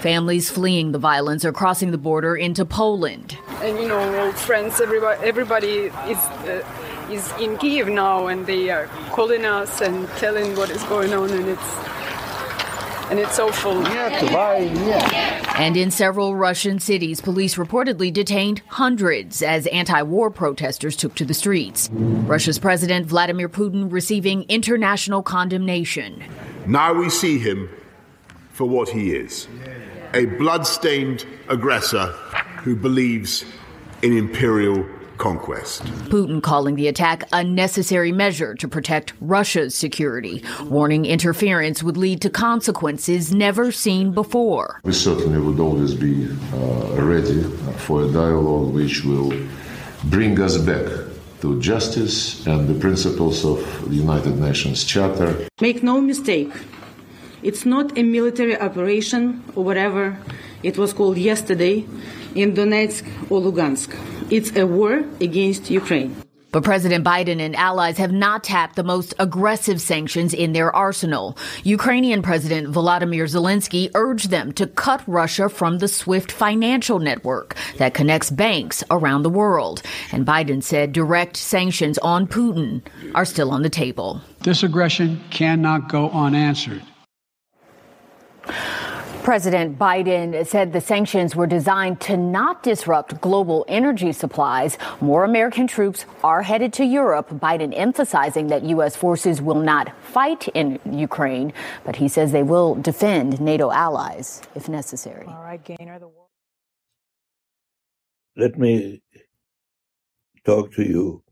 Families 0.00 0.50
fleeing 0.50 0.92
the 0.92 0.98
violence 0.98 1.44
are 1.44 1.52
crossing 1.52 1.90
the 1.90 1.98
border 1.98 2.34
into 2.34 2.64
Poland. 2.64 3.36
And 3.62 3.78
you 3.78 3.88
know, 3.88 4.24
old 4.24 4.36
friends, 4.36 4.80
everybody, 4.80 5.26
everybody 5.26 5.74
is. 6.08 6.18
Uh, 6.18 6.64
is 7.10 7.30
in 7.38 7.58
Kiev 7.58 7.88
now, 7.88 8.28
and 8.28 8.46
they 8.46 8.70
are 8.70 8.86
calling 9.12 9.44
us 9.44 9.82
and 9.82 10.08
telling 10.16 10.56
what 10.56 10.70
is 10.70 10.82
going 10.84 11.12
on, 11.12 11.30
and 11.30 11.48
it's 11.48 11.74
and 13.10 13.18
it's 13.18 13.38
awful. 13.38 13.86
And 15.56 15.76
in 15.76 15.90
several 15.90 16.34
Russian 16.34 16.78
cities, 16.78 17.20
police 17.20 17.56
reportedly 17.56 18.12
detained 18.12 18.62
hundreds 18.68 19.42
as 19.42 19.66
anti 19.68 20.02
war 20.02 20.30
protesters 20.30 20.96
took 20.96 21.14
to 21.16 21.24
the 21.24 21.34
streets. 21.34 21.90
Russia's 21.92 22.58
President 22.58 23.06
Vladimir 23.06 23.48
Putin 23.48 23.90
receiving 23.92 24.44
international 24.44 25.22
condemnation. 25.22 26.22
Now 26.66 26.92
we 26.92 27.10
see 27.10 27.38
him 27.38 27.68
for 28.52 28.66
what 28.66 28.88
he 28.88 29.14
is 29.14 29.48
a 30.14 30.26
blood-stained 30.26 31.26
aggressor 31.48 32.06
who 32.58 32.76
believes 32.76 33.44
in 34.02 34.16
imperial 34.16 34.86
conquest. 35.24 35.82
Putin 36.14 36.42
calling 36.42 36.74
the 36.74 36.86
attack 36.86 37.18
a 37.32 37.42
necessary 37.42 38.12
measure 38.12 38.52
to 38.62 38.66
protect 38.68 39.14
Russia's 39.22 39.74
security, 39.74 40.36
warning 40.78 41.06
interference 41.06 41.82
would 41.82 41.96
lead 41.96 42.20
to 42.20 42.28
consequences 42.28 43.32
never 43.32 43.72
seen 43.72 44.12
before. 44.12 44.66
We 44.84 44.92
certainly 44.92 45.40
would 45.46 45.60
always 45.66 45.94
be 45.94 46.14
uh, 46.26 47.02
ready 47.12 47.40
for 47.84 47.96
a 48.06 48.08
dialogue 48.22 48.74
which 48.74 48.96
will 49.08 49.32
bring 50.14 50.38
us 50.46 50.58
back 50.58 50.86
to 51.40 51.48
justice 51.70 52.46
and 52.46 52.68
the 52.68 52.78
principles 52.86 53.46
of 53.46 53.58
the 53.88 53.96
United 54.06 54.34
Nations 54.48 54.84
Charter. 54.84 55.48
Make 55.58 55.82
no 55.82 56.02
mistake, 56.02 56.52
it's 57.42 57.64
not 57.64 57.96
a 57.96 58.02
military 58.02 58.56
operation 58.68 59.42
or 59.56 59.64
whatever 59.64 60.18
it 60.62 60.76
was 60.76 60.92
called 60.92 61.16
yesterday 61.16 61.76
in 62.34 62.52
Donetsk 62.52 63.04
or 63.30 63.40
Lugansk. 63.40 63.90
It's 64.30 64.56
a 64.56 64.66
war 64.66 65.04
against 65.20 65.70
Ukraine. 65.70 66.16
But 66.50 66.64
President 66.64 67.04
Biden 67.04 67.40
and 67.40 67.54
allies 67.56 67.98
have 67.98 68.12
not 68.12 68.44
tapped 68.44 68.76
the 68.76 68.84
most 68.84 69.12
aggressive 69.18 69.80
sanctions 69.80 70.32
in 70.32 70.52
their 70.52 70.74
arsenal. 70.74 71.36
Ukrainian 71.64 72.22
President 72.22 72.72
Volodymyr 72.72 73.24
Zelensky 73.24 73.90
urged 73.94 74.30
them 74.30 74.52
to 74.52 74.66
cut 74.68 75.02
Russia 75.06 75.48
from 75.48 75.78
the 75.78 75.88
SWIFT 75.88 76.30
financial 76.30 77.00
network 77.00 77.56
that 77.78 77.92
connects 77.92 78.30
banks 78.30 78.84
around 78.90 79.24
the 79.24 79.30
world. 79.30 79.82
And 80.12 80.24
Biden 80.24 80.62
said 80.62 80.92
direct 80.92 81.36
sanctions 81.36 81.98
on 81.98 82.26
Putin 82.26 82.82
are 83.16 83.24
still 83.24 83.50
on 83.50 83.62
the 83.62 83.68
table. 83.68 84.22
This 84.42 84.62
aggression 84.62 85.20
cannot 85.30 85.88
go 85.90 86.08
unanswered. 86.10 86.82
President 89.24 89.78
Biden 89.78 90.46
said 90.46 90.74
the 90.74 90.82
sanctions 90.82 91.34
were 91.34 91.46
designed 91.46 91.98
to 92.02 92.14
not 92.14 92.62
disrupt 92.62 93.22
global 93.22 93.64
energy 93.68 94.12
supplies. 94.12 94.76
More 95.00 95.24
American 95.24 95.66
troops 95.66 96.04
are 96.22 96.42
headed 96.42 96.74
to 96.74 96.84
Europe. 96.84 97.30
Biden 97.30 97.72
emphasizing 97.74 98.48
that 98.48 98.64
U.S. 98.64 98.94
forces 98.94 99.40
will 99.40 99.62
not 99.62 99.98
fight 100.02 100.48
in 100.48 100.78
Ukraine, 100.92 101.54
but 101.84 101.96
he 101.96 102.06
says 102.06 102.32
they 102.32 102.42
will 102.42 102.74
defend 102.74 103.40
NATO 103.40 103.70
allies 103.70 104.42
if 104.54 104.68
necessary. 104.68 105.24
All 105.26 105.42
right, 105.42 105.64
Gaynor. 105.64 106.00
The 106.00 106.10
Let 108.36 108.58
me 108.58 109.00
talk 110.44 110.74
to 110.74 110.82
you 110.82 111.22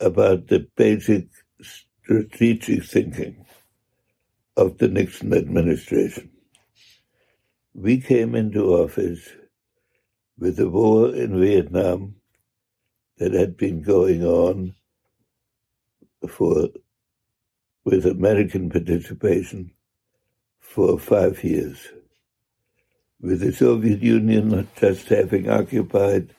about 0.00 0.46
the 0.46 0.66
basic 0.76 1.26
strategic 1.60 2.84
thinking 2.84 3.44
of 4.56 4.78
the 4.78 4.88
Nixon 4.88 5.34
administration. 5.34 6.30
We 7.74 8.00
came 8.00 8.36
into 8.36 8.72
office 8.72 9.28
with 10.38 10.56
the 10.56 10.70
war 10.70 11.12
in 11.12 11.40
Vietnam 11.40 12.14
that 13.18 13.32
had 13.32 13.56
been 13.56 13.82
going 13.82 14.24
on 14.24 14.76
for 16.28 16.68
with 17.84 18.06
American 18.06 18.70
participation 18.70 19.72
for 20.60 20.98
five 20.98 21.42
years, 21.42 21.88
with 23.20 23.40
the 23.40 23.52
Soviet 23.52 24.00
Union 24.00 24.66
just 24.76 25.08
having 25.08 25.50
occupied 25.50 26.32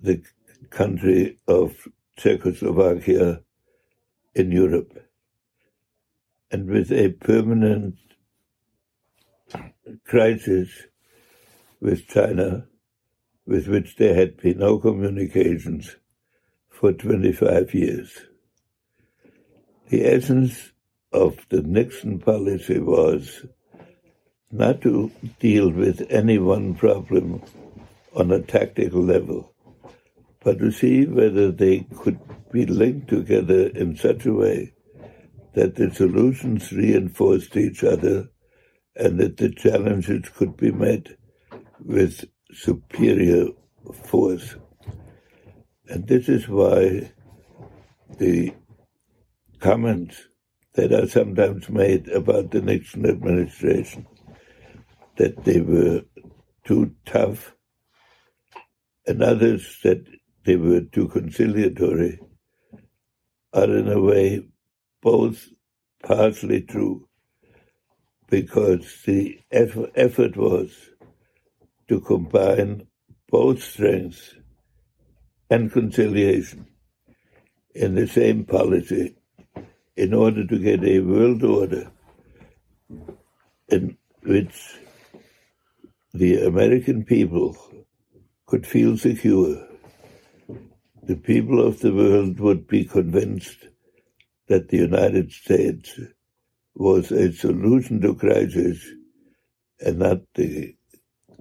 the 0.00 0.22
country 0.70 1.38
of 1.48 1.88
Czechoslovakia 2.16 3.42
in 4.34 4.52
Europe, 4.52 5.04
and 6.50 6.68
with 6.68 6.92
a 6.92 7.10
permanent 7.10 7.96
crisis 10.04 10.68
with 11.80 12.08
China, 12.08 12.66
with 13.46 13.68
which 13.68 13.96
there 13.96 14.14
had 14.14 14.36
been 14.38 14.58
no 14.58 14.78
communications 14.78 15.96
for 16.68 16.92
25 16.92 17.74
years. 17.74 18.22
The 19.88 20.06
essence 20.06 20.72
of 21.12 21.46
the 21.50 21.62
Nixon 21.62 22.18
policy 22.18 22.78
was 22.78 23.44
not 24.50 24.80
to 24.82 25.10
deal 25.40 25.70
with 25.70 26.06
any 26.10 26.38
one 26.38 26.74
problem 26.74 27.42
on 28.14 28.30
a 28.30 28.40
tactical 28.40 29.02
level, 29.02 29.52
but 30.42 30.58
to 30.58 30.70
see 30.70 31.06
whether 31.06 31.50
they 31.50 31.86
could 31.96 32.18
be 32.50 32.64
linked 32.64 33.08
together 33.08 33.68
in 33.68 33.96
such 33.96 34.26
a 34.26 34.32
way 34.32 34.72
that 35.54 35.76
the 35.76 35.92
solutions 35.92 36.72
reinforced 36.72 37.56
each 37.56 37.84
other 37.84 38.28
and 38.96 39.18
that 39.18 39.36
the 39.36 39.50
challenges 39.50 40.28
could 40.28 40.56
be 40.56 40.70
met 40.70 41.08
with 41.80 42.24
superior 42.52 43.48
force. 44.04 44.56
And 45.88 46.06
this 46.06 46.28
is 46.28 46.48
why 46.48 47.12
the 48.18 48.54
comments 49.60 50.28
that 50.74 50.92
are 50.92 51.08
sometimes 51.08 51.68
made 51.68 52.08
about 52.08 52.50
the 52.50 52.60
Nixon 52.60 53.06
administration 53.06 54.06
that 55.16 55.44
they 55.44 55.60
were 55.60 56.02
too 56.64 56.94
tough, 57.06 57.54
and 59.06 59.22
others 59.22 59.78
that 59.84 60.04
they 60.44 60.56
were 60.56 60.80
too 60.80 61.08
conciliatory, 61.08 62.18
are 63.52 63.76
in 63.76 63.88
a 63.88 64.00
way 64.00 64.42
both 65.02 65.48
partially 66.02 66.62
true 66.62 67.08
because 68.28 69.02
the 69.04 69.40
effort 69.50 70.36
was 70.36 70.70
to 71.88 72.00
combine 72.00 72.86
both 73.28 73.62
strength 73.62 74.34
and 75.50 75.72
conciliation 75.72 76.66
in 77.74 77.94
the 77.94 78.06
same 78.06 78.44
policy 78.44 79.16
in 79.96 80.14
order 80.14 80.46
to 80.46 80.58
get 80.58 80.82
a 80.84 81.00
world 81.00 81.42
order 81.42 81.90
in 83.68 83.96
which 84.22 84.78
the 86.12 86.46
American 86.46 87.04
people 87.04 87.56
could 88.46 88.66
feel 88.66 88.96
secure. 88.96 89.66
The 91.02 91.16
people 91.16 91.60
of 91.60 91.80
the 91.80 91.92
world 91.92 92.40
would 92.40 92.66
be 92.66 92.84
convinced 92.84 93.68
that 94.48 94.68
the 94.68 94.78
United 94.78 95.32
States 95.32 95.98
was 96.74 97.12
a 97.12 97.32
solution 97.32 98.00
to 98.00 98.14
crisis 98.14 98.84
and 99.80 99.98
not 99.98 100.18
the 100.34 100.74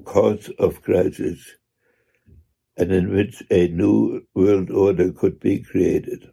cause 0.05 0.49
of 0.59 0.81
crisis, 0.81 1.55
and 2.77 2.91
in 2.91 3.13
which 3.13 3.43
a 3.49 3.67
new 3.67 4.25
world 4.33 4.69
order 4.71 5.11
could 5.11 5.39
be 5.39 5.59
created. 5.59 6.31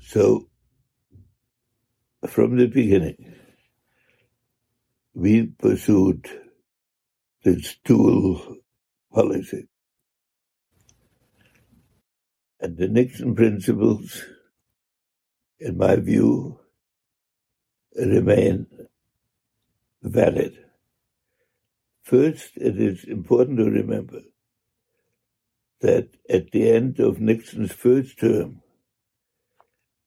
So, 0.00 0.48
from 2.26 2.56
the 2.56 2.66
beginning, 2.66 3.34
we 5.14 5.46
pursued 5.46 6.28
this 7.44 7.76
dual 7.84 8.56
policy. 9.12 9.68
And 12.60 12.76
the 12.76 12.88
Nixon 12.88 13.34
principles, 13.34 14.24
in 15.60 15.76
my 15.76 15.96
view, 15.96 16.58
remain 18.06 18.66
valid. 20.02 20.64
First, 22.02 22.56
it 22.56 22.80
is 22.80 23.04
important 23.04 23.58
to 23.58 23.64
remember 23.64 24.20
that 25.80 26.08
at 26.28 26.50
the 26.50 26.70
end 26.70 26.98
of 27.00 27.20
Nixon's 27.20 27.72
first 27.72 28.18
term, 28.18 28.62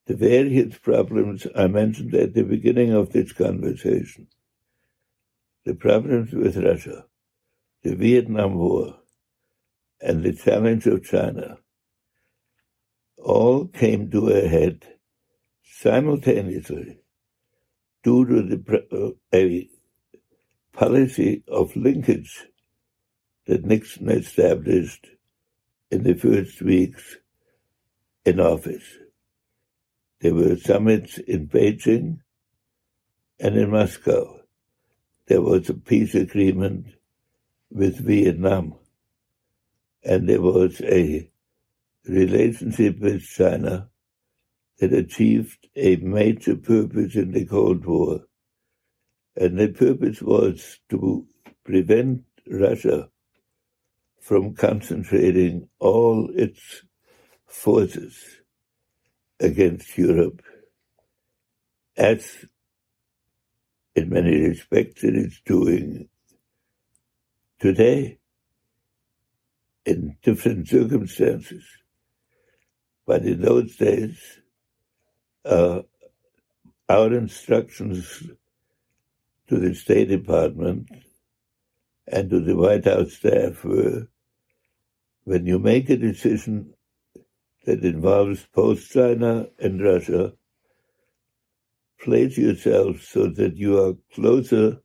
the 0.07 0.15
various 0.15 0.77
problems 0.77 1.47
I 1.55 1.67
mentioned 1.67 2.13
at 2.15 2.33
the 2.33 2.43
beginning 2.43 2.91
of 2.91 3.11
this 3.11 3.31
conversation, 3.31 4.27
the 5.65 5.75
problems 5.75 6.33
with 6.33 6.57
Russia, 6.57 7.05
the 7.83 7.95
Vietnam 7.95 8.55
War, 8.55 8.95
and 10.01 10.23
the 10.23 10.33
challenge 10.33 10.87
of 10.87 11.03
China, 11.03 11.59
all 13.17 13.67
came 13.67 14.09
to 14.09 14.29
a 14.29 14.47
head 14.47 14.83
simultaneously 15.63 17.01
due 18.03 18.25
to 18.25 18.41
the, 18.43 18.87
uh, 18.91 19.11
a 19.33 19.69
policy 20.73 21.43
of 21.47 21.75
linkage 21.75 22.47
that 23.45 23.65
Nixon 23.65 24.09
established 24.09 25.07
in 25.89 26.03
the 26.03 26.13
first 26.13 26.61
weeks 26.61 27.17
in 28.25 28.39
office. 28.39 28.97
There 30.21 30.33
were 30.33 30.55
summits 30.55 31.17
in 31.17 31.47
Beijing 31.47 32.19
and 33.39 33.57
in 33.57 33.71
Moscow. 33.71 34.39
There 35.27 35.41
was 35.41 35.69
a 35.69 35.73
peace 35.73 36.15
agreement 36.15 36.87
with 37.71 37.99
Vietnam, 37.99 38.75
and 40.03 40.27
there 40.27 40.41
was 40.41 40.81
a 40.81 41.29
relationship 42.05 42.99
with 42.99 43.23
China 43.23 43.90
that 44.81 44.93
achieved 44.93 45.69
a 45.75 45.95
major 45.97 46.55
purpose 46.55 47.15
in 47.15 47.31
the 47.33 47.45
Cold 47.45 47.85
War. 47.85 48.21
And 49.35 49.59
the 49.59 49.67
purpose 49.67 50.23
was 50.23 50.79
to 50.89 51.27
prevent 51.63 52.23
Russia 52.47 53.07
from 54.19 54.55
concentrating 54.55 55.69
all 55.77 56.31
its 56.33 56.81
forces 57.45 58.41
against 59.39 59.95
Europe, 59.99 60.41
as 61.95 62.43
in 63.95 64.09
many 64.09 64.35
respects 64.47 65.03
it 65.03 65.15
is 65.15 65.41
doing 65.45 66.09
today 67.59 68.17
in 69.85 70.17
different 70.23 70.67
circumstances. 70.67 71.63
But 73.05 73.25
in 73.25 73.41
those 73.41 73.75
days, 73.75 74.40
uh, 75.45 75.81
our 76.89 77.13
instructions 77.13 78.23
to 79.47 79.57
the 79.57 79.73
State 79.73 80.09
Department 80.09 80.89
and 82.07 82.29
to 82.29 82.39
the 82.39 82.55
White 82.55 82.85
House 82.85 83.13
staff 83.13 83.63
were 83.63 84.07
when 85.23 85.45
you 85.45 85.59
make 85.59 85.89
a 85.89 85.97
decision 85.97 86.73
that 87.65 87.83
involves 87.83 88.47
both 88.53 88.89
China 88.89 89.47
and 89.59 89.83
Russia, 89.83 90.33
place 92.01 92.37
yourself 92.37 93.01
so 93.03 93.27
that 93.27 93.55
you 93.55 93.79
are 93.79 93.93
closer 94.13 94.81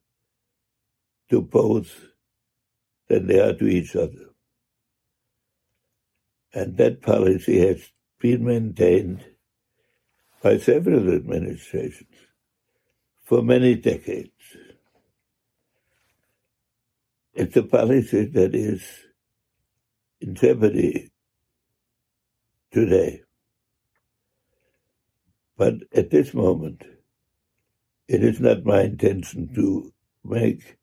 to 1.31 1.41
both 1.41 2.09
than 3.09 3.27
they 3.27 3.41
are 3.41 3.55
to 3.55 3.67
each 3.67 3.97
other. 3.97 4.31
And 6.53 6.77
that 6.77 7.03
policy 7.03 7.59
has 7.67 7.81
been 8.21 8.45
maintained 8.45 9.25
by 10.47 10.59
several 10.59 11.13
administrations 11.13 12.19
for 13.25 13.43
many 13.43 13.75
decades. 13.75 14.31
It's 17.35 17.57
a 17.57 17.65
policy 17.65 18.27
that 18.27 18.55
is 18.55 18.81
in 20.21 20.37
jeopardy 20.37 21.11
today. 22.71 23.23
But 25.57 25.75
at 25.93 26.11
this 26.11 26.33
moment, 26.33 26.85
it 28.07 28.23
is 28.23 28.39
not 28.39 28.65
my 28.65 28.83
intention 28.83 29.53
to 29.57 29.93
make 30.23 30.77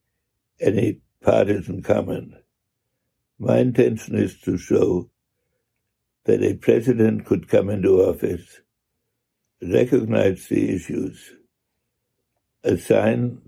any 0.60 1.00
partisan 1.22 1.82
comment. 1.84 2.34
My 3.40 3.60
intention 3.60 4.16
is 4.16 4.38
to 4.42 4.58
show 4.58 5.10
that 6.26 6.44
a 6.44 6.56
president 6.56 7.26
could 7.26 7.48
come 7.48 7.70
into 7.70 8.02
office, 8.02 8.60
recognize 9.72 10.48
the 10.48 10.76
issues, 10.76 11.32
assign 12.64 13.42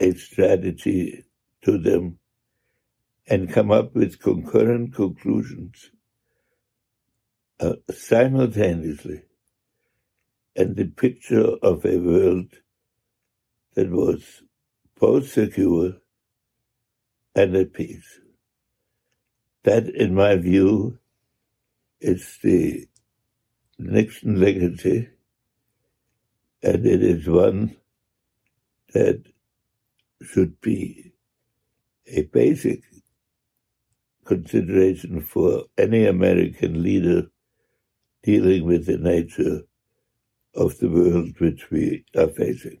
a 0.00 0.12
strategy 0.14 1.24
to 1.62 1.78
them, 1.78 2.18
and 3.26 3.52
come 3.52 3.70
up 3.70 3.94
with 3.94 4.20
concurrent 4.20 4.94
conclusions 4.94 5.90
uh, 7.60 7.74
simultaneously. 7.90 9.22
And 10.56 10.76
the 10.76 10.86
picture 10.86 11.56
of 11.62 11.84
a 11.84 11.98
world 11.98 12.46
that 13.74 13.90
was 13.90 14.42
both 14.98 15.30
secure 15.30 15.92
and 17.34 17.54
at 17.54 17.72
peace. 17.72 18.20
That, 19.64 19.88
in 19.88 20.14
my 20.14 20.36
view, 20.36 20.98
is 22.00 22.38
the 22.42 22.88
Nixon 23.78 24.40
legacy, 24.40 25.08
and 26.62 26.86
it 26.86 27.02
is 27.02 27.28
one 27.28 27.76
that 28.92 29.22
should 30.22 30.60
be 30.60 31.12
a 32.06 32.22
basic 32.22 32.82
consideration 34.24 35.20
for 35.20 35.64
any 35.78 36.06
American 36.06 36.82
leader 36.82 37.28
dealing 38.22 38.64
with 38.64 38.86
the 38.86 38.98
nature 38.98 39.62
of 40.54 40.78
the 40.78 40.88
world 40.88 41.38
which 41.38 41.70
we 41.70 42.04
are 42.16 42.28
facing. 42.28 42.80